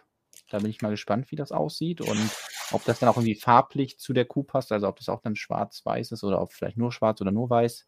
[0.49, 2.29] Da bin ich mal gespannt, wie das aussieht und
[2.71, 5.35] ob das dann auch irgendwie farblich zu der Kuh passt, also ob das auch dann
[5.35, 7.87] schwarz-weiß ist oder ob vielleicht nur schwarz oder nur weiß.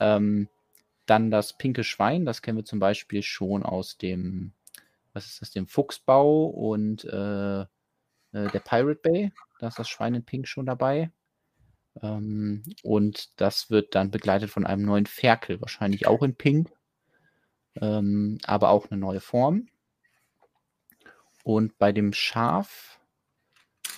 [0.00, 0.48] Ähm,
[1.06, 4.52] dann das pinke Schwein, das kennen wir zum Beispiel schon aus dem,
[5.12, 7.66] was ist das, dem Fuchsbau und äh, äh,
[8.32, 9.32] der Pirate Bay.
[9.60, 11.10] Da ist das Schwein in Pink schon dabei.
[12.02, 16.70] Ähm, und das wird dann begleitet von einem neuen Ferkel, wahrscheinlich auch in Pink,
[17.80, 19.68] ähm, aber auch eine neue Form.
[21.44, 23.00] Und bei dem Schaf,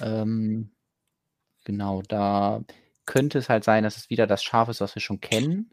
[0.01, 0.71] ähm,
[1.65, 2.63] genau, da
[3.07, 5.71] könnte es halt sein, dass es wieder das Schaf ist, was wir schon kennen.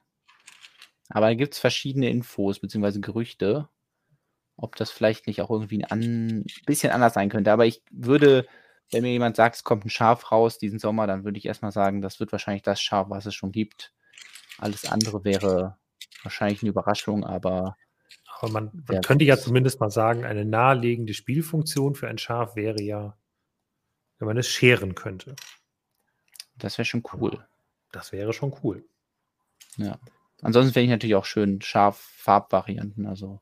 [1.09, 2.99] Aber da gibt es verschiedene Infos bzw.
[2.99, 3.67] Gerüchte,
[4.55, 7.51] ob das vielleicht nicht auch irgendwie ein an, bisschen anders sein könnte.
[7.51, 8.47] Aber ich würde
[8.91, 11.71] wenn mir jemand sagt, es kommt ein Schaf raus diesen Sommer, dann würde ich erstmal
[11.71, 13.93] sagen, das wird wahrscheinlich das Schaf, was es schon gibt.
[14.57, 15.77] Alles andere wäre
[16.23, 17.77] wahrscheinlich eine Überraschung, aber.
[18.39, 22.81] Aber man, man könnte ja zumindest mal sagen, eine naheliegende Spielfunktion für ein Schaf wäre
[22.81, 23.17] ja,
[24.19, 25.35] wenn man es scheren könnte.
[26.57, 27.45] Das wäre schon cool.
[27.91, 28.85] Das wäre schon cool.
[29.77, 29.99] Ja.
[30.41, 33.41] Ansonsten fände ich natürlich auch schön Schaf-Farbvarianten, also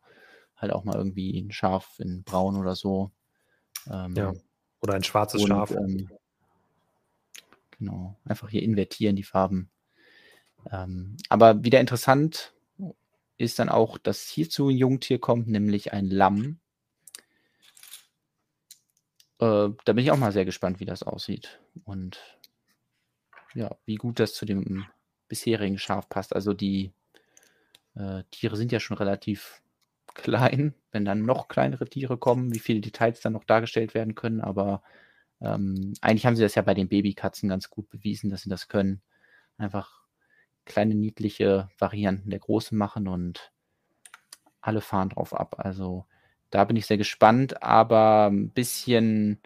[0.56, 3.12] halt auch mal irgendwie ein Schaf in Braun oder so.
[3.92, 4.34] Ähm, ja.
[4.84, 5.72] Oder ein schwarzes und, Schaf.
[5.72, 6.10] Ähm,
[7.72, 9.70] genau, einfach hier invertieren die Farben.
[10.70, 12.54] Ähm, aber wieder interessant
[13.38, 16.60] ist dann auch, dass hierzu ein Jungtier kommt, nämlich ein Lamm.
[19.40, 21.62] Äh, da bin ich auch mal sehr gespannt, wie das aussieht.
[21.86, 22.20] Und
[23.54, 24.86] ja, wie gut das zu dem
[25.30, 26.36] bisherigen Schaf passt.
[26.36, 26.92] Also die
[27.96, 29.63] äh, Tiere sind ja schon relativ
[30.14, 34.42] klein, wenn dann noch kleinere Tiere kommen, wie viele Details dann noch dargestellt werden können,
[34.42, 34.84] aber
[35.42, 38.68] ähm, eigentlich haben sie das ja bei den Babykatzen ganz gut bewiesen, dass sie das
[38.68, 39.02] können.
[39.58, 40.04] Einfach
[40.66, 43.52] kleine niedliche Varianten der Großen machen und
[44.62, 45.56] alle fahren drauf ab.
[45.58, 46.06] Also
[46.50, 49.42] da bin ich sehr gespannt, aber ein bisschen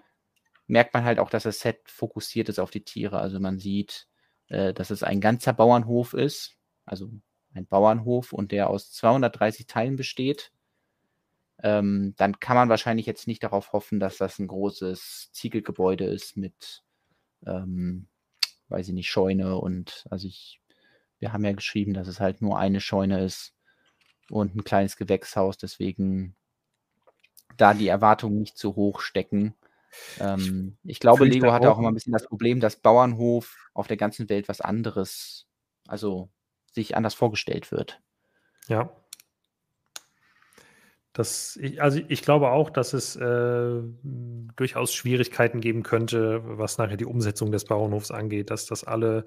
[0.68, 3.19] merkt man halt auch, dass das Set fokussiert ist auf die Tiere.
[3.19, 4.07] Also man sieht,
[4.49, 7.10] äh, dass es ein ganzer Bauernhof ist, also
[7.53, 10.52] ein Bauernhof und der aus 230 Teilen besteht
[11.63, 16.38] ähm, dann kann man wahrscheinlich jetzt nicht darauf hoffen, dass das ein großes Ziegelgebäude ist
[16.38, 16.84] mit,
[17.45, 18.07] ähm,
[18.69, 20.61] weiß ich nicht, Scheune und also ich,
[21.19, 23.53] wir haben ja geschrieben, dass es halt nur eine Scheune ist
[24.29, 26.35] und ein kleines Gewächshaus, deswegen
[27.55, 29.55] da die Erwartungen nicht zu hoch stecken.
[30.19, 33.88] Ähm, ich glaube, Fühl Lego hatte auch immer ein bisschen das Problem, dass Bauernhof auf
[33.88, 35.47] der ganzen Welt was anderes,
[35.88, 36.29] also
[36.71, 37.99] sich anders vorgestellt wird.
[38.67, 38.91] Ja,
[41.13, 43.81] das, ich, also ich glaube auch, dass es äh,
[44.55, 49.25] durchaus Schwierigkeiten geben könnte, was nachher die Umsetzung des Bauernhofs angeht, dass das alle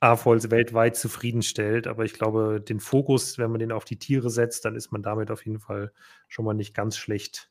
[0.00, 1.86] AFOLs weltweit zufriedenstellt.
[1.86, 5.02] Aber ich glaube, den Fokus, wenn man den auf die Tiere setzt, dann ist man
[5.02, 5.92] damit auf jeden Fall
[6.28, 7.50] schon mal nicht ganz schlecht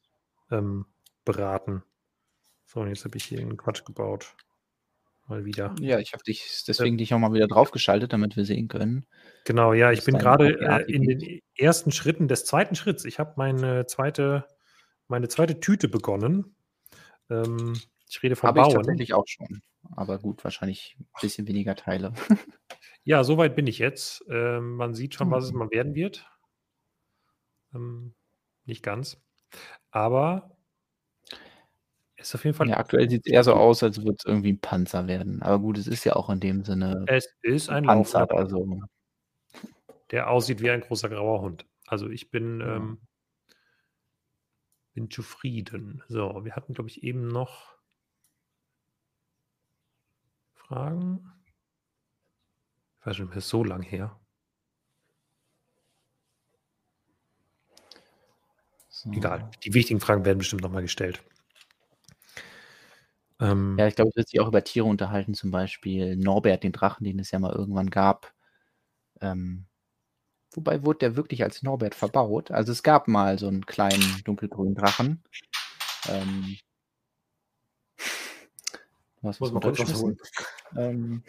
[0.50, 0.86] ähm,
[1.26, 1.84] beraten.
[2.66, 4.36] So, und jetzt habe ich hier einen Quatsch gebaut.
[5.28, 5.74] Mal wieder.
[5.80, 9.06] Ja, ich habe dich deswegen dich auch mal wieder draufgeschaltet, damit wir sehen können.
[9.46, 13.06] Genau, ja, ich bin gerade äh, in den ersten Schritten des zweiten Schritts.
[13.06, 14.46] Ich habe meine zweite,
[15.08, 16.56] meine zweite Tüte begonnen.
[17.30, 17.74] Ähm,
[18.10, 18.76] ich rede vom Habe ich Bauen.
[18.76, 19.62] tatsächlich auch schon.
[19.96, 22.14] Aber gut, wahrscheinlich ein bisschen weniger Teile.
[23.06, 24.24] Ja, soweit bin ich jetzt.
[24.30, 25.60] Ähm, man sieht schon, was es Mhm.
[25.60, 26.26] mal werden wird.
[27.74, 28.14] Ähm,
[28.64, 29.22] nicht ganz.
[29.92, 30.53] Aber
[32.28, 32.70] ist auf jeden Fall.
[32.70, 35.42] Ja, aktuell sieht es eher so aus, als würde es irgendwie ein Panzer werden.
[35.42, 38.66] Aber gut, es ist ja auch in dem Sinne Es ist ein Panzer, also
[40.12, 41.66] der aussieht wie ein großer grauer Hund.
[41.88, 42.76] Also ich bin, Ja.
[42.78, 43.00] ähm,
[44.94, 46.04] bin zufrieden.
[46.08, 47.78] So, wir hatten, glaube ich, eben noch
[50.54, 51.32] Fragen.
[53.00, 54.20] Ich weiß schon, das ist so lang her.
[59.12, 59.50] Egal.
[59.64, 61.24] Die wichtigen Fragen werden bestimmt nochmal gestellt.
[63.44, 66.72] Ähm, Ja, ich glaube, es wird sich auch über Tiere unterhalten, zum Beispiel Norbert, den
[66.72, 68.34] Drachen, den es ja mal irgendwann gab.
[69.22, 69.66] Ähm,
[70.54, 72.52] wobei wurde der wirklich als Norbert verbaut?
[72.52, 75.24] Also es gab mal so einen kleinen dunkelgrünen Drachen.
[76.08, 76.58] Ähm,
[79.22, 80.18] was Muss man was holen.
[80.78, 81.24] ähm,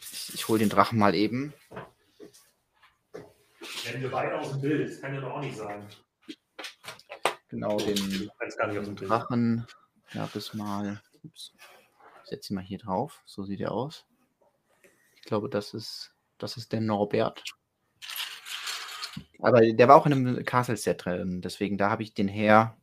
[0.00, 1.52] ich ich hole den Drachen mal eben.
[3.84, 5.86] Wenn wir beide aus dem Bild, das kann ja doch auch nicht sein.
[7.52, 8.30] Genau, den.
[8.96, 9.66] Drachen
[10.14, 11.02] gab es mal.
[11.22, 11.52] Ups.
[12.24, 13.20] Ich setze ihn mal hier drauf.
[13.26, 14.06] So sieht er aus.
[15.16, 17.44] Ich glaube, das ist, das ist der Norbert.
[19.40, 21.42] Aber der war auch in einem Castle-Set drin.
[21.42, 22.74] Deswegen, da habe ich den her.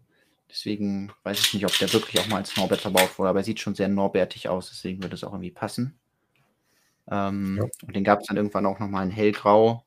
[0.51, 3.29] Deswegen weiß ich nicht, ob der wirklich auch mal als Norbert verbaut wurde.
[3.31, 4.69] Aber er sieht schon sehr norbertig aus.
[4.69, 5.99] Deswegen würde es auch irgendwie passen.
[7.09, 7.87] Ähm, Ja.
[7.87, 9.83] Und den gab es dann irgendwann auch nochmal in hellgrau.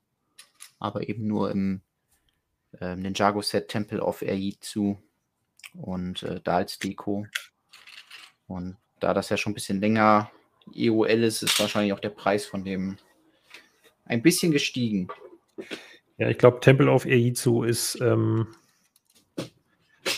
[0.81, 1.83] Aber eben nur im
[2.81, 4.97] ähm, Ninjago-Set Temple of Aijitsu
[5.74, 7.27] und äh, da als Deko.
[8.47, 10.31] Und da das ja schon ein bisschen länger
[10.74, 12.99] EOL ist, ist wahrscheinlich auch der Preis von dem
[14.05, 15.09] ein bisschen gestiegen.
[16.19, 18.49] Ja, ich glaube, Temple of Eizu ist ähm,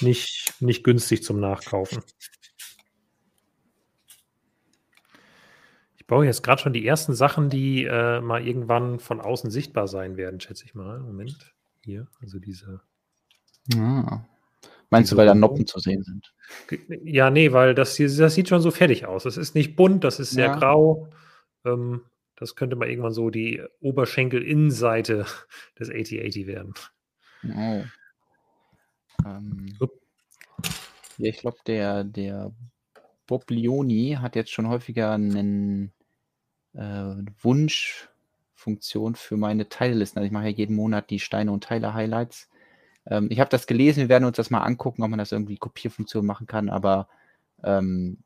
[0.00, 2.02] nicht, nicht günstig zum Nachkaufen.
[5.96, 9.88] Ich baue jetzt gerade schon die ersten Sachen, die äh, mal irgendwann von außen sichtbar
[9.88, 11.00] sein werden, schätze ich mal.
[11.00, 11.53] Moment.
[11.84, 12.80] Hier, also diese.
[13.76, 14.24] Ah.
[14.90, 15.34] Meinst Diese du, weil da?
[15.34, 16.34] Noppen zu sehen sind?
[17.04, 19.24] Ja, nee, weil das, hier, das sieht schon so fertig aus.
[19.24, 20.56] Das ist nicht bunt, das ist sehr Ja.
[20.58, 21.08] grau.
[21.64, 22.02] Ähm,
[22.36, 25.26] das könnte mal irgendwann so die Oberschenkel-Innenseite
[25.78, 26.74] des AT-80 werden.
[27.44, 27.84] Oh.
[29.26, 29.76] Ähm,
[31.18, 32.52] ja, ich glaube, der, der
[33.26, 35.92] Bob Leoni hat jetzt schon häufiger einen
[36.72, 37.14] äh,
[38.64, 40.18] Wunschfunktion für meine Teillisten.
[40.18, 42.48] Also ich mache ja jeden Monat die Steine und Teile-Highlights.
[43.06, 45.56] Ähm, ich habe das gelesen, wir werden uns das mal angucken, ob man das irgendwie
[45.56, 47.08] Kopierfunktion machen kann, aber
[47.62, 48.18] ähm,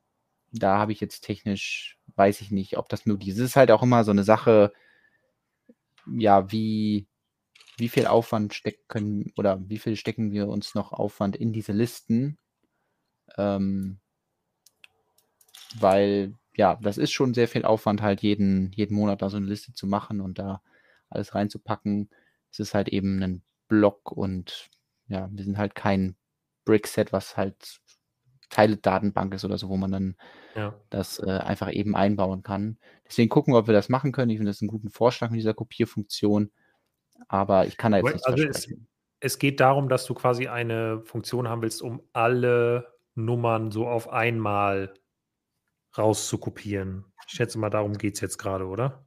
[0.53, 3.39] da habe ich jetzt technisch, weiß ich nicht, ob das möglich ist.
[3.39, 4.73] Es ist halt auch immer so eine Sache,
[6.07, 7.07] ja, wie,
[7.77, 12.39] wie viel Aufwand stecken oder wie viel stecken wir uns noch Aufwand in diese Listen?
[13.37, 13.99] Ähm,
[15.79, 19.47] weil, ja, das ist schon sehr viel Aufwand, halt jeden, jeden Monat da so eine
[19.47, 20.61] Liste zu machen und da
[21.09, 22.11] alles reinzupacken.
[22.51, 24.69] Es ist halt eben ein Block und
[25.07, 26.17] ja, wir sind halt kein
[26.67, 27.81] Brickset, was halt
[28.51, 30.17] Teile-Datenbank ist oder so, wo man dann
[30.55, 30.75] Ja.
[30.91, 32.79] das äh, einfach eben einbauen kann.
[33.07, 34.31] Deswegen gucken wir, ob wir das machen können.
[34.31, 36.51] Ich finde das einen guten Vorschlag mit dieser Kopierfunktion,
[37.29, 38.89] aber ich kann da jetzt Aber- nichts also es- versprechen.
[39.21, 42.87] Es geht darum, dass du quasi eine Funktion haben willst, um alle
[43.17, 44.95] Nummern so auf einmal
[45.97, 47.05] rauszukopieren.
[47.27, 49.07] Ich schätze mal, darum geht es jetzt gerade, oder?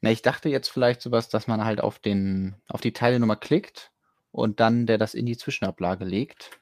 [0.00, 3.92] Na, ich dachte jetzt vielleicht sowas, dass man halt auf den, auf die Teilenummer klickt
[4.30, 6.60] und dann der das in die Zwischenablage legt.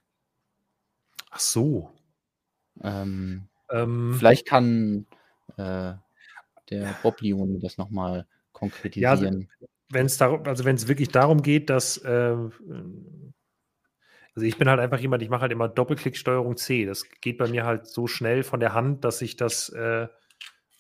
[1.31, 1.93] Ach so.
[2.83, 5.07] Ähm, Ähm, vielleicht kann
[5.57, 5.95] äh,
[6.71, 9.51] der Bob Leoni das nochmal konkretisieren.
[9.91, 12.37] wenn es darum, also wenn es wirklich darum geht, dass äh,
[14.37, 16.85] also ich bin halt einfach jemand, ich mache halt immer Doppelklick-Steuerung C.
[16.85, 20.09] Das geht bei mir halt so schnell von der Hand, dass ich das äh,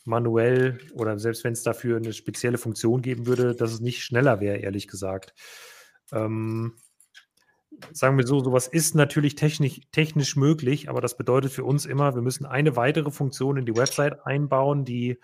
[0.04, 4.40] manuell oder selbst wenn es dafür eine spezielle Funktion geben würde, dass es nicht schneller
[4.40, 5.34] wäre, ehrlich gesagt.
[6.12, 6.74] Ähm,
[7.92, 12.14] sagen wir so, sowas ist natürlich technisch, technisch möglich, aber das bedeutet für uns immer,
[12.14, 15.18] wir müssen eine weitere Funktion in die Website einbauen, die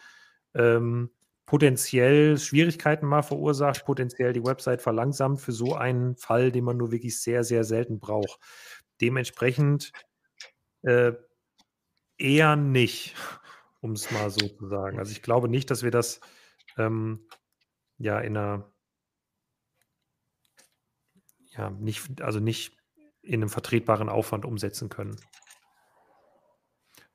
[0.55, 1.11] ähm,
[1.53, 6.93] potenziell Schwierigkeiten mal verursacht, potenziell die Website verlangsamt für so einen Fall, den man nur
[6.93, 8.41] wirklich sehr, sehr selten braucht.
[9.03, 9.93] Dementsprechend
[10.81, 11.13] äh,
[12.17, 13.15] eher nicht,
[13.83, 14.99] um es mal so zu sagen.
[14.99, 16.21] Also ich glaube nicht, dass wir das
[16.79, 17.29] ähm,
[17.99, 18.73] ja in einer
[21.51, 22.79] ja nicht, also nicht
[23.21, 25.17] in einem vertretbaren Aufwand umsetzen können.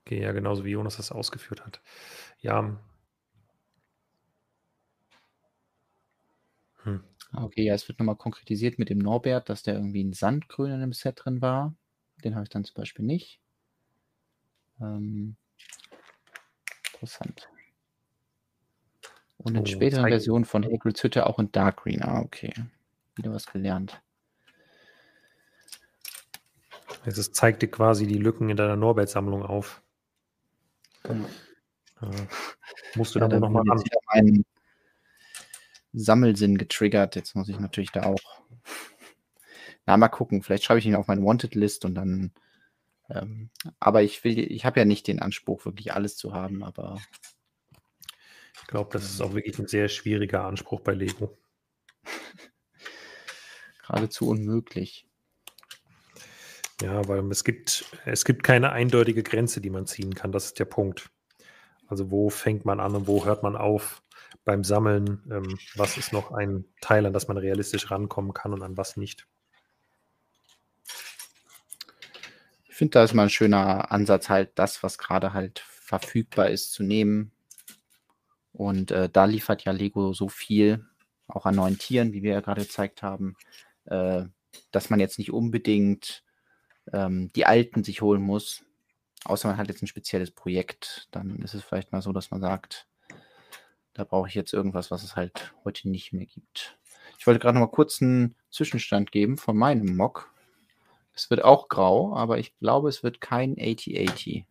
[0.06, 1.82] Okay, ja, genauso wie Jonas das ausgeführt hat.
[2.38, 2.80] Ja.
[7.38, 7.44] Hm.
[7.44, 10.82] Okay, ja, es wird nochmal konkretisiert mit dem Norbert, dass der irgendwie ein Sandgrün in
[10.82, 11.76] dem Set drin war.
[12.24, 13.40] Den habe ich dann zum Beispiel nicht.
[14.82, 15.36] Ähm,
[16.94, 17.50] interessant.
[19.38, 22.02] Und in oh, späteren Versionen von Hagrids Hütte auch in Dark Green.
[22.02, 22.54] Ah, okay.
[23.16, 24.02] Wieder was gelernt.
[27.06, 29.82] Es zeigt dir quasi die Lücken in deiner Norbert-Sammlung auf.
[31.08, 31.16] Ja.
[32.02, 32.10] Ja.
[32.96, 33.82] Musst du ja, dann nochmal ran.
[34.14, 34.46] meinen
[36.00, 37.16] Sammelsinn getriggert.
[37.16, 38.42] Jetzt muss ich natürlich da auch.
[39.86, 40.42] Na, mal gucken.
[40.42, 42.32] Vielleicht schreibe ich ihn auf meine Wanted-List und dann.
[43.10, 43.50] Ähm,
[43.80, 47.00] aber ich will, ich habe ja nicht den Anspruch, wirklich alles zu haben, aber
[48.62, 51.38] ich glaube, das ist auch wirklich ein sehr schwieriger Anspruch bei Lego.
[53.88, 55.08] Geradezu unmöglich.
[56.82, 60.32] Ja, weil es gibt, es gibt keine eindeutige Grenze, die man ziehen kann.
[60.34, 61.10] Das ist der Punkt.
[61.88, 64.04] Also wo fängt man an und wo hört man auf
[64.46, 65.24] beim Sammeln?
[65.32, 68.98] Ähm, was ist noch ein Teil, an das man realistisch rankommen kann und an was
[68.98, 69.28] nicht?
[72.68, 76.74] Ich finde, da ist mal ein schöner Ansatz, halt das, was gerade halt verfügbar ist,
[76.74, 77.32] zu nehmen
[78.58, 80.84] und äh, da liefert ja Lego so viel,
[81.28, 83.36] auch an neuen Tieren, wie wir ja gerade gezeigt haben,
[83.86, 84.24] äh,
[84.72, 86.24] dass man jetzt nicht unbedingt
[86.92, 88.64] ähm, die alten sich holen muss.
[89.26, 92.42] Außer man hat jetzt ein spezielles Projekt, dann ist es vielleicht mal so, dass man
[92.42, 92.88] sagt,
[93.98, 96.78] da brauche ich jetzt irgendwas, was es halt heute nicht mehr gibt.
[97.18, 100.32] Ich wollte gerade noch mal kurz einen Zwischenstand geben von meinem Mock.
[101.14, 104.46] Es wird auch grau, aber ich glaube, es wird kein 8080.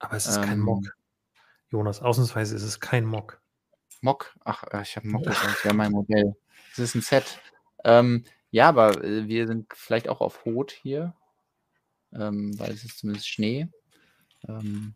[0.00, 0.84] Aber es ist ähm, kein Mock.
[1.70, 3.40] Jonas, ausnahmsweise ist es kein Mock.
[4.02, 4.36] Mock?
[4.44, 6.36] Ach, äh, ich habe Mock gesagt, das wäre mein Modell.
[6.72, 7.40] Es ist ein Set.
[7.84, 11.14] Ähm, ja, aber äh, wir sind vielleicht auch auf Rot hier,
[12.12, 13.68] ähm, weil es ist zumindest Schnee.
[14.46, 14.94] Ähm,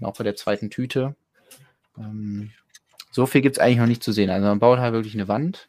[0.00, 1.16] auch bei der zweiten Tüte.
[1.98, 2.50] Ähm,
[3.10, 4.30] so viel gibt es eigentlich noch nicht zu sehen.
[4.30, 5.68] Also man baut halt wirklich eine Wand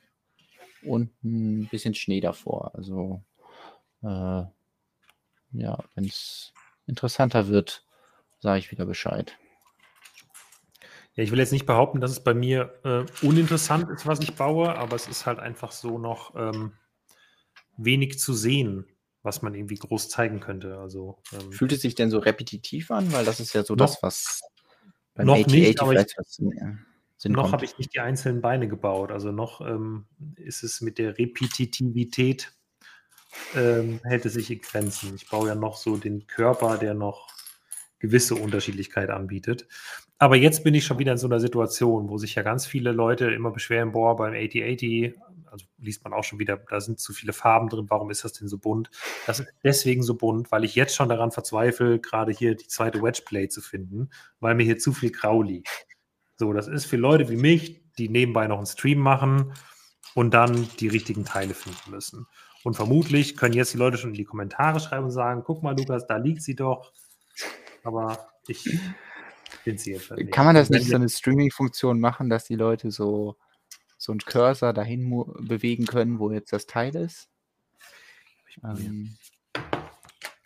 [0.83, 2.73] und ein bisschen Schnee davor.
[2.75, 3.23] Also
[4.03, 4.43] äh,
[5.53, 6.53] ja, wenn es
[6.87, 7.83] interessanter wird,
[8.39, 9.37] sage ich wieder Bescheid.
[11.15, 14.35] Ja, ich will jetzt nicht behaupten, dass es bei mir äh, uninteressant ist, was ich
[14.35, 16.71] baue, aber es ist halt einfach so noch ähm,
[17.75, 18.85] wenig zu sehen,
[19.21, 20.77] was man irgendwie groß zeigen könnte.
[20.77, 23.11] Also, ähm, Fühlt es sich denn so repetitiv an?
[23.11, 24.41] Weil das ist ja so noch, das, was
[25.13, 26.15] beim noch nicht, aber ich,
[27.29, 29.11] noch habe ich nicht die einzelnen Beine gebaut.
[29.11, 32.53] Also noch ähm, ist es mit der Repetitivität
[33.55, 35.15] ähm, hält es sich in Grenzen.
[35.15, 37.29] Ich baue ja noch so den Körper, der noch
[37.99, 39.67] gewisse Unterschiedlichkeit anbietet.
[40.17, 42.91] Aber jetzt bin ich schon wieder in so einer Situation, wo sich ja ganz viele
[42.91, 45.15] Leute immer beschweren, boah, beim 8080,
[45.45, 48.33] also liest man auch schon wieder, da sind zu viele Farben drin, warum ist das
[48.33, 48.89] denn so bunt?
[49.25, 53.01] Das ist deswegen so bunt, weil ich jetzt schon daran verzweifle, gerade hier die zweite
[53.01, 55.69] Wedgeplay zu finden, weil mir hier zu viel Grau liegt.
[56.41, 59.53] So, das ist für Leute wie mich, die nebenbei noch einen Stream machen
[60.15, 62.25] und dann die richtigen Teile finden müssen.
[62.63, 65.77] Und vermutlich können jetzt die Leute schon in die Kommentare schreiben und sagen, guck mal,
[65.77, 66.93] Lukas, da liegt sie doch.
[67.83, 68.67] Aber ich
[70.31, 73.37] kann man das nicht so eine Streaming-Funktion machen, dass die Leute so,
[73.99, 75.11] so einen Cursor dahin
[75.41, 77.29] bewegen können, wo jetzt das Teil ist?
[78.63, 79.15] Ähm,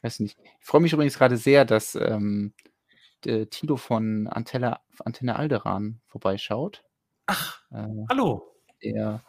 [0.02, 0.38] weiß nicht.
[0.60, 2.54] Ich freue mich übrigens gerade sehr, dass ähm,
[3.50, 4.28] Tilo von
[5.02, 6.84] Antenne, Antenne Alderan vorbeischaut.
[7.26, 8.56] Ach, äh, hallo.
[8.84, 9.24] Der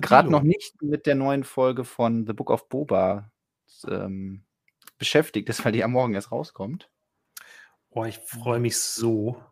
[0.00, 3.30] gerade noch nicht mit der neuen Folge von The Book of Boba
[3.86, 4.44] ähm,
[4.98, 6.90] beschäftigt ist, weil die am Morgen erst rauskommt.
[7.90, 9.42] Oh, ich freue mich so.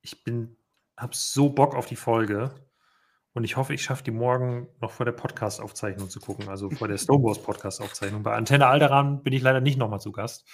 [0.00, 0.56] Ich bin,
[0.96, 2.50] habe so Bock auf die Folge.
[3.32, 6.88] Und ich hoffe, ich schaffe die morgen noch vor der Podcast-Aufzeichnung zu gucken, also vor
[6.88, 8.22] der Snowboards Podcast-Aufzeichnung.
[8.22, 10.48] Bei Antenne Alderan bin ich leider nicht nochmal zu Gast.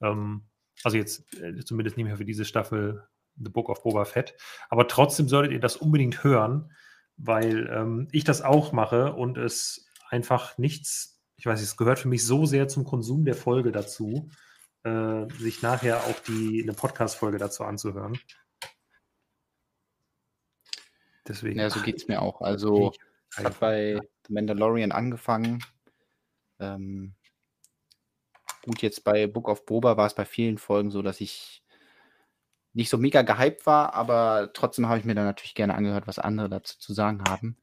[0.00, 0.46] Ähm,
[0.84, 3.06] also jetzt äh, zumindest nicht mehr für diese Staffel
[3.36, 4.34] The Book of Boba Fett.
[4.68, 6.72] Aber trotzdem solltet ihr das unbedingt hören,
[7.16, 11.98] weil ähm, ich das auch mache und es einfach nichts, ich weiß nicht, es gehört
[11.98, 14.30] für mich so sehr zum Konsum der Folge dazu,
[14.84, 18.18] äh, sich nachher auch die, eine Podcast-Folge dazu anzuhören.
[21.26, 21.60] Deswegen.
[21.60, 22.40] Ja, so geht es mir auch.
[22.40, 22.92] Also,
[23.30, 25.64] es hat bei The Mandalorian angefangen.
[26.58, 27.14] Ähm,
[28.62, 31.61] gut, jetzt bei Book of Boba war es bei vielen Folgen so, dass ich
[32.74, 36.18] nicht so mega gehypt war, aber trotzdem habe ich mir dann natürlich gerne angehört, was
[36.18, 37.56] andere dazu zu sagen haben.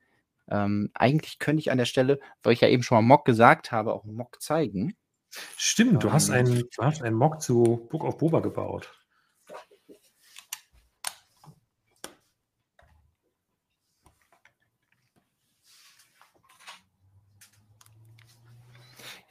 [0.49, 3.71] Ähm, eigentlich könnte ich an der Stelle, weil ich ja eben schon mal Mock gesagt
[3.71, 4.95] habe, auch einen Mock zeigen.
[5.57, 8.91] Stimmt, du hast einen, du hast einen Mock zu Book of Boba gebaut.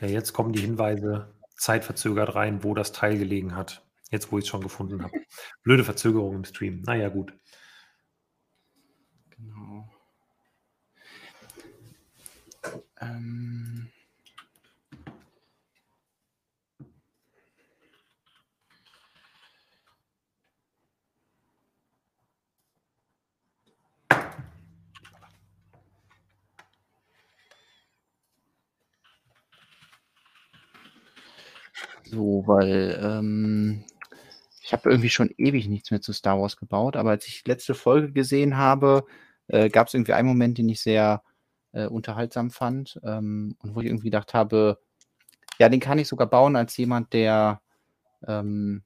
[0.01, 3.83] Ja, jetzt kommen die Hinweise zeitverzögert rein, wo das Teil gelegen hat.
[4.11, 5.13] Jetzt, wo ich es schon gefunden habe.
[5.63, 6.83] Blöde Verzögerung im Stream.
[6.83, 7.33] Naja, gut.
[9.31, 9.89] Genau.
[13.01, 13.89] Ähm.
[32.05, 33.85] So, weil ähm,
[34.69, 37.51] ich habe irgendwie schon ewig nichts mehr zu Star Wars gebaut, aber als ich die
[37.51, 39.07] letzte Folge gesehen habe,
[39.47, 41.23] äh, gab es irgendwie einen Moment, den ich sehr
[41.73, 44.79] äh, unterhaltsam fand ähm, und wo ich irgendwie gedacht habe,
[45.59, 47.63] ja, den kann ich sogar bauen als jemand, der
[48.27, 48.83] ähm,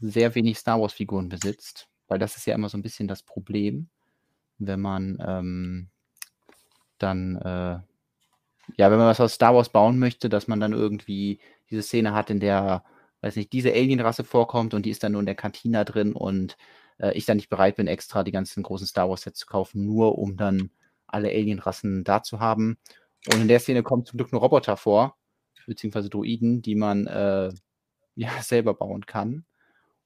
[0.00, 3.88] sehr wenig Star Wars-Figuren besitzt, weil das ist ja immer so ein bisschen das Problem,
[4.58, 5.88] wenn man ähm,
[6.98, 7.80] dann äh,
[8.76, 12.14] ja, wenn man was aus Star Wars bauen möchte, dass man dann irgendwie diese Szene
[12.14, 12.84] hat, in der,
[13.20, 16.56] weiß nicht, diese Alienrasse vorkommt und die ist dann nur in der Kantina drin und
[16.98, 20.18] äh, ich dann nicht bereit bin, extra die ganzen großen Star Wars-Sets zu kaufen, nur
[20.18, 20.70] um dann
[21.06, 22.78] alle Alienrassen da zu haben.
[23.32, 25.16] Und in der Szene kommt zum Glück nur Roboter vor,
[25.66, 27.50] beziehungsweise Droiden, die man äh,
[28.14, 29.44] ja selber bauen kann.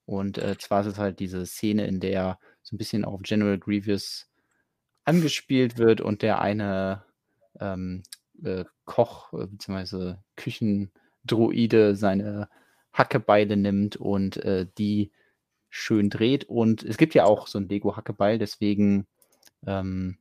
[0.07, 3.59] Und äh, zwar ist es halt diese Szene, in der so ein bisschen auf General
[3.59, 4.28] Grievous
[5.05, 7.05] angespielt wird und der eine
[7.61, 8.03] ähm,
[8.43, 10.16] äh, Koch äh, bzw.
[10.36, 12.49] Küchendroide seine
[12.94, 15.12] Hackebeile nimmt und äh, die
[15.68, 16.44] schön dreht.
[16.44, 19.06] Und es gibt ja auch so ein Lego-Hackebeil, deswegen
[19.66, 20.16] ähm,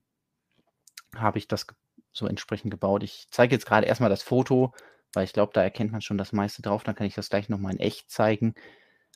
[1.15, 1.67] habe ich das
[2.11, 3.03] so entsprechend gebaut.
[3.03, 4.73] Ich zeige jetzt gerade erstmal das Foto,
[5.13, 6.83] weil ich glaube, da erkennt man schon das meiste drauf.
[6.83, 8.55] Dann kann ich das gleich nochmal in echt zeigen.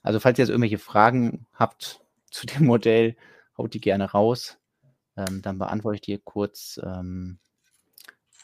[0.04, 2.02] Also, falls ihr jetzt irgendwelche Fragen habt
[2.32, 3.18] zu dem Modell,
[3.58, 4.58] haut die gerne raus.
[5.18, 6.80] Ähm, dann beantworte ich die kurz.
[6.84, 7.40] Ähm,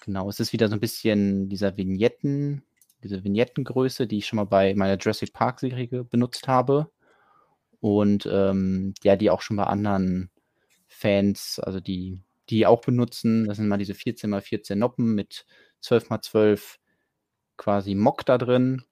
[0.04, 2.64] Genau, es ist wieder so ein bisschen dieser Vignetten,
[3.04, 6.90] diese Vignettengröße, die ich schon mal bei meiner Jurassic Park Serie benutzt habe.
[7.80, 10.32] Und ähm, ja, die auch schon bei anderen
[10.88, 13.46] Fans, also die, die auch benutzen.
[13.46, 15.46] Das sind mal diese 14x14 Noppen mit
[15.84, 16.78] 12x12
[17.58, 18.84] quasi Mock da drin.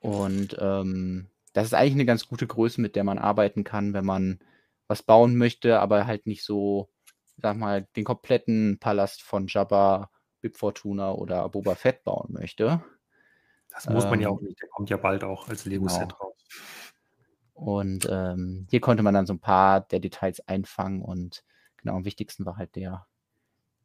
[0.00, 4.04] Und ähm, das ist eigentlich eine ganz gute Größe, mit der man arbeiten kann, wenn
[4.04, 4.40] man
[4.86, 6.90] was bauen möchte, aber halt nicht so,
[7.38, 10.10] sag mal, den kompletten Palast von Jabba
[10.40, 12.84] Bib Fortuna oder Boba Fett bauen möchte.
[13.74, 16.14] Das muss man ja auch ähm, nicht, der kommt ja bald auch als Lego-Set genau.
[16.16, 16.34] raus.
[17.54, 21.44] Und ähm, hier konnte man dann so ein paar der Details einfangen und
[21.76, 23.06] genau am wichtigsten war halt der,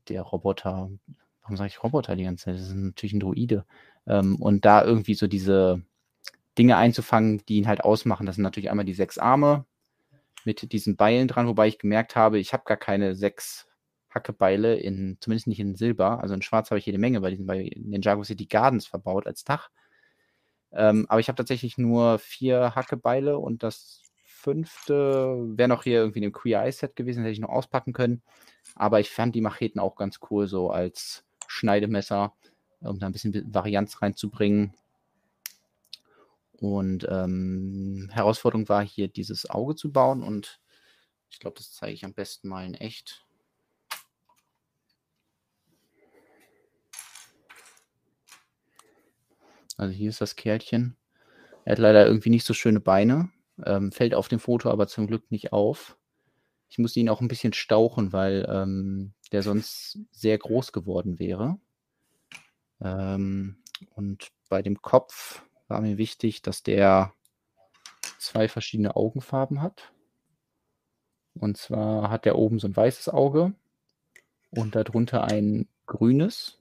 [0.08, 0.90] der Roboter.
[1.42, 2.56] Warum sage ich Roboter die ganze Zeit?
[2.56, 3.66] Das ist natürlich ein Droide.
[4.08, 5.84] Ähm, und da irgendwie so diese
[6.58, 8.26] Dinge einzufangen, die ihn halt ausmachen.
[8.26, 9.66] Das sind natürlich einmal die sechs Arme
[10.46, 13.68] mit diesen Beilen dran, wobei ich gemerkt habe, ich habe gar keine sechs
[14.10, 17.46] Hackebeile in, zumindest nicht in Silber, also in Schwarz habe ich jede Menge bei diesen
[17.46, 19.70] bei Ninjago City Gardens verbaut als Dach.
[20.72, 26.20] Ähm, aber ich habe tatsächlich nur vier Hackebeile und das fünfte wäre noch hier irgendwie
[26.20, 28.22] in dem Queer Eye Set gewesen, hätte ich noch auspacken können.
[28.76, 32.34] Aber ich fand die Macheten auch ganz cool, so als Schneidemesser,
[32.82, 34.74] um da ein bisschen Varianz reinzubringen.
[36.54, 40.60] Und ähm, Herausforderung war hier dieses Auge zu bauen und
[41.32, 43.26] ich glaube, das zeige ich am besten mal in echt.
[49.80, 50.98] Also hier ist das Kerlchen.
[51.64, 53.30] Er hat leider irgendwie nicht so schöne Beine.
[53.66, 55.98] Ähm, fällt auf dem Foto aber zum Glück nicht auf.
[56.70, 61.60] Ich musste ihn auch ein bisschen stauchen, weil ähm, der sonst sehr groß geworden wäre.
[62.82, 63.58] Ähm,
[63.96, 67.14] und bei dem Kopf war mir wichtig, dass der
[68.18, 69.94] zwei verschiedene Augenfarben hat.
[71.36, 73.54] Und zwar hat er oben so ein weißes Auge
[74.52, 76.59] und darunter ein grünes.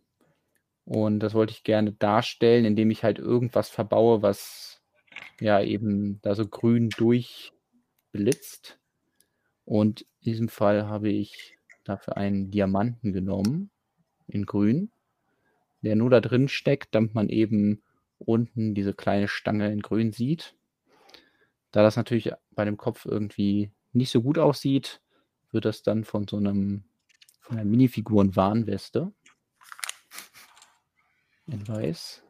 [0.89, 4.81] Und das wollte ich gerne darstellen, indem ich halt irgendwas verbaue, was
[5.39, 8.79] ja eben da so grün durchblitzt.
[9.67, 13.69] Und in diesem Fall habe ich dafür einen Diamanten genommen
[14.29, 14.91] in grün,
[15.83, 17.83] der nur da drin steckt, damit man eben
[18.17, 20.55] unten diese kleine Stange in grün sieht.
[21.71, 25.03] Da das natürlich bei dem Kopf irgendwie nicht so gut aussieht,
[25.53, 26.85] wird das dann von so einem
[27.41, 29.13] von einer Minifiguren-Warnweste
[31.49, 32.23] in weiß.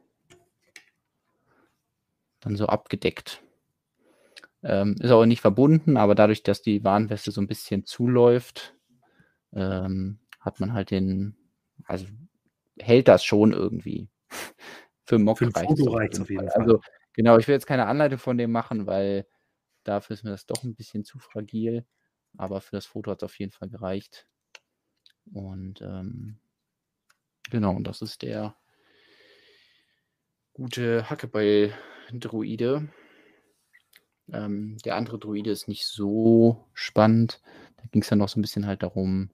[2.40, 3.42] Dann so abgedeckt.
[4.62, 8.74] Ähm, ist aber nicht verbunden, aber dadurch, dass die Warnweste so ein bisschen zuläuft,
[9.52, 11.36] ähm, hat man halt den,
[11.84, 12.06] also
[12.78, 14.08] hält das schon irgendwie.
[15.04, 15.70] Für Mock Für reicht
[16.14, 16.60] es auf jeden Fall.
[16.60, 16.80] Also
[17.14, 19.26] genau, ich will jetzt keine Anleitung von dem machen, weil
[19.84, 21.86] dafür ist mir das doch ein bisschen zu fragil.
[22.36, 24.26] Aber für das Foto hat es auf jeden Fall gereicht.
[25.32, 26.38] Und ähm,
[27.50, 28.54] genau, und das ist der
[30.58, 32.88] gute Hackebeil-Druide.
[34.32, 37.40] Ähm, der andere Druide ist nicht so spannend.
[37.76, 39.30] Da ging es dann noch so ein bisschen halt darum,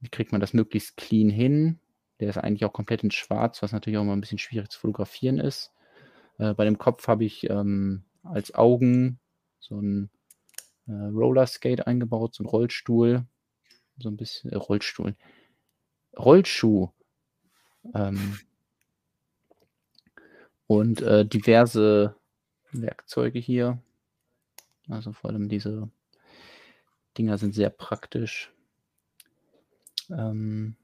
[0.00, 1.80] wie kriegt man das möglichst clean hin.
[2.20, 4.78] Der ist eigentlich auch komplett in schwarz, was natürlich auch mal ein bisschen schwierig zu
[4.78, 5.72] fotografieren ist.
[6.38, 9.18] Äh, bei dem Kopf habe ich ähm, als Augen
[9.58, 10.10] so ein
[10.86, 13.24] äh, Rollerskate eingebaut, so ein Rollstuhl.
[13.98, 15.16] So ein bisschen, äh, Rollstuhl.
[16.18, 16.90] Rollschuh.
[17.94, 18.38] Ähm,
[20.66, 22.16] und äh, diverse
[22.72, 23.78] Werkzeuge hier.
[24.88, 25.90] Also vor allem diese
[27.18, 28.52] Dinger sind sehr praktisch.
[30.10, 30.76] Ähm,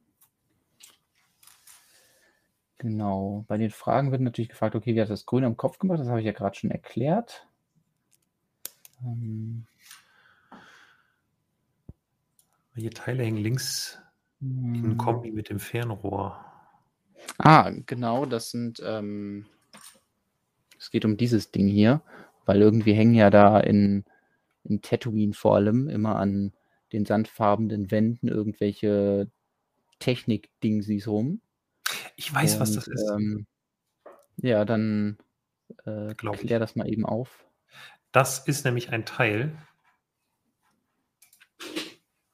[2.78, 3.44] genau.
[3.48, 6.00] Bei den Fragen wird natürlich gefragt, okay, wie hat das Grün am Kopf gemacht?
[6.00, 7.46] Das habe ich ja gerade schon erklärt.
[9.04, 9.66] Ähm,
[12.74, 13.98] Welche Teile hängen links
[14.40, 14.96] in hm.
[14.96, 16.44] Kombi mit dem Fernrohr?
[17.38, 19.46] Ah, genau, das sind, ähm,
[20.82, 22.02] es geht um dieses Ding hier,
[22.44, 24.04] weil irgendwie hängen ja da in,
[24.64, 26.52] in Tatooine vor allem immer an
[26.92, 29.30] den sandfarbenen Wänden irgendwelche
[30.00, 31.40] Technik-Dingsies rum.
[32.16, 33.08] Ich weiß, Und, was das ist.
[33.10, 33.46] Ähm,
[34.38, 35.18] ja, dann
[35.84, 37.46] äh, klär das mal eben auf.
[38.10, 39.56] Das ist nämlich ein Teil.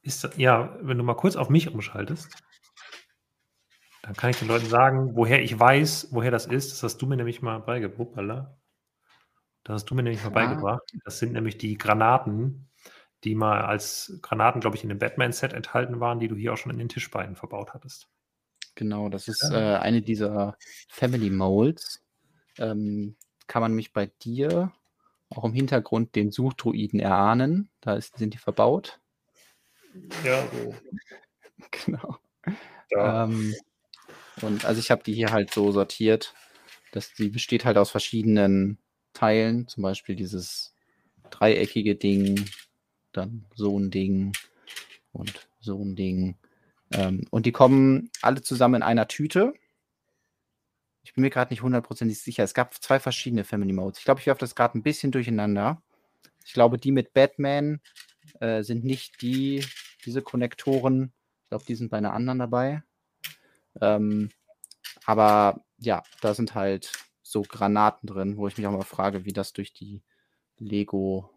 [0.01, 2.35] Ist das, ja, wenn du mal kurz auf mich umschaltest,
[4.09, 6.73] dann kann ich den Leuten sagen, woher ich weiß, woher das ist.
[6.73, 8.17] Das hast du mir nämlich mal beigebracht.
[9.65, 10.81] Das hast du mir nämlich mal beigebracht.
[11.05, 12.71] Das sind nämlich die Granaten,
[13.25, 16.57] die mal als Granaten, glaube ich, in dem Batman-Set enthalten waren, die du hier auch
[16.57, 18.09] schon in den Tischbeinen verbaut hattest.
[18.77, 20.57] Genau, das ist äh, eine dieser
[20.89, 22.03] Family Molds.
[22.57, 23.15] Ähm,
[23.47, 24.73] kann man mich bei dir
[25.29, 27.69] auch im Hintergrund den Suchdruiden erahnen.
[27.83, 29.01] Da ist, sind die verbaut.
[30.25, 30.75] Ja, so.
[31.85, 32.17] genau.
[32.91, 33.25] Ja.
[33.25, 33.55] Ähm,
[34.43, 36.35] und also ich habe die hier halt so sortiert,
[36.93, 38.79] dass die besteht halt aus verschiedenen
[39.13, 40.75] Teilen, zum Beispiel dieses
[41.31, 42.49] dreieckige Ding,
[43.13, 44.33] dann so ein Ding
[45.13, 46.37] und so ein Ding.
[46.93, 49.53] Ähm, und die kommen alle zusammen in einer Tüte.
[51.03, 52.45] Ich bin mir gerade nicht hundertprozentig sicher.
[52.45, 53.99] Es gab zwei verschiedene Family Modes.
[53.99, 55.83] Ich glaube, ich werfe das gerade ein bisschen durcheinander.
[56.45, 57.81] Ich glaube, die mit Batman
[58.41, 59.65] äh, sind nicht die,
[60.05, 61.13] diese Konnektoren.
[61.43, 62.83] Ich glaube, die sind bei einer anderen dabei.
[63.81, 64.31] Ähm,
[65.05, 66.93] aber ja, da sind halt
[67.23, 70.03] so Granaten drin, wo ich mich auch mal frage, wie das durch die
[70.57, 71.31] Lego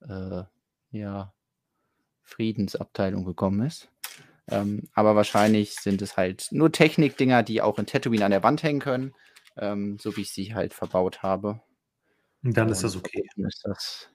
[0.00, 0.42] äh,
[0.90, 1.32] ja,
[2.22, 3.88] Friedensabteilung gekommen ist.
[4.48, 8.62] Ähm, aber wahrscheinlich sind es halt nur Technikdinger, die auch in Tatooine an der Wand
[8.62, 9.14] hängen können,
[9.56, 11.60] ähm, so wie ich sie halt verbaut habe.
[12.42, 13.28] Und dann Und ist das okay.
[13.36, 14.10] Ist das,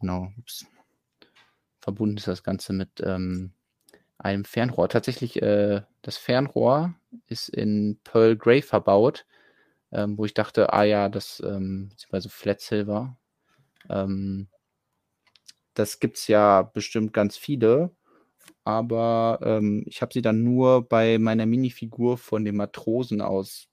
[0.00, 0.28] genau.
[0.38, 0.64] Ups.
[1.80, 3.52] Verbunden ist das Ganze mit ähm,
[4.22, 4.88] einem Fernrohr.
[4.88, 6.94] Tatsächlich, äh, das Fernrohr
[7.26, 9.26] ist in Pearl Grey verbaut,
[9.92, 13.16] ähm, wo ich dachte, ah ja, das, ähm, beziehungsweise Flat Silver.
[13.90, 14.48] Ähm,
[15.74, 17.90] das gibt es ja bestimmt ganz viele,
[18.64, 23.68] aber ähm, ich habe sie dann nur bei meiner Minifigur von dem Matrosen aus,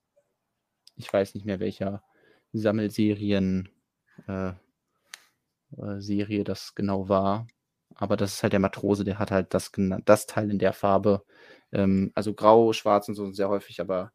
[0.96, 2.04] ich weiß nicht mehr welcher
[2.54, 3.70] Sammelserien
[4.28, 4.50] äh,
[5.78, 7.48] äh, Serie das genau war,
[8.00, 9.72] aber das ist halt der Matrose, der hat halt das,
[10.06, 11.24] das Teil in der Farbe.
[11.74, 14.14] Ähm, also grau, schwarz und so sehr häufig, aber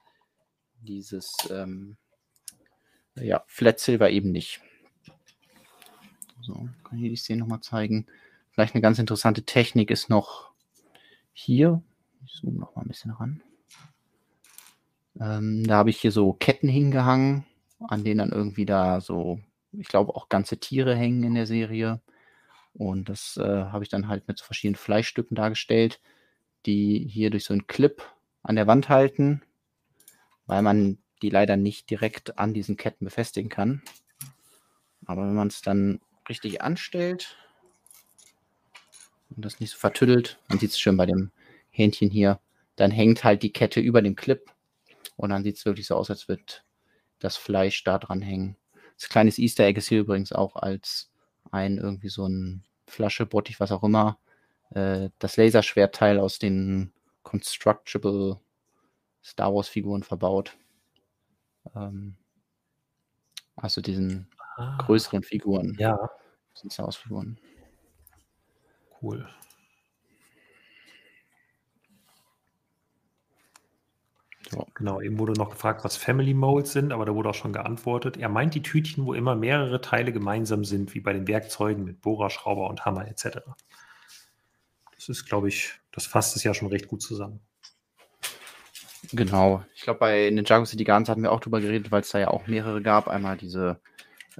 [0.80, 1.96] dieses ähm,
[3.14, 4.60] ja, Flat Silver eben nicht.
[6.40, 8.06] So, kann ich die Szene nochmal zeigen.
[8.50, 10.52] Vielleicht eine ganz interessante Technik ist noch
[11.34, 11.82] hier.
[12.24, 13.42] Ich zoome noch mal ein bisschen ran.
[15.20, 17.44] Ähm, da habe ich hier so Ketten hingehangen,
[17.86, 19.40] an denen dann irgendwie da so,
[19.72, 22.00] ich glaube, auch ganze Tiere hängen in der Serie.
[22.74, 26.00] Und das äh, habe ich dann halt mit verschiedenen Fleischstücken dargestellt,
[26.66, 28.02] die hier durch so einen Clip
[28.42, 29.42] an der Wand halten,
[30.46, 33.82] weil man die leider nicht direkt an diesen Ketten befestigen kann.
[35.06, 37.36] Aber wenn man es dann richtig anstellt
[39.30, 41.30] und das nicht so vertüttelt, man sieht es schön bei dem
[41.70, 42.40] Hähnchen hier,
[42.76, 44.50] dann hängt halt die Kette über dem Clip
[45.16, 46.42] und dann sieht es wirklich so aus, als würde
[47.20, 48.56] das Fleisch da dran hängen.
[48.98, 51.10] Das kleines Easter Egg ist hier übrigens auch als
[51.54, 54.18] ein irgendwie so ein Flasche, Bottich, was auch immer,
[54.70, 58.38] äh, das Laserschwertteil aus den Constructible
[59.22, 60.56] Star Wars Figuren verbaut.
[61.74, 62.16] Ähm,
[63.56, 65.76] also diesen ah, größeren Figuren.
[65.78, 66.10] Ja.
[66.54, 67.38] Sind Star Wars Figuren.
[69.00, 69.26] Cool.
[74.54, 74.66] So.
[74.74, 78.16] Genau, eben wurde noch gefragt, was Family Molds sind, aber da wurde auch schon geantwortet.
[78.16, 82.00] Er meint die Tütchen, wo immer mehrere Teile gemeinsam sind, wie bei den Werkzeugen mit
[82.02, 83.38] Bohrer, Schrauber und Hammer etc.
[84.94, 87.40] Das ist, glaube ich, das fasst es ja schon recht gut zusammen.
[89.12, 89.64] Genau.
[89.74, 92.28] Ich glaube, bei Ninjago City Guns hatten wir auch drüber geredet, weil es da ja
[92.28, 93.08] auch mehrere gab.
[93.08, 93.80] Einmal diese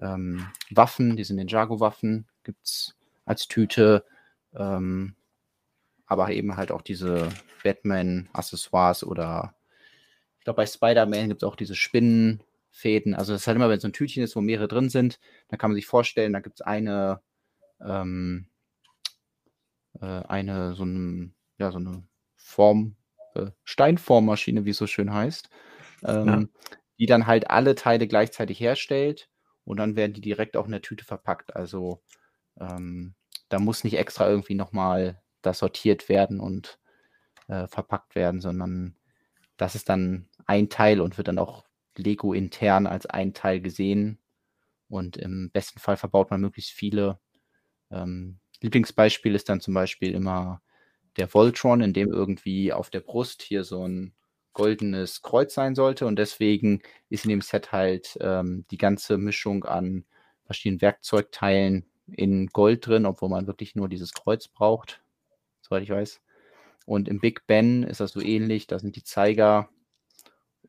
[0.01, 4.05] ähm, Waffen, diese Ninjago-Waffen gibt es als Tüte.
[4.55, 5.17] Ähm,
[6.07, 7.31] aber eben halt auch diese
[7.65, 9.55] Batman-Accessoires oder
[10.45, 13.15] ich glaube, bei Spider-Man gibt es auch diese Spinnenfäden.
[13.15, 15.19] Also, das ist halt immer, wenn so ein Tütchen ist, wo mehrere drin sind,
[15.49, 17.23] dann kann man sich vorstellen, da gibt es eine,
[17.81, 18.51] ähm,
[20.03, 22.07] äh, eine, so, ein, ja, so eine
[22.37, 22.95] Form,
[23.35, 25.49] äh, Steinformmaschine, wie es so schön heißt,
[26.05, 26.45] ähm, ja.
[26.99, 29.31] die dann halt alle Teile gleichzeitig herstellt
[29.65, 31.57] und dann werden die direkt auch in der Tüte verpackt.
[31.57, 32.03] Also,
[32.61, 33.15] ähm,
[33.49, 36.79] da muss nicht extra irgendwie nochmal das sortiert werden und
[37.49, 38.99] äh, verpackt werden, sondern
[39.57, 41.65] das ist dann ein Teil und wird dann auch
[41.97, 44.19] Lego intern als ein Teil gesehen.
[44.89, 47.19] Und im besten Fall verbaut man möglichst viele.
[47.91, 50.63] Ähm, Lieblingsbeispiel ist dann zum Beispiel immer
[51.17, 54.15] der Voltron, in dem irgendwie auf der Brust hier so ein
[54.53, 56.07] goldenes Kreuz sein sollte.
[56.07, 60.05] Und deswegen ist in dem Set halt ähm, die ganze Mischung an
[60.45, 65.03] verschiedenen Werkzeugteilen in Gold drin, obwohl man wirklich nur dieses Kreuz braucht,
[65.63, 66.21] soweit ich weiß.
[66.87, 68.67] Und im Big Ben ist das so ähnlich.
[68.67, 69.69] Da sind die Zeiger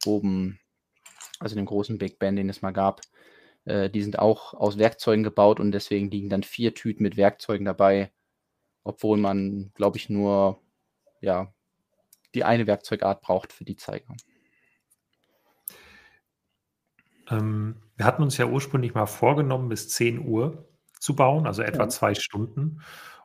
[0.06, 0.60] oben,
[1.40, 3.02] also dem großen Big Ben, den es mal gab,
[3.66, 7.66] äh, die sind auch aus Werkzeugen gebaut und deswegen liegen dann vier Tüten mit Werkzeugen
[7.66, 8.12] dabei,
[8.84, 10.62] obwohl man, glaube ich, nur
[11.22, 11.54] ja,
[12.34, 14.16] die eine Werkzeugart braucht für die Zeiger.
[17.30, 20.68] Ähm, wir hatten uns ja ursprünglich mal vorgenommen, bis 10 Uhr
[21.00, 21.90] zu bauen, also etwa ja.
[21.90, 22.82] zwei Stunden.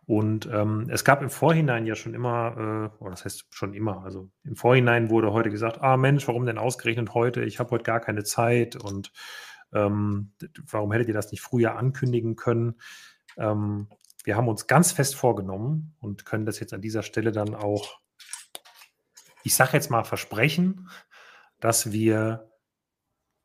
[0.07, 4.03] Und ähm, es gab im Vorhinein ja schon immer, äh, oder das heißt schon immer,
[4.05, 7.45] also im Vorhinein wurde heute gesagt, ah Mensch, warum denn ausgerechnet heute?
[7.45, 9.13] Ich habe heute gar keine Zeit und
[9.73, 10.33] ähm,
[10.71, 12.81] warum hättet ihr das nicht früher ankündigen können?
[13.37, 13.89] Ähm,
[14.25, 18.01] wir haben uns ganz fest vorgenommen und können das jetzt an dieser Stelle dann auch,
[19.45, 20.89] ich sage jetzt mal, versprechen,
[21.61, 22.51] dass wir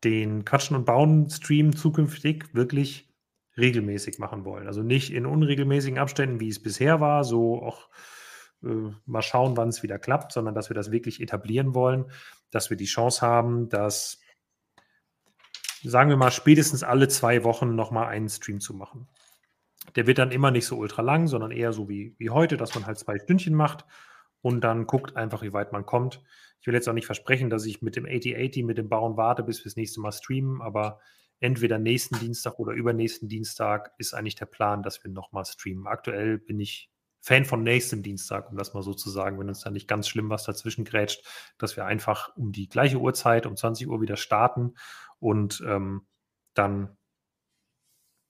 [0.04, 3.05] den Quatschen und Bauen Stream zukünftig wirklich
[3.58, 4.68] regelmäßig machen wollen.
[4.68, 7.90] Also nicht in unregelmäßigen Abständen, wie es bisher war, so auch
[8.64, 12.06] äh, mal schauen, wann es wieder klappt, sondern dass wir das wirklich etablieren wollen,
[12.52, 14.20] dass wir die Chance haben, dass,
[15.84, 19.08] sagen wir mal, spätestens alle zwei Wochen nochmal einen Stream zu machen.
[19.96, 22.76] Der wird dann immer nicht so ultra lang, sondern eher so wie, wie heute, dass
[22.76, 23.86] man halt zwei Stündchen macht
[24.42, 26.22] und dann guckt einfach, wie weit man kommt.
[26.60, 29.44] Ich will jetzt auch nicht versprechen, dass ich mit dem 8080, mit dem Bauen warte,
[29.44, 31.00] bis wir das nächste Mal streamen, aber
[31.40, 35.88] entweder nächsten Dienstag oder übernächsten Dienstag ist eigentlich der Plan, dass wir nochmal streamen.
[35.88, 36.90] Aktuell bin ich
[37.26, 40.08] Fan von nächstem Dienstag, um das mal so zu sagen, wenn uns da nicht ganz
[40.08, 41.26] schlimm was dazwischen grätscht,
[41.58, 44.76] dass wir einfach um die gleiche Uhrzeit, um 20 Uhr wieder starten
[45.18, 46.06] und ähm,
[46.54, 46.98] dann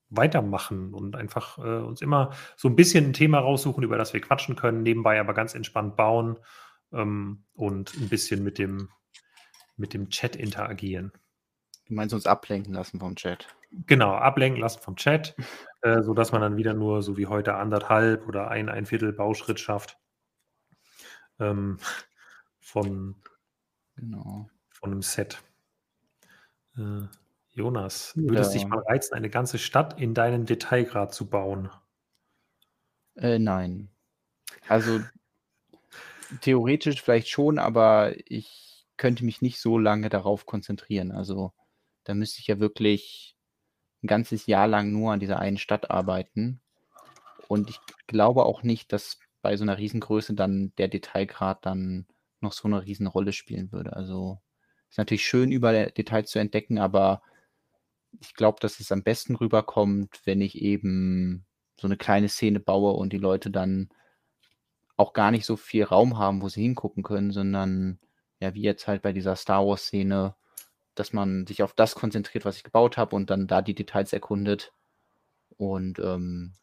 [0.08, 4.22] weitermachen und einfach äh, uns immer so ein bisschen ein Thema raussuchen, über das wir
[4.22, 6.40] quatschen können, nebenbei aber ganz entspannt bauen
[6.94, 8.90] ähm, und ein bisschen mit dem,
[9.76, 11.12] mit dem Chat interagieren.
[11.88, 13.48] Du meinst uns ablenken lassen vom Chat?
[13.86, 15.36] Genau, ablenken lassen vom Chat,
[15.82, 19.60] äh, sodass man dann wieder nur so wie heute anderthalb oder ein, ein Viertel Bauschritt
[19.60, 19.98] schafft.
[21.40, 21.78] Ähm,
[22.60, 23.16] von,
[23.96, 24.50] genau.
[24.70, 25.42] von einem Set.
[26.78, 27.08] Äh,
[27.52, 28.60] Jonas, würdest ja.
[28.60, 31.70] dich mal reizen, eine ganze Stadt in deinen Detailgrad zu bauen?
[33.16, 33.90] Äh, nein.
[34.68, 35.00] Also
[36.42, 41.12] theoretisch vielleicht schon, aber ich könnte mich nicht so lange darauf konzentrieren.
[41.12, 41.54] Also
[42.06, 43.36] da müsste ich ja wirklich
[44.04, 46.62] ein ganzes Jahr lang nur an dieser einen Stadt arbeiten.
[47.48, 52.08] Und ich glaube auch nicht, dass bei so einer Riesengröße dann der Detailgrad dann
[52.40, 53.94] noch so eine Riesenrolle spielen würde.
[53.94, 54.40] Also
[54.90, 57.22] ist natürlich schön, überall Details zu entdecken, aber
[58.22, 61.46] ich glaube, dass es am besten rüberkommt, wenn ich eben
[61.80, 63.90] so eine kleine Szene baue und die Leute dann
[64.96, 68.00] auch gar nicht so viel Raum haben, wo sie hingucken können, sondern
[68.40, 70.36] ja, wie jetzt halt bei dieser Star Wars-Szene,
[70.96, 74.14] dass man sich auf das konzentriert, was ich gebaut habe und dann da die Details
[74.14, 74.74] erkundet.
[75.58, 76.54] Und ähm,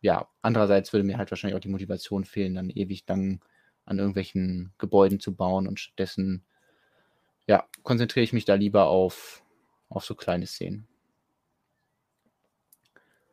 [0.00, 3.44] ja, andererseits würde mir halt wahrscheinlich auch die Motivation fehlen, dann ewig lang
[3.84, 6.44] an irgendwelchen Gebäuden zu bauen und stattdessen
[7.46, 9.42] ja, konzentriere ich mich da lieber auf,
[9.88, 10.86] auf so kleine Szenen.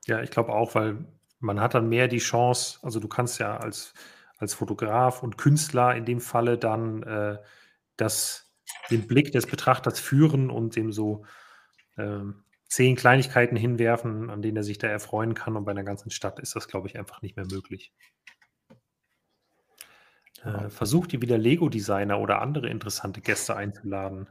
[0.06, 1.06] Ja, ich glaube auch, weil
[1.40, 3.94] man hat dann mehr die Chance, also du kannst ja als,
[4.38, 7.38] als Fotograf und Künstler in dem Falle dann äh,
[7.98, 8.51] das
[8.90, 11.26] den Blick des Betrachters führen und ihm so
[11.98, 15.56] ähm, zehn Kleinigkeiten hinwerfen, an denen er sich da erfreuen kann.
[15.58, 17.94] Und bei einer ganzen Stadt ist das, glaube ich, einfach nicht mehr möglich.
[20.44, 24.30] Äh, versucht ihr wieder Lego-Designer oder andere interessante Gäste einzuladen?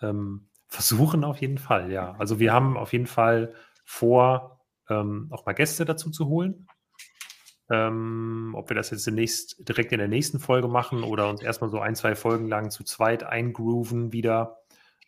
[0.00, 2.14] Ähm, versuchen auf jeden Fall, ja.
[2.18, 3.54] Also wir haben auf jeden Fall
[3.84, 6.68] vor, ähm, auch mal Gäste dazu zu holen.
[7.70, 11.70] Ähm, ob wir das jetzt demnächst direkt in der nächsten Folge machen oder uns erstmal
[11.70, 14.62] so ein, zwei Folgen lang zu zweit eingrooven wieder,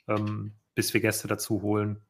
[0.09, 2.03] ähm, bis wir Gäste dazu holen.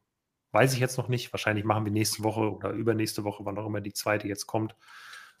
[0.51, 1.31] weiß ich jetzt noch nicht.
[1.31, 4.75] Wahrscheinlich machen wir nächste Woche oder übernächste Woche, wann auch immer die zweite jetzt kommt,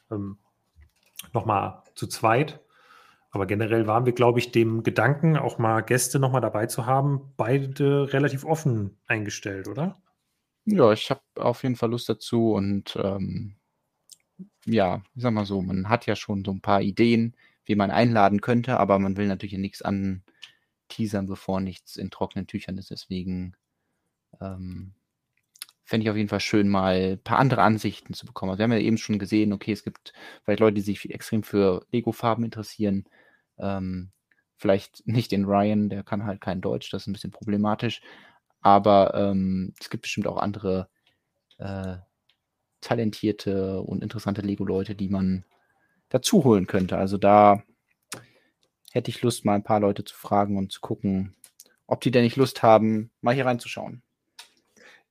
[0.09, 0.37] ähm,
[1.33, 2.61] nochmal zu zweit.
[3.31, 7.33] Aber generell waren wir, glaube ich, dem Gedanken, auch mal Gäste nochmal dabei zu haben,
[7.37, 10.01] beide relativ offen eingestellt, oder?
[10.65, 13.55] Ja, ich habe auf jeden Fall Lust dazu und ähm,
[14.65, 17.35] ja, ich sag mal so, man hat ja schon so ein paar Ideen,
[17.65, 22.77] wie man einladen könnte, aber man will natürlich nichts anteasern, bevor nichts in trockenen Tüchern
[22.77, 22.91] ist.
[22.91, 23.55] Deswegen
[24.39, 24.93] ähm,
[25.83, 28.51] fände ich auf jeden Fall schön, mal ein paar andere Ansichten zu bekommen.
[28.51, 30.13] Also wir haben ja eben schon gesehen, okay, es gibt
[30.43, 33.05] vielleicht Leute, die sich extrem für Lego-Farben interessieren.
[33.57, 34.11] Ähm,
[34.57, 38.01] vielleicht nicht den Ryan, der kann halt kein Deutsch, das ist ein bisschen problematisch.
[38.61, 40.87] Aber ähm, es gibt bestimmt auch andere
[41.57, 41.97] äh,
[42.81, 45.45] talentierte und interessante Lego-Leute, die man
[46.09, 46.97] dazu holen könnte.
[46.97, 47.63] Also da
[48.91, 51.35] hätte ich Lust, mal ein paar Leute zu fragen und zu gucken,
[51.87, 54.01] ob die denn nicht Lust haben, mal hier reinzuschauen.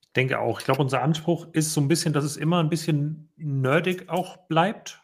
[0.00, 0.60] Ich denke auch.
[0.60, 4.36] Ich glaube, unser Anspruch ist so ein bisschen, dass es immer ein bisschen nerdig auch
[4.48, 5.00] bleibt.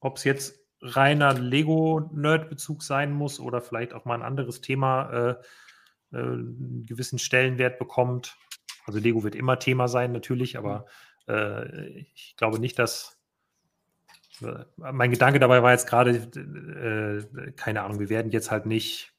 [0.00, 6.16] Ob es jetzt reiner Lego-Nerd-Bezug sein muss oder vielleicht auch mal ein anderes Thema äh,
[6.16, 8.36] äh, einen gewissen Stellenwert bekommt.
[8.84, 10.86] Also Lego wird immer Thema sein natürlich, aber
[11.28, 13.18] äh, ich glaube nicht, dass
[14.42, 19.14] äh, mein Gedanke dabei war jetzt gerade, äh, keine Ahnung, wir werden jetzt halt nicht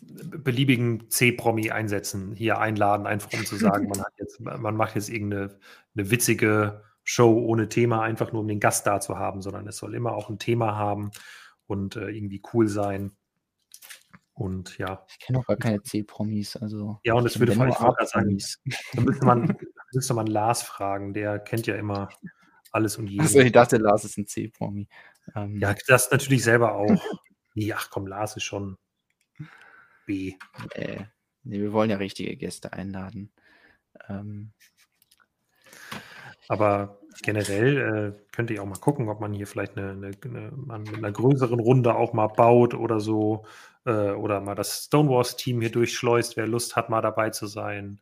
[0.00, 5.58] beliebigen C-Promi einsetzen, hier einladen, einfach um zu sagen, man, jetzt, man macht jetzt irgendeine
[5.96, 9.76] eine witzige Show ohne Thema, einfach nur um den Gast da zu haben, sondern es
[9.76, 11.10] soll immer auch ein Thema haben
[11.66, 13.12] und äh, irgendwie cool sein.
[14.34, 15.06] Und ja.
[15.08, 16.98] Ich kenne auch gar keine C-Promis, also.
[17.04, 18.38] Ja, und es würde vor allem sagen,
[18.92, 19.56] da müsste man,
[19.92, 22.08] müsste man Lars fragen, der kennt ja immer
[22.72, 23.22] alles und jeden.
[23.22, 24.88] Also ich dachte, Lars ist ein C-Promi.
[25.36, 27.00] Ähm, ja, das natürlich selber auch.
[27.54, 28.76] nee, ach komm, Lars ist schon
[30.06, 30.34] B.
[30.76, 31.06] Nee,
[31.44, 33.32] nee wir wollen ja richtige Gäste einladen.
[34.08, 34.52] Ähm,
[36.48, 37.78] aber generell
[38.16, 41.12] äh, könnt ihr auch mal gucken, ob man hier vielleicht eine, eine, eine, mit einer
[41.12, 43.46] größeren Runde auch mal baut oder so.
[43.84, 48.00] Äh, oder mal das Stonewalls-Team hier durchschleust, wer Lust hat, mal dabei zu sein.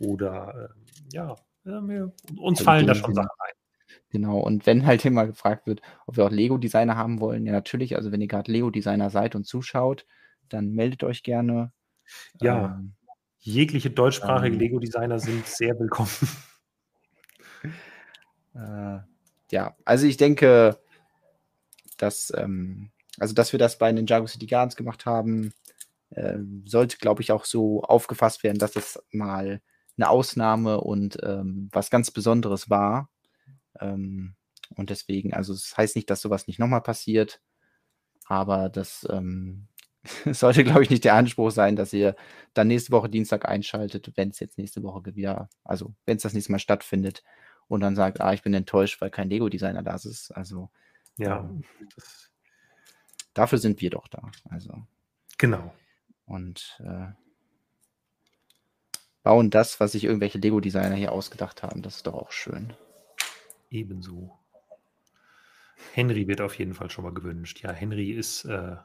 [0.00, 3.52] Oder äh, ja, wir, uns fallen da schon Sachen ein.
[4.10, 7.96] Genau, und wenn halt immer gefragt wird, ob wir auch Lego-Designer haben wollen, ja natürlich,
[7.96, 10.06] also wenn ihr gerade Lego-Designer seid und zuschaut,
[10.48, 11.72] dann meldet euch gerne.
[12.40, 12.94] Ja, ähm,
[13.38, 16.10] jegliche deutschsprachige ähm, Lego-Designer sind sehr willkommen.
[18.54, 18.98] Äh,
[19.52, 20.80] ja, also ich denke,
[21.96, 25.52] dass, ähm, also dass wir das bei Ninjago City Gardens gemacht haben,
[26.10, 29.60] äh, sollte, glaube ich, auch so aufgefasst werden, dass es mal
[29.96, 33.10] eine Ausnahme und ähm, was ganz Besonderes war.
[33.80, 34.34] Ähm,
[34.76, 37.40] und deswegen, also es das heißt nicht, dass sowas nicht nochmal passiert,
[38.26, 39.68] aber das ähm,
[40.32, 42.14] sollte, glaube ich, nicht der Anspruch sein, dass ihr
[42.54, 46.34] dann nächste Woche Dienstag einschaltet, wenn es jetzt nächste Woche wieder, also wenn es das
[46.34, 47.22] nächste Mal stattfindet
[47.66, 50.30] und dann sagt, ah, ich bin enttäuscht, weil kein Lego-Designer da ist.
[50.30, 50.70] Also
[51.16, 51.64] ja, ähm,
[53.34, 54.30] dafür sind wir doch da.
[54.50, 54.82] Also
[55.38, 55.74] genau.
[56.26, 57.08] Und äh,
[59.22, 61.82] bauen das, was sich irgendwelche Lego-Designer hier ausgedacht haben.
[61.82, 62.72] Das ist doch auch schön.
[63.70, 64.38] Ebenso.
[65.92, 67.60] Henry wird auf jeden Fall schon mal gewünscht.
[67.62, 68.76] Ja, Henry ist, äh,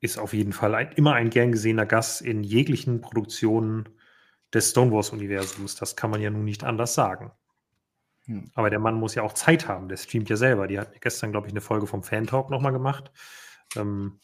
[0.00, 3.88] ist auf jeden Fall ein, immer ein gern gesehener Gast in jeglichen Produktionen
[4.52, 5.76] des Stonewalls-Universums.
[5.76, 7.32] Das kann man ja nun nicht anders sagen.
[8.54, 9.88] Aber der Mann muss ja auch Zeit haben.
[9.88, 10.66] Der streamt ja selber.
[10.66, 13.10] Die hat gestern, glaube ich, eine Folge vom Fan-Talk nochmal gemacht.
[13.76, 14.20] Ähm,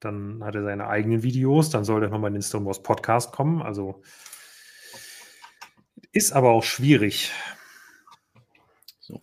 [0.00, 1.70] dann hat er seine eigenen Videos.
[1.70, 3.60] Dann soll er nochmal in den Stonewalls Podcast kommen.
[3.62, 4.02] Also
[6.12, 7.32] ist aber auch schwierig.
[9.00, 9.22] So.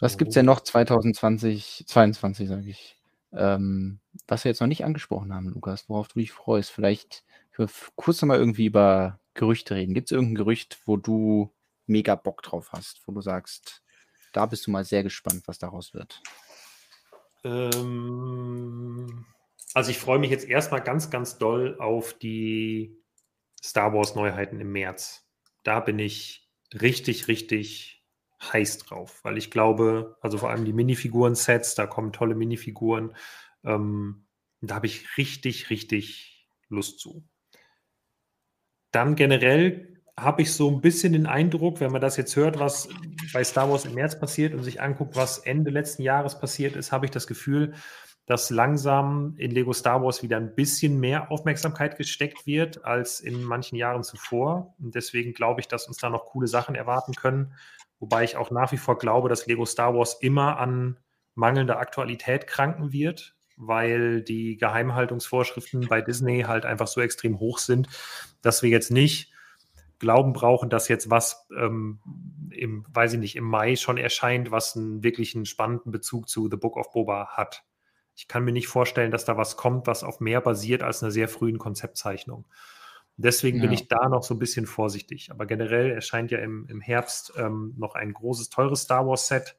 [0.00, 2.98] Was gibt es denn noch 2020, 2022, sage ich?
[3.32, 6.70] Ähm, was wir jetzt noch nicht angesprochen haben, Lukas, worauf du dich freust.
[6.70, 7.24] Vielleicht
[7.96, 9.94] kurz nochmal irgendwie über Gerüchte reden.
[9.94, 11.52] Gibt es irgendein Gerücht, wo du
[11.86, 13.82] mega Bock drauf hast, wo du sagst,
[14.32, 16.22] da bist du mal sehr gespannt, was daraus wird?
[17.44, 19.24] Ähm,
[19.74, 22.96] also ich freue mich jetzt erstmal ganz, ganz doll auf die
[23.62, 25.28] Star Wars Neuheiten im März.
[25.62, 28.04] Da bin ich richtig, richtig
[28.42, 33.14] heiß drauf, weil ich glaube, also vor allem die Minifiguren-Sets, da kommen tolle Minifiguren.
[33.64, 34.26] Ähm,
[34.60, 37.24] da habe ich richtig, richtig Lust zu.
[38.90, 39.91] Dann generell
[40.22, 42.88] habe ich so ein bisschen den Eindruck, wenn man das jetzt hört, was
[43.32, 46.92] bei Star Wars im März passiert und sich anguckt, was Ende letzten Jahres passiert ist,
[46.92, 47.74] habe ich das Gefühl,
[48.26, 53.42] dass langsam in Lego Star Wars wieder ein bisschen mehr Aufmerksamkeit gesteckt wird als in
[53.42, 54.74] manchen Jahren zuvor.
[54.80, 57.54] Und deswegen glaube ich, dass uns da noch coole Sachen erwarten können.
[57.98, 60.98] Wobei ich auch nach wie vor glaube, dass Lego Star Wars immer an
[61.34, 63.34] mangelnder Aktualität kranken wird.
[63.56, 67.88] weil die Geheimhaltungsvorschriften bei Disney halt einfach so extrem hoch sind,
[68.40, 69.31] dass wir jetzt nicht
[70.02, 72.00] glauben brauchen, dass jetzt was ähm,
[72.50, 76.56] im, weiß ich nicht, im Mai schon erscheint, was einen wirklichen spannenden Bezug zu The
[76.56, 77.62] Book of Boba hat.
[78.16, 81.12] Ich kann mir nicht vorstellen, dass da was kommt, was auf mehr basiert als einer
[81.12, 82.46] sehr frühen Konzeptzeichnung.
[83.16, 83.62] Deswegen ja.
[83.62, 85.30] bin ich da noch so ein bisschen vorsichtig.
[85.30, 89.56] Aber generell erscheint ja im, im Herbst ähm, noch ein großes, teures Star Wars-Set.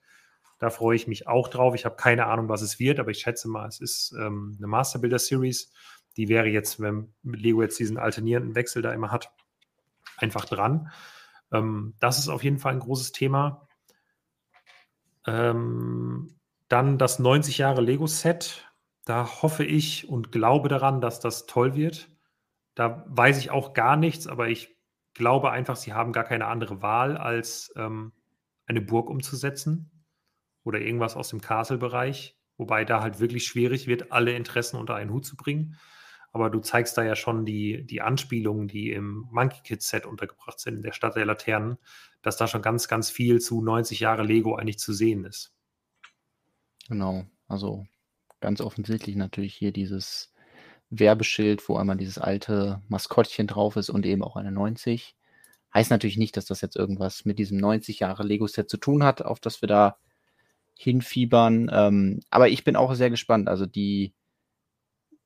[0.60, 1.74] Da freue ich mich auch drauf.
[1.74, 4.68] Ich habe keine Ahnung, was es wird, aber ich schätze mal, es ist ähm, eine
[4.68, 5.72] Master Builder Series.
[6.18, 9.32] Die wäre jetzt, wenn Lego jetzt diesen alternierenden Wechsel da immer hat,
[10.18, 10.92] einfach dran.
[11.52, 13.68] Ähm, das ist auf jeden Fall ein großes Thema.
[15.26, 18.70] Ähm, dann das 90 Jahre Lego-Set.
[19.06, 22.10] Da hoffe ich und glaube daran, dass das toll wird.
[22.76, 24.76] Da weiß ich auch gar nichts, aber ich
[25.14, 28.14] glaube einfach, sie haben gar keine andere Wahl, als ähm,
[28.66, 30.06] eine Burg umzusetzen
[30.64, 35.12] oder irgendwas aus dem Castle-Bereich, wobei da halt wirklich schwierig wird, alle Interessen unter einen
[35.12, 35.78] Hut zu bringen.
[36.34, 40.60] Aber du zeigst da ja schon die, die Anspielungen, die im Monkey Kid Set untergebracht
[40.60, 41.78] sind, in der Stadt der Laternen,
[42.24, 45.54] dass da schon ganz, ganz viel zu 90 Jahre Lego eigentlich zu sehen ist.
[46.90, 47.86] Genau, also
[48.42, 50.34] ganz offensichtlich natürlich hier dieses
[50.90, 55.16] Werbeschild, wo einmal dieses alte Maskottchen drauf ist und eben auch eine 90.
[55.74, 59.22] Heißt natürlich nicht, dass das jetzt irgendwas mit diesem 90 Jahre Lego-Set zu tun hat,
[59.22, 59.98] auf das wir da
[60.76, 61.70] hinfiebern.
[61.72, 63.48] Ähm, aber ich bin auch sehr gespannt.
[63.48, 64.14] Also die,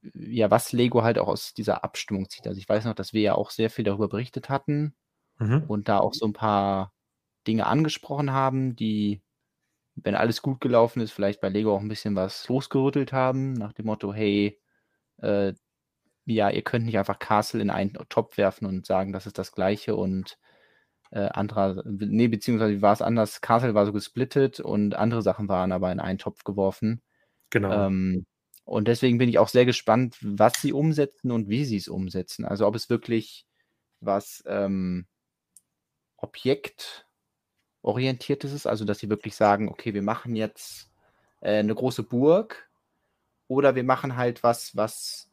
[0.01, 2.47] ja, was Lego halt auch aus dieser Abstimmung zieht.
[2.47, 4.95] Also ich weiß noch, dass wir ja auch sehr viel darüber berichtet hatten
[5.39, 5.63] mhm.
[5.67, 6.93] und da auch so ein paar
[7.47, 9.21] Dinge angesprochen haben, die,
[9.95, 13.73] wenn alles gut gelaufen ist, vielleicht bei Lego auch ein bisschen was losgerüttelt haben, nach
[13.73, 14.59] dem Motto, hey,
[15.17, 15.53] äh,
[16.25, 19.53] ja, ihr könnt nicht einfach Castle in einen Topf werfen und sagen, das ist das
[19.53, 20.37] gleiche und
[21.11, 25.71] äh, anderer, nee, beziehungsweise war es anders, Castle war so gesplittet und andere Sachen waren
[25.71, 27.01] aber in einen Topf geworfen.
[27.49, 27.87] Genau.
[27.87, 28.25] Ähm,
[28.67, 32.43] und deswegen bin ich auch sehr gespannt, was sie umsetzen und wie sie es umsetzen.
[32.43, 33.45] Also ob es wirklich
[34.01, 35.07] was ähm,
[36.17, 40.91] objektorientiertes ist, also dass sie wirklich sagen, okay, wir machen jetzt
[41.39, 42.69] äh, eine große Burg
[43.47, 45.29] oder wir machen halt was, was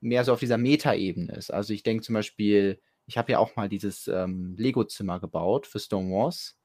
[0.00, 1.52] mehr so auf dieser Meta-Ebene ist.
[1.52, 5.80] Also ich denke zum Beispiel, ich habe ja auch mal dieses ähm, Lego-Zimmer gebaut für
[5.80, 6.56] Stonewalls.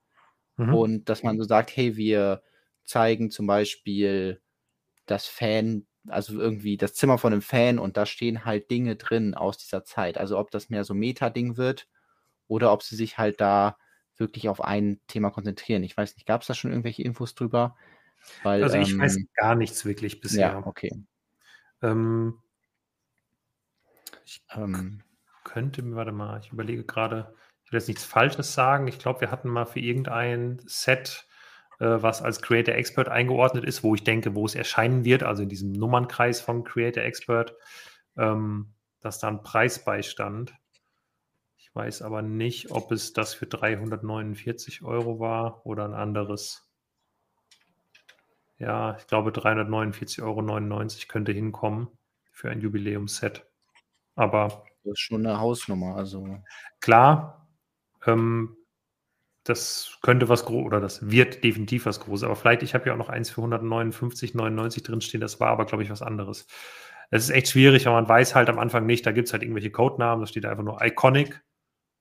[0.57, 0.73] Mhm.
[0.75, 2.43] Und dass man so sagt, hey, wir
[2.85, 4.39] zeigen zum Beispiel
[5.07, 9.33] das Fan also irgendwie das Zimmer von einem Fan und da stehen halt Dinge drin
[9.33, 10.17] aus dieser Zeit.
[10.17, 11.87] Also ob das mehr so Meta-Ding wird
[12.47, 13.77] oder ob sie sich halt da
[14.17, 15.83] wirklich auf ein Thema konzentrieren.
[15.83, 17.75] Ich weiß nicht, gab es da schon irgendwelche Infos drüber?
[18.43, 20.51] Weil, also ich ähm, weiß gar nichts wirklich bisher.
[20.51, 20.91] Ja, okay.
[21.81, 22.39] Ähm,
[24.25, 25.01] ich ähm,
[25.43, 27.33] könnte mir, warte mal, ich überlege gerade,
[27.65, 28.87] ich will jetzt nichts Falsches sagen.
[28.87, 31.27] Ich glaube, wir hatten mal für irgendein Set
[31.85, 35.49] was als Creator Expert eingeordnet ist, wo ich denke, wo es erscheinen wird, also in
[35.49, 37.55] diesem Nummernkreis von Creator Expert,
[38.17, 40.53] ähm, dass da ein Preis beistand.
[41.57, 46.69] Ich weiß aber nicht, ob es das für 349 Euro war oder ein anderes.
[48.59, 51.87] Ja, ich glaube 349,99 Euro könnte hinkommen
[52.31, 53.47] für ein Jubiläumsset.
[54.15, 54.65] Aber.
[54.83, 56.43] Das ist schon eine Hausnummer, also.
[56.79, 57.47] Klar,
[58.05, 58.55] ähm,
[59.43, 62.23] das könnte was groß oder das wird definitiv was Großes.
[62.23, 65.83] Aber vielleicht, ich habe ja auch noch eins für 159,99 drinstehen, das war aber, glaube
[65.83, 66.45] ich, was anderes.
[67.09, 69.43] Es ist echt schwierig, weil man weiß halt am Anfang nicht, da gibt es halt
[69.43, 71.41] irgendwelche Codenamen, da steht einfach nur Iconic.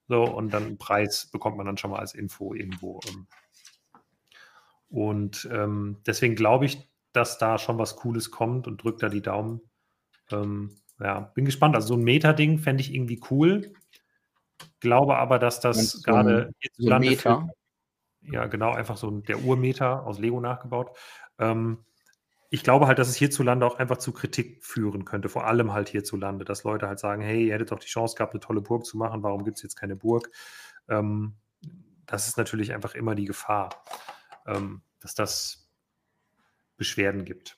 [0.09, 3.01] So, und dann Preis bekommt man dann schon mal als Info irgendwo.
[3.09, 3.27] Ähm.
[4.89, 9.23] Und ähm, deswegen glaube ich, dass da schon was Cooles kommt und drückt da die
[9.23, 9.61] Daumen.
[10.31, 11.75] Ähm, ja, bin gespannt.
[11.77, 13.73] Also so ein Meta-Ding fände ich irgendwie cool.
[14.81, 17.48] Glaube aber, dass das gerade so Meter.
[18.23, 20.97] Für, ja, genau, einfach so der Urmeter aus Lego nachgebaut.
[21.39, 21.85] Ähm,
[22.51, 25.89] ich glaube halt, dass es hierzulande auch einfach zu Kritik führen könnte, vor allem halt
[25.89, 28.85] hierzulande, dass Leute halt sagen, hey, ihr hättet doch die Chance gehabt, eine tolle Burg
[28.85, 30.31] zu machen, warum gibt es jetzt keine Burg?
[30.89, 31.36] Ähm,
[32.07, 33.70] das ist natürlich einfach immer die Gefahr,
[34.47, 35.70] ähm, dass das
[36.77, 37.57] Beschwerden gibt.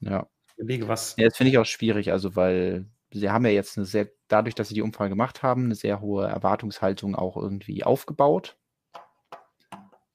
[0.00, 0.26] Ja.
[0.48, 1.14] Ich überlege, was.
[1.16, 4.54] Ja, das finde ich auch schwierig, also weil sie haben ja jetzt eine sehr, dadurch,
[4.54, 8.56] dass sie die Umfrage gemacht haben, eine sehr hohe Erwartungshaltung auch irgendwie aufgebaut.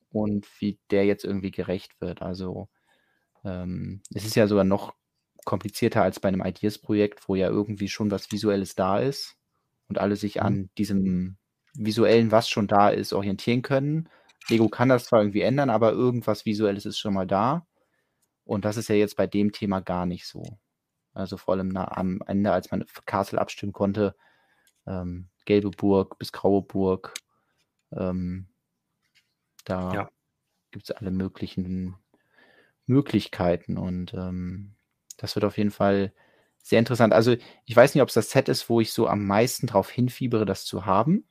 [0.10, 2.22] Und wie der jetzt irgendwie gerecht wird.
[2.22, 2.70] Also
[3.44, 4.96] ähm, es ist ja sogar noch
[5.46, 9.38] komplizierter als bei einem Ideas-Projekt, wo ja irgendwie schon was Visuelles da ist
[9.88, 10.70] und alle sich an mhm.
[10.78, 11.38] diesem
[11.74, 14.10] visuellen, was schon da ist, orientieren können.
[14.50, 17.68] Lego kann das zwar irgendwie ändern, aber irgendwas Visuelles ist schon mal da.
[18.44, 20.58] Und das ist ja jetzt bei dem Thema gar nicht so.
[21.18, 24.16] Also vor allem na, am Ende, als man Castle abstimmen konnte,
[24.86, 27.14] ähm, gelbe Burg bis graue Burg.
[27.92, 28.48] Ähm,
[29.66, 30.12] da ja.
[30.72, 31.96] gibt es alle möglichen
[32.86, 34.76] Möglichkeiten und ähm,
[35.18, 36.14] das wird auf jeden Fall
[36.62, 37.14] sehr interessant.
[37.14, 37.36] Also
[37.66, 40.46] ich weiß nicht, ob es das Set ist, wo ich so am meisten drauf hinfiebere,
[40.46, 41.28] das zu haben.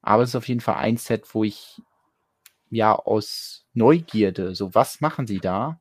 [0.00, 1.82] Aber es ist auf jeden Fall ein Set, wo ich
[2.70, 5.80] ja aus Neugierde, so was machen sie da,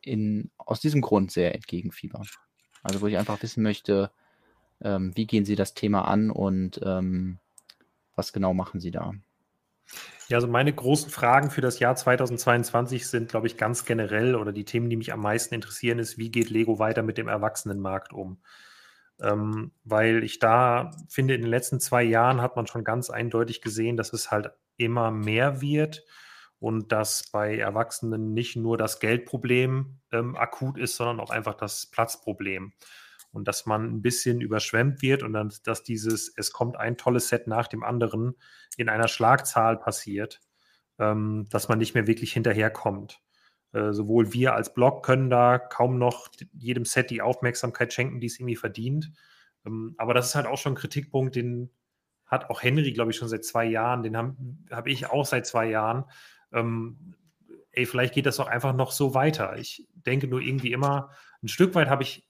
[0.00, 2.22] in, aus diesem Grund sehr entgegenfieber.
[2.86, 4.10] Also wo ich einfach wissen möchte,
[4.80, 7.38] ähm, wie gehen sie das Thema an und ähm,
[8.14, 9.12] was genau machen sie da.
[10.28, 14.52] Ja, also meine großen Fragen für das Jahr 2022 sind, glaube ich, ganz generell oder
[14.52, 18.12] die Themen, die mich am meisten interessieren, ist, wie geht Lego weiter mit dem Erwachsenenmarkt
[18.12, 18.38] um?
[19.20, 23.62] Ähm, weil ich da finde, in den letzten zwei Jahren hat man schon ganz eindeutig
[23.62, 26.04] gesehen, dass es halt immer mehr wird
[26.58, 31.86] und dass bei Erwachsenen nicht nur das Geldproblem ähm, akut ist, sondern auch einfach das
[31.86, 32.72] Platzproblem.
[33.32, 37.28] Und dass man ein bisschen überschwemmt wird und dann, dass dieses, es kommt ein tolles
[37.28, 38.34] Set nach dem anderen
[38.78, 40.40] in einer Schlagzahl passiert,
[40.98, 43.20] ähm, dass man nicht mehr wirklich hinterherkommt.
[43.72, 48.28] Äh, sowohl wir als Blog können da kaum noch jedem Set die Aufmerksamkeit schenken, die
[48.28, 49.12] es irgendwie verdient.
[49.66, 51.70] Ähm, aber das ist halt auch schon ein Kritikpunkt, den
[52.24, 54.36] hat auch Henry, glaube ich, schon seit zwei Jahren, den habe
[54.70, 56.04] hab ich auch seit zwei Jahren.
[56.52, 57.14] Ähm,
[57.72, 59.56] ey, vielleicht geht das doch einfach noch so weiter.
[59.58, 61.10] Ich denke nur irgendwie immer,
[61.42, 62.28] ein Stück weit habe ich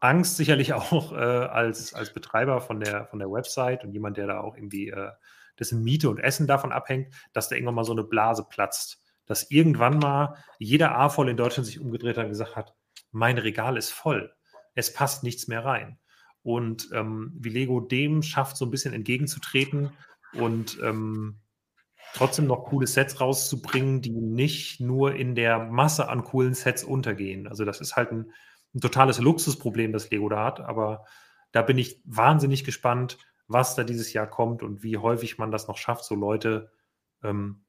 [0.00, 4.26] Angst sicherlich auch äh, als, als Betreiber von der, von der Website und jemand, der
[4.26, 5.10] da auch irgendwie äh,
[5.58, 9.02] dessen Miete und Essen davon abhängt, dass da irgendwann mal so eine Blase platzt.
[9.26, 12.74] Dass irgendwann mal jeder A-Voll in Deutschland sich umgedreht hat und gesagt hat,
[13.10, 14.32] mein Regal ist voll.
[14.74, 15.98] Es passt nichts mehr rein.
[16.42, 19.92] Und ähm, wie Lego dem schafft, so ein bisschen entgegenzutreten
[20.32, 21.40] und ähm,
[22.14, 27.46] trotzdem noch coole Sets rauszubringen, die nicht nur in der Masse an coolen Sets untergehen.
[27.46, 28.32] Also das ist halt ein,
[28.74, 31.04] ein totales Luxusproblem, das Lego da hat, aber
[31.52, 35.68] da bin ich wahnsinnig gespannt, was da dieses Jahr kommt und wie häufig man das
[35.68, 36.70] noch schafft, so Leute,
[37.22, 37.64] ähm,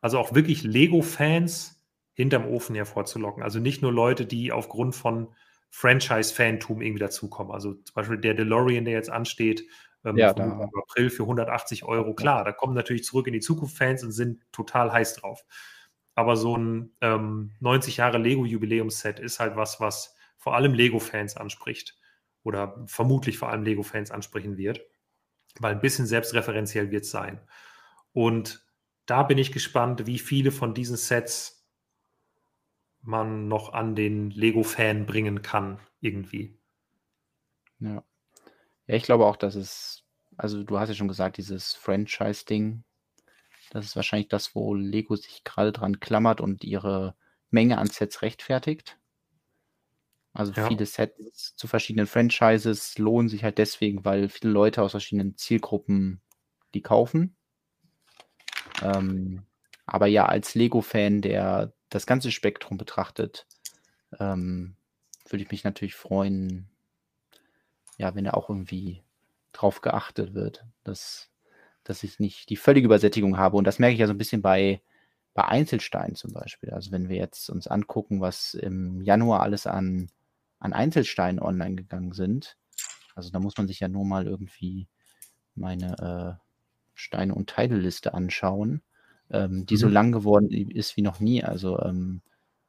[0.00, 1.82] also auch wirklich Lego-Fans
[2.12, 3.42] hinterm Ofen hervorzulocken.
[3.42, 5.28] Also nicht nur Leute, die aufgrund von
[5.70, 7.52] Franchise-Fantum irgendwie dazukommen.
[7.52, 9.64] Also zum Beispiel der DeLorean, der jetzt ansteht,
[10.04, 12.14] ähm, ja, im April für 180 Euro.
[12.14, 15.44] Klar, da kommen natürlich zurück in die Zukunft-Fans und sind total heiß drauf.
[16.14, 21.98] Aber so ein ähm, 90 Jahre Lego-Jubiläumsset ist halt was, was vor allem Lego-Fans anspricht.
[22.42, 24.80] Oder vermutlich vor allem Lego-Fans ansprechen wird.
[25.58, 27.40] Weil ein bisschen selbstreferenziell wird es sein.
[28.12, 28.66] Und
[29.06, 31.68] da bin ich gespannt, wie viele von diesen Sets
[33.02, 36.58] man noch an den Lego-Fan bringen kann, irgendwie.
[37.78, 38.04] Ja.
[38.90, 40.02] Ja, ich glaube auch, dass es,
[40.36, 42.82] also du hast ja schon gesagt, dieses Franchise-Ding,
[43.70, 47.14] das ist wahrscheinlich das, wo Lego sich gerade dran klammert und ihre
[47.50, 48.98] Menge an Sets rechtfertigt.
[50.32, 50.66] Also ja.
[50.66, 56.20] viele Sets zu verschiedenen Franchises lohnen sich halt deswegen, weil viele Leute aus verschiedenen Zielgruppen
[56.74, 57.36] die kaufen.
[58.82, 59.46] Ähm,
[59.86, 63.46] aber ja, als Lego-Fan, der das ganze Spektrum betrachtet,
[64.18, 64.74] ähm,
[65.28, 66.69] würde ich mich natürlich freuen,
[68.00, 69.02] ja, wenn er auch irgendwie
[69.52, 71.28] drauf geachtet wird, dass,
[71.84, 73.58] dass ich nicht die völlige Übersättigung habe.
[73.58, 74.80] Und das merke ich ja so ein bisschen bei,
[75.34, 76.70] bei Einzelsteinen zum Beispiel.
[76.70, 80.08] Also wenn wir jetzt uns angucken, was im Januar alles an,
[80.60, 82.56] an Einzelsteinen online gegangen sind,
[83.14, 84.88] also da muss man sich ja nur mal irgendwie
[85.54, 86.42] meine äh,
[86.94, 88.80] Steine- und Teilliste anschauen,
[89.30, 89.78] ähm, die mhm.
[89.78, 91.44] so lang geworden ist wie noch nie.
[91.44, 92.22] Also ähm,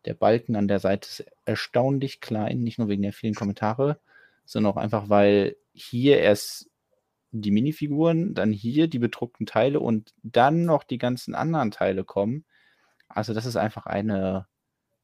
[0.04, 3.98] der Balken an der Seite ist erstaunlich klein, nicht nur wegen der vielen Kommentare,
[4.46, 6.70] sondern auch einfach, weil hier erst
[7.32, 12.46] die Minifiguren, dann hier die bedruckten Teile und dann noch die ganzen anderen Teile kommen.
[13.08, 14.48] Also das ist einfach eine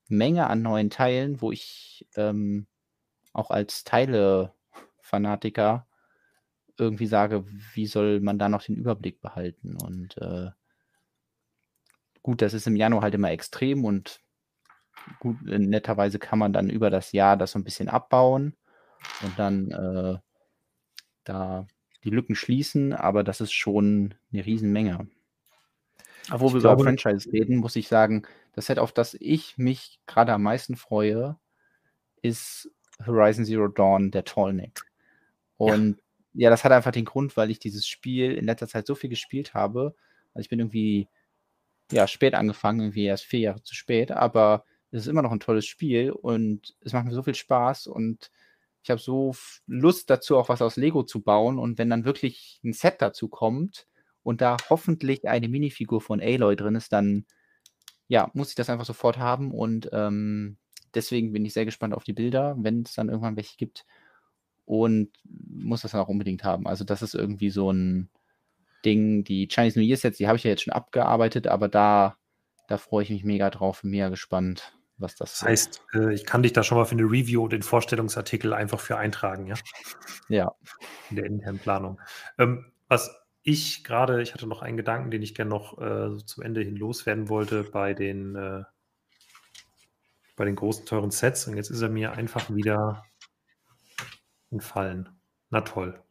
[0.09, 2.68] Menge an neuen Teilen, wo ich ähm,
[3.34, 5.88] auch als Teile-Fanatiker
[6.77, 9.76] irgendwie sage, wie soll man da noch den Überblick behalten?
[9.76, 10.49] Und äh,
[12.22, 14.19] gut, das ist im Januar halt immer extrem und
[15.19, 18.55] gut, netterweise kann man dann über das Jahr das so ein bisschen abbauen
[19.21, 20.17] und dann äh,
[21.23, 21.67] da
[22.03, 25.07] die Lücken schließen, aber das ist schon eine Riesenmenge.
[26.29, 29.15] Aber wo ich wir glaube, über Franchise reden, muss ich sagen, das Set, auf das
[29.19, 31.37] ich mich gerade am meisten freue,
[32.21, 32.71] ist
[33.05, 34.81] Horizon Zero Dawn, der Tallneck.
[35.57, 35.99] Und
[36.33, 36.45] ja.
[36.45, 36.49] ja.
[36.49, 39.53] das hat einfach den Grund, weil ich dieses Spiel in letzter Zeit so viel gespielt
[39.53, 39.95] habe.
[40.33, 41.07] Also ich bin irgendwie
[41.91, 45.39] ja spät angefangen, irgendwie erst vier Jahre zu spät, aber es ist immer noch ein
[45.39, 48.31] tolles Spiel und es macht mir so viel Spaß und
[48.88, 49.35] ich habe so
[49.65, 51.59] Lust dazu, auch was aus Lego zu bauen.
[51.59, 53.85] Und wenn dann wirklich ein Set dazu kommt
[54.23, 57.26] und da hoffentlich eine Minifigur von Aloy drin ist, dann
[58.07, 59.51] ja, muss ich das einfach sofort haben.
[59.51, 60.55] Und ähm,
[60.93, 63.85] deswegen bin ich sehr gespannt auf die Bilder, wenn es dann irgendwann welche gibt.
[64.64, 66.65] Und muss das dann auch unbedingt haben.
[66.65, 68.09] Also, das ist irgendwie so ein
[68.85, 69.26] Ding.
[69.26, 72.15] Die Chinese New Year Sets, die habe ich ja jetzt schon abgearbeitet, aber da,
[72.69, 76.43] da freue ich mich mega drauf, mega gespannt, was das Das heißt, äh, ich kann
[76.43, 79.55] dich da schon mal für eine Review und den Vorstellungsartikel einfach für eintragen, ja?
[80.29, 80.51] Ja.
[81.09, 82.01] In der internen Planung.
[82.37, 86.17] Ähm, was ich gerade, ich hatte noch einen Gedanken, den ich gerne noch äh, so
[86.17, 88.63] zum Ende hin loswerden wollte bei den, äh,
[90.35, 91.47] bei den großen, teuren Sets.
[91.47, 93.03] Und jetzt ist er mir einfach wieder
[94.51, 95.09] entfallen.
[95.49, 96.01] Na toll.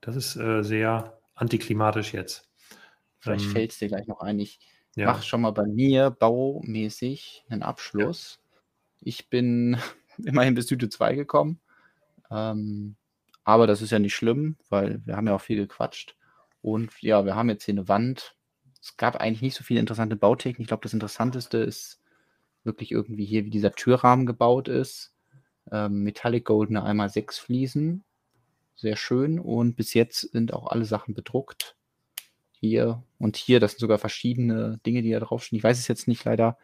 [0.00, 2.50] Das ist äh, sehr antiklimatisch jetzt.
[3.18, 4.38] Vielleicht Ähm, fällt es dir gleich noch ein.
[4.40, 4.58] Ich
[4.94, 5.06] ja.
[5.06, 8.40] mache schon mal bei mir baumäßig einen Abschluss.
[9.00, 9.78] Ich bin
[10.18, 11.60] immerhin bis Süde 2 gekommen.
[12.30, 12.96] Ähm,
[13.44, 16.16] aber das ist ja nicht schlimm, weil wir haben ja auch viel gequatscht.
[16.60, 18.36] Und ja, wir haben jetzt hier eine Wand.
[18.80, 20.60] Es gab eigentlich nicht so viele interessante Bautechnik.
[20.60, 22.00] Ich glaube, das Interessanteste ist
[22.64, 25.14] wirklich irgendwie hier, wie dieser Türrahmen gebaut ist.
[25.70, 28.04] Ähm, Metallic goldene einmal sechs Fliesen.
[28.76, 29.40] Sehr schön.
[29.40, 31.76] Und bis jetzt sind auch alle Sachen bedruckt.
[32.62, 35.58] Hier und hier, das sind sogar verschiedene Dinge, die da draufstehen.
[35.58, 36.56] Ich weiß es jetzt nicht leider,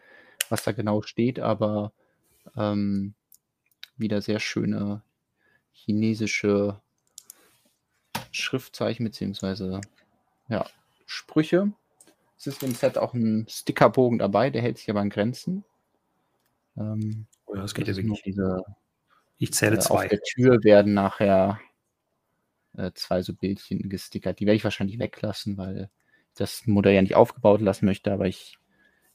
[0.48, 1.92] was da genau steht, aber
[2.56, 3.14] ähm,
[3.96, 5.02] wieder sehr schöne
[5.72, 6.80] chinesische
[8.30, 9.80] Schriftzeichen beziehungsweise
[10.48, 10.66] ja,
[11.04, 11.72] Sprüche.
[12.38, 15.64] Es ist im Set auch ein Stickerbogen dabei, der hält sich aber an Grenzen.
[16.76, 18.22] Ähm, Oh ja, das geht ja wirklich.
[18.22, 18.62] diese,
[19.38, 20.06] Ich zähle äh, auf zwei.
[20.06, 21.58] der Tür werden nachher
[22.78, 24.40] äh, zwei so Bildchen gestickert.
[24.40, 25.90] Die werde ich wahrscheinlich weglassen, weil
[26.34, 28.58] ich das Modell ja nicht aufgebaut lassen möchte, aber ich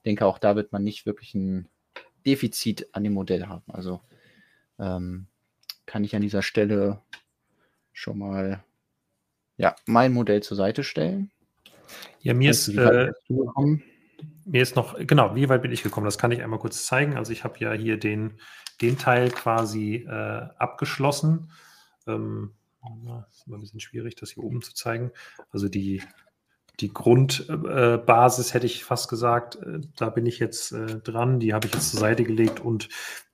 [0.05, 1.69] denke, auch da wird man nicht wirklich ein
[2.25, 3.63] Defizit an dem Modell haben.
[3.67, 4.01] Also
[4.79, 5.27] ähm,
[5.85, 7.01] kann ich an dieser Stelle
[7.93, 8.63] schon mal
[9.55, 11.31] ja, mein Modell zur Seite stellen.
[12.19, 13.11] Ja, mir ist, äh,
[14.45, 16.05] mir ist noch, genau, wie weit bin ich gekommen?
[16.05, 17.15] Das kann ich einmal kurz zeigen.
[17.15, 18.39] Also ich habe ja hier den,
[18.81, 21.51] den Teil quasi äh, abgeschlossen.
[22.07, 22.51] Ähm,
[23.03, 25.11] na, ist immer ein bisschen schwierig, das hier oben zu zeigen.
[25.51, 26.01] Also die,
[26.79, 31.39] die Grundbasis, äh, hätte ich fast gesagt, äh, da bin ich jetzt äh, dran.
[31.39, 32.89] Die habe ich jetzt zur Seite gelegt und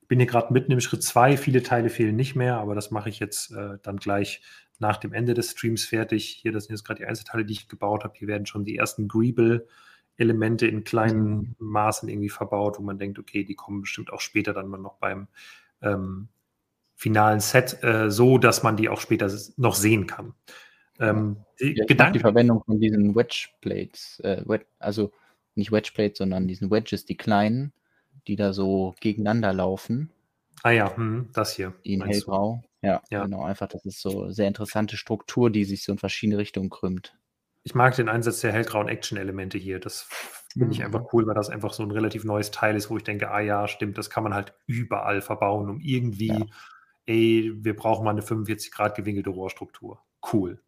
[0.08, 1.38] bin hier gerade mitten im Schritt 2.
[1.38, 4.42] Viele Teile fehlen nicht mehr, aber das mache ich jetzt äh, dann gleich
[4.80, 6.40] nach dem Ende des Streams fertig.
[6.42, 8.14] Hier, das sind jetzt gerade die Einzelteile, die ich gebaut habe.
[8.18, 13.44] Hier werden schon die ersten Greeble-Elemente in kleinen Maßen irgendwie verbaut, wo man denkt, okay,
[13.44, 15.28] die kommen bestimmt auch später dann mal noch beim
[15.82, 16.30] ähm,
[17.00, 20.34] finalen Set äh, so, dass man die auch später noch sehen kann.
[21.00, 25.12] Ähm, die Ja, ich mag die Verwendung von diesen Wedge Plates, äh, Wed also
[25.56, 27.72] nicht Wedge Plates, sondern diesen Wedges, die kleinen,
[28.28, 30.12] die da so gegeneinander laufen,
[30.64, 31.74] ah ja, hm, das hier.
[31.86, 32.62] die in hellgrau.
[32.82, 33.24] Ja, Ja.
[33.24, 36.70] genau, einfach, das ist so eine sehr interessante Struktur, die sich so in verschiedene Richtungen
[36.70, 37.16] krümmt.
[37.64, 39.80] Ich mag den Einsatz der hellgrauen Action-Elemente hier.
[39.80, 40.08] Das
[40.54, 40.86] finde ich Mhm.
[40.86, 43.40] einfach cool, weil das einfach so ein relativ neues Teil ist, wo ich denke, ah
[43.42, 46.46] ja, stimmt, das kann man halt überall verbauen, um irgendwie, Ja.
[47.10, 50.00] Ey, wir brauchen mal eine 45 Grad gewinkelte Rohrstruktur.
[50.32, 50.62] Cool.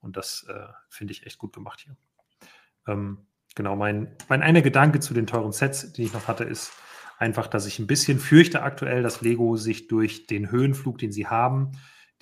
[0.00, 1.96] Und das äh, finde ich echt gut gemacht hier.
[2.88, 6.72] Ähm, genau, mein, mein einer Gedanke zu den teuren Sets, den ich noch hatte, ist
[7.18, 11.26] einfach, dass ich ein bisschen fürchte aktuell, dass Lego sich durch den Höhenflug, den sie
[11.26, 11.72] haben,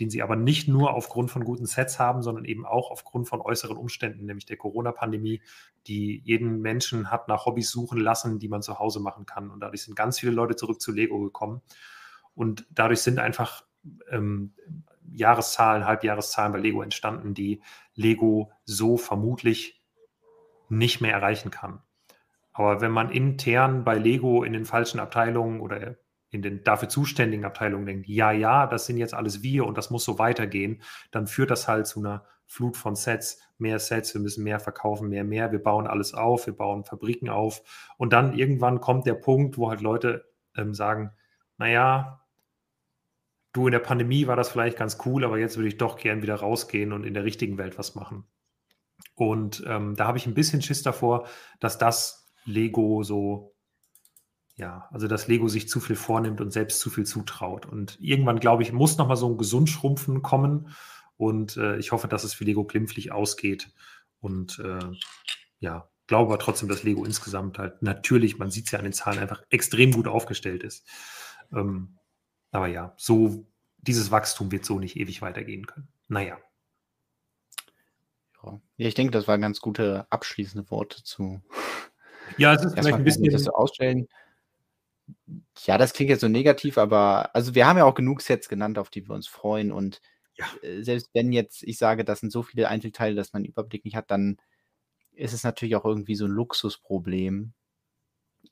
[0.01, 3.41] den sie aber nicht nur aufgrund von guten Sets haben, sondern eben auch aufgrund von
[3.41, 5.43] äußeren Umständen, nämlich der Corona-Pandemie,
[5.87, 9.49] die jeden Menschen hat nach Hobbys suchen lassen, die man zu Hause machen kann.
[9.49, 11.63] Und dadurch sind ganz viele Leute zurück zu Lego gekommen.
[12.39, 13.65] Und dadurch sind einfach
[14.13, 14.55] ähm,
[15.13, 17.63] Jahreszahlen, Halbjahreszahlen bei Lego entstanden, die
[17.97, 19.83] Lego so vermutlich
[20.69, 21.83] nicht mehr erreichen kann.
[22.53, 25.97] Aber wenn man intern bei Lego in den falschen Abteilungen oder
[26.31, 29.91] in den dafür zuständigen Abteilungen denkt, ja, ja, das sind jetzt alles wir und das
[29.91, 34.21] muss so weitergehen, dann führt das halt zu einer Flut von Sets, mehr Sets, wir
[34.21, 37.91] müssen mehr verkaufen, mehr, mehr, wir bauen alles auf, wir bauen Fabriken auf.
[37.97, 40.25] Und dann irgendwann kommt der Punkt, wo halt Leute
[40.57, 41.11] ähm, sagen,
[41.57, 42.21] naja,
[43.53, 46.23] du in der Pandemie war das vielleicht ganz cool, aber jetzt würde ich doch gern
[46.23, 48.25] wieder rausgehen und in der richtigen Welt was machen.
[49.15, 51.29] Und ähm, da habe ich ein bisschen Schiss davor,
[51.61, 53.55] dass das Lego so,
[54.57, 57.67] ja, also dass Lego sich zu viel vornimmt und selbst zu viel zutraut.
[57.67, 60.75] Und irgendwann, glaube ich, muss nochmal so ein Gesundschrumpfen kommen.
[61.17, 63.73] Und äh, ich hoffe, dass es für Lego glimpflich ausgeht.
[64.21, 64.79] Und äh,
[65.61, 68.93] ja, glaube aber trotzdem, dass Lego insgesamt halt natürlich, man sieht es ja an den
[68.93, 70.89] Zahlen, einfach extrem gut aufgestellt ist.
[71.53, 71.98] Ähm,
[72.51, 73.47] aber ja, so
[73.79, 75.89] dieses Wachstum wird so nicht ewig weitergehen können.
[76.09, 76.39] Naja.
[78.43, 78.61] Ja.
[78.77, 81.41] ja, ich denke, das waren ganz gute abschließende Worte zu.
[82.37, 83.39] Ja, es ist vielleicht ein ich das bisschen.
[83.39, 84.07] so ausstellen.
[85.65, 88.79] Ja, das klingt jetzt so negativ, aber also wir haben ja auch genug Sets genannt,
[88.79, 89.73] auf die wir uns freuen.
[89.73, 90.03] Und
[90.37, 90.45] Ja.
[90.63, 93.87] äh, selbst wenn jetzt ich sage, das sind so viele Einzelteile, dass man einen Überblick
[93.87, 94.37] nicht hat, dann
[95.13, 97.55] ist es natürlich auch irgendwie so ein Luxusproblem.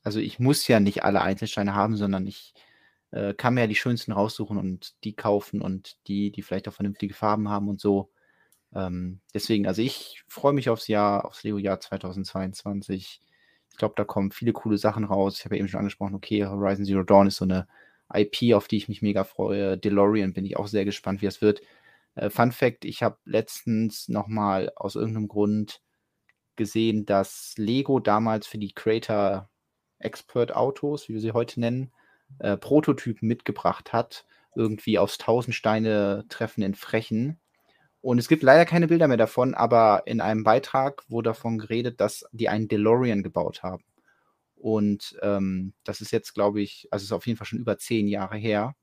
[0.01, 2.55] Also ich muss ja nicht alle Einzelsteine haben, sondern ich
[3.11, 6.73] äh, kann mir ja die schönsten raussuchen und die kaufen und die, die vielleicht auch
[6.73, 8.11] vernünftige Farben haben und so.
[8.73, 13.21] Ähm, deswegen, also ich freue mich aufs Jahr, aufs Lego-Jahr 2022.
[13.71, 15.37] Ich glaube, da kommen viele coole Sachen raus.
[15.39, 17.67] Ich habe ja eben schon angesprochen, okay, Horizon Zero Dawn ist so eine
[18.13, 19.77] IP, auf die ich mich mega freue.
[19.77, 21.61] DeLorean bin ich auch sehr gespannt, wie es wird.
[22.15, 25.81] Äh, Fun Fact: Ich habe letztens nochmal aus irgendeinem Grund
[26.55, 29.49] gesehen, dass Lego damals für die Creator
[29.99, 31.91] Expert Autos, wie wir sie heute nennen,
[32.39, 34.25] äh, Prototypen mitgebracht hat.
[34.55, 37.39] Irgendwie aufs Tausendsteine-Treffen in Frechen.
[38.01, 41.99] Und es gibt leider keine Bilder mehr davon, aber in einem Beitrag wurde davon geredet,
[41.99, 43.83] dass die einen DeLorean gebaut haben.
[44.55, 48.07] Und ähm, das ist jetzt, glaube ich, also ist auf jeden Fall schon über zehn
[48.07, 48.75] Jahre her.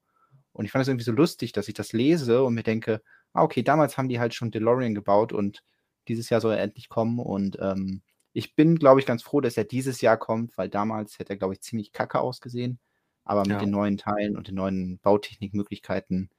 [0.52, 3.02] Und ich fand es irgendwie so lustig, dass ich das lese und mir denke,
[3.32, 5.62] ah, okay, damals haben die halt schon DeLorean gebaut und
[6.08, 7.18] dieses Jahr soll er endlich kommen.
[7.18, 8.02] Und ähm,
[8.32, 11.36] ich bin, glaube ich, ganz froh, dass er dieses Jahr kommt, weil damals hätte er,
[11.36, 12.78] glaube ich, ziemlich kacke ausgesehen.
[13.24, 13.58] Aber mit ja.
[13.58, 16.30] den neuen Teilen und den neuen Bautechnikmöglichkeiten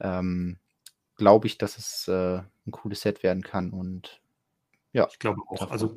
[0.00, 0.58] ähm,
[1.16, 3.70] glaube ich, dass es äh, ein cooles Set werden kann.
[3.70, 4.20] Und
[4.92, 5.70] ja, ich glaube auch.
[5.70, 5.96] Also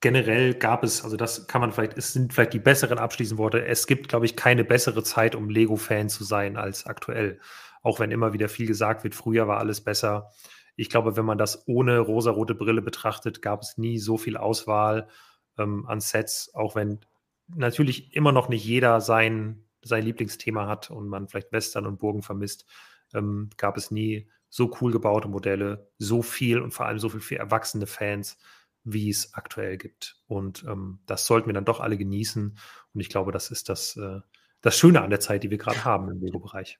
[0.00, 3.64] generell gab es, also das kann man vielleicht, es sind vielleicht die besseren abschließenden Worte.
[3.64, 7.40] Es gibt, glaube ich, keine bessere Zeit, um Lego-Fan zu sein als aktuell.
[7.82, 10.30] Auch wenn immer wieder viel gesagt wird, früher war alles besser.
[10.76, 15.08] Ich glaube, wenn man das ohne rosarote Brille betrachtet, gab es nie so viel Auswahl
[15.56, 17.00] ähm, an Sets, auch wenn
[17.48, 22.22] natürlich immer noch nicht jeder sein, sein Lieblingsthema hat und man vielleicht Western und Burgen
[22.22, 22.66] vermisst,
[23.12, 27.20] ähm, gab es nie so cool gebaute Modelle, so viel und vor allem so viel
[27.20, 28.38] für erwachsene Fans
[28.84, 30.16] wie es aktuell gibt.
[30.26, 32.56] Und ähm, das sollten wir dann doch alle genießen.
[32.92, 34.20] Und ich glaube, das ist das, äh,
[34.60, 36.78] das Schöne an der Zeit, die wir gerade haben im Lego-Bereich.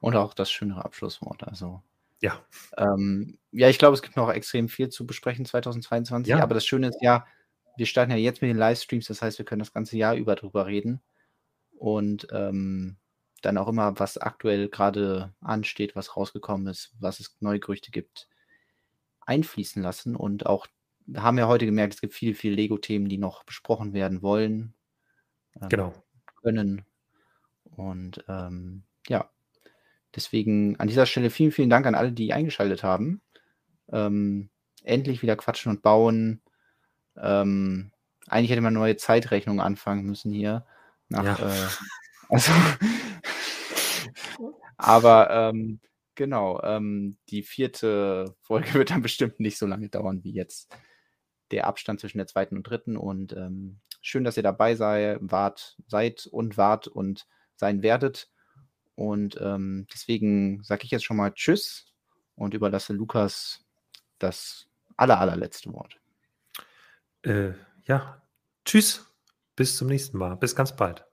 [0.00, 1.44] Und auch das schönere Abschlusswort.
[1.44, 1.82] Also
[2.20, 2.40] ja.
[2.76, 6.30] Ähm, ja, ich glaube, es gibt noch extrem viel zu besprechen 2022.
[6.30, 6.42] Ja.
[6.42, 7.26] Aber das Schöne ist ja,
[7.76, 10.34] wir starten ja jetzt mit den Livestreams, das heißt, wir können das ganze Jahr über
[10.34, 11.00] drüber reden.
[11.78, 12.96] Und ähm,
[13.40, 18.28] dann auch immer, was aktuell gerade ansteht, was rausgekommen ist, was es neue Gerüchte gibt,
[19.20, 20.66] einfließen lassen und auch
[21.06, 24.74] wir haben ja heute gemerkt, es gibt viele, viele Lego-Themen, die noch besprochen werden wollen.
[25.60, 25.92] Ähm, genau.
[26.42, 26.84] Können.
[27.64, 29.30] Und ähm, ja,
[30.14, 33.20] deswegen an dieser Stelle vielen, vielen Dank an alle, die eingeschaltet haben.
[33.90, 34.50] Ähm,
[34.84, 36.40] endlich wieder quatschen und bauen.
[37.16, 37.92] Ähm,
[38.28, 40.64] eigentlich hätte man neue Zeitrechnung anfangen müssen hier.
[41.08, 41.48] Nach, ja.
[41.48, 41.68] äh,
[42.28, 42.52] also,
[44.76, 45.80] aber ähm,
[46.14, 50.74] genau, ähm, die vierte Folge wird dann bestimmt nicht so lange dauern wie jetzt
[51.50, 52.96] der Abstand zwischen der zweiten und dritten.
[52.96, 57.26] Und ähm, schön, dass ihr dabei sei, wart, seid und wart und
[57.56, 58.30] sein werdet.
[58.94, 61.92] Und ähm, deswegen sage ich jetzt schon mal Tschüss
[62.34, 63.64] und überlasse Lukas
[64.18, 64.66] das
[64.96, 66.01] aller, allerletzte Wort.
[67.22, 67.52] Äh,
[67.84, 68.22] ja,
[68.64, 69.08] Tschüss.
[69.56, 70.36] Bis zum nächsten Mal.
[70.36, 71.04] Bis ganz bald.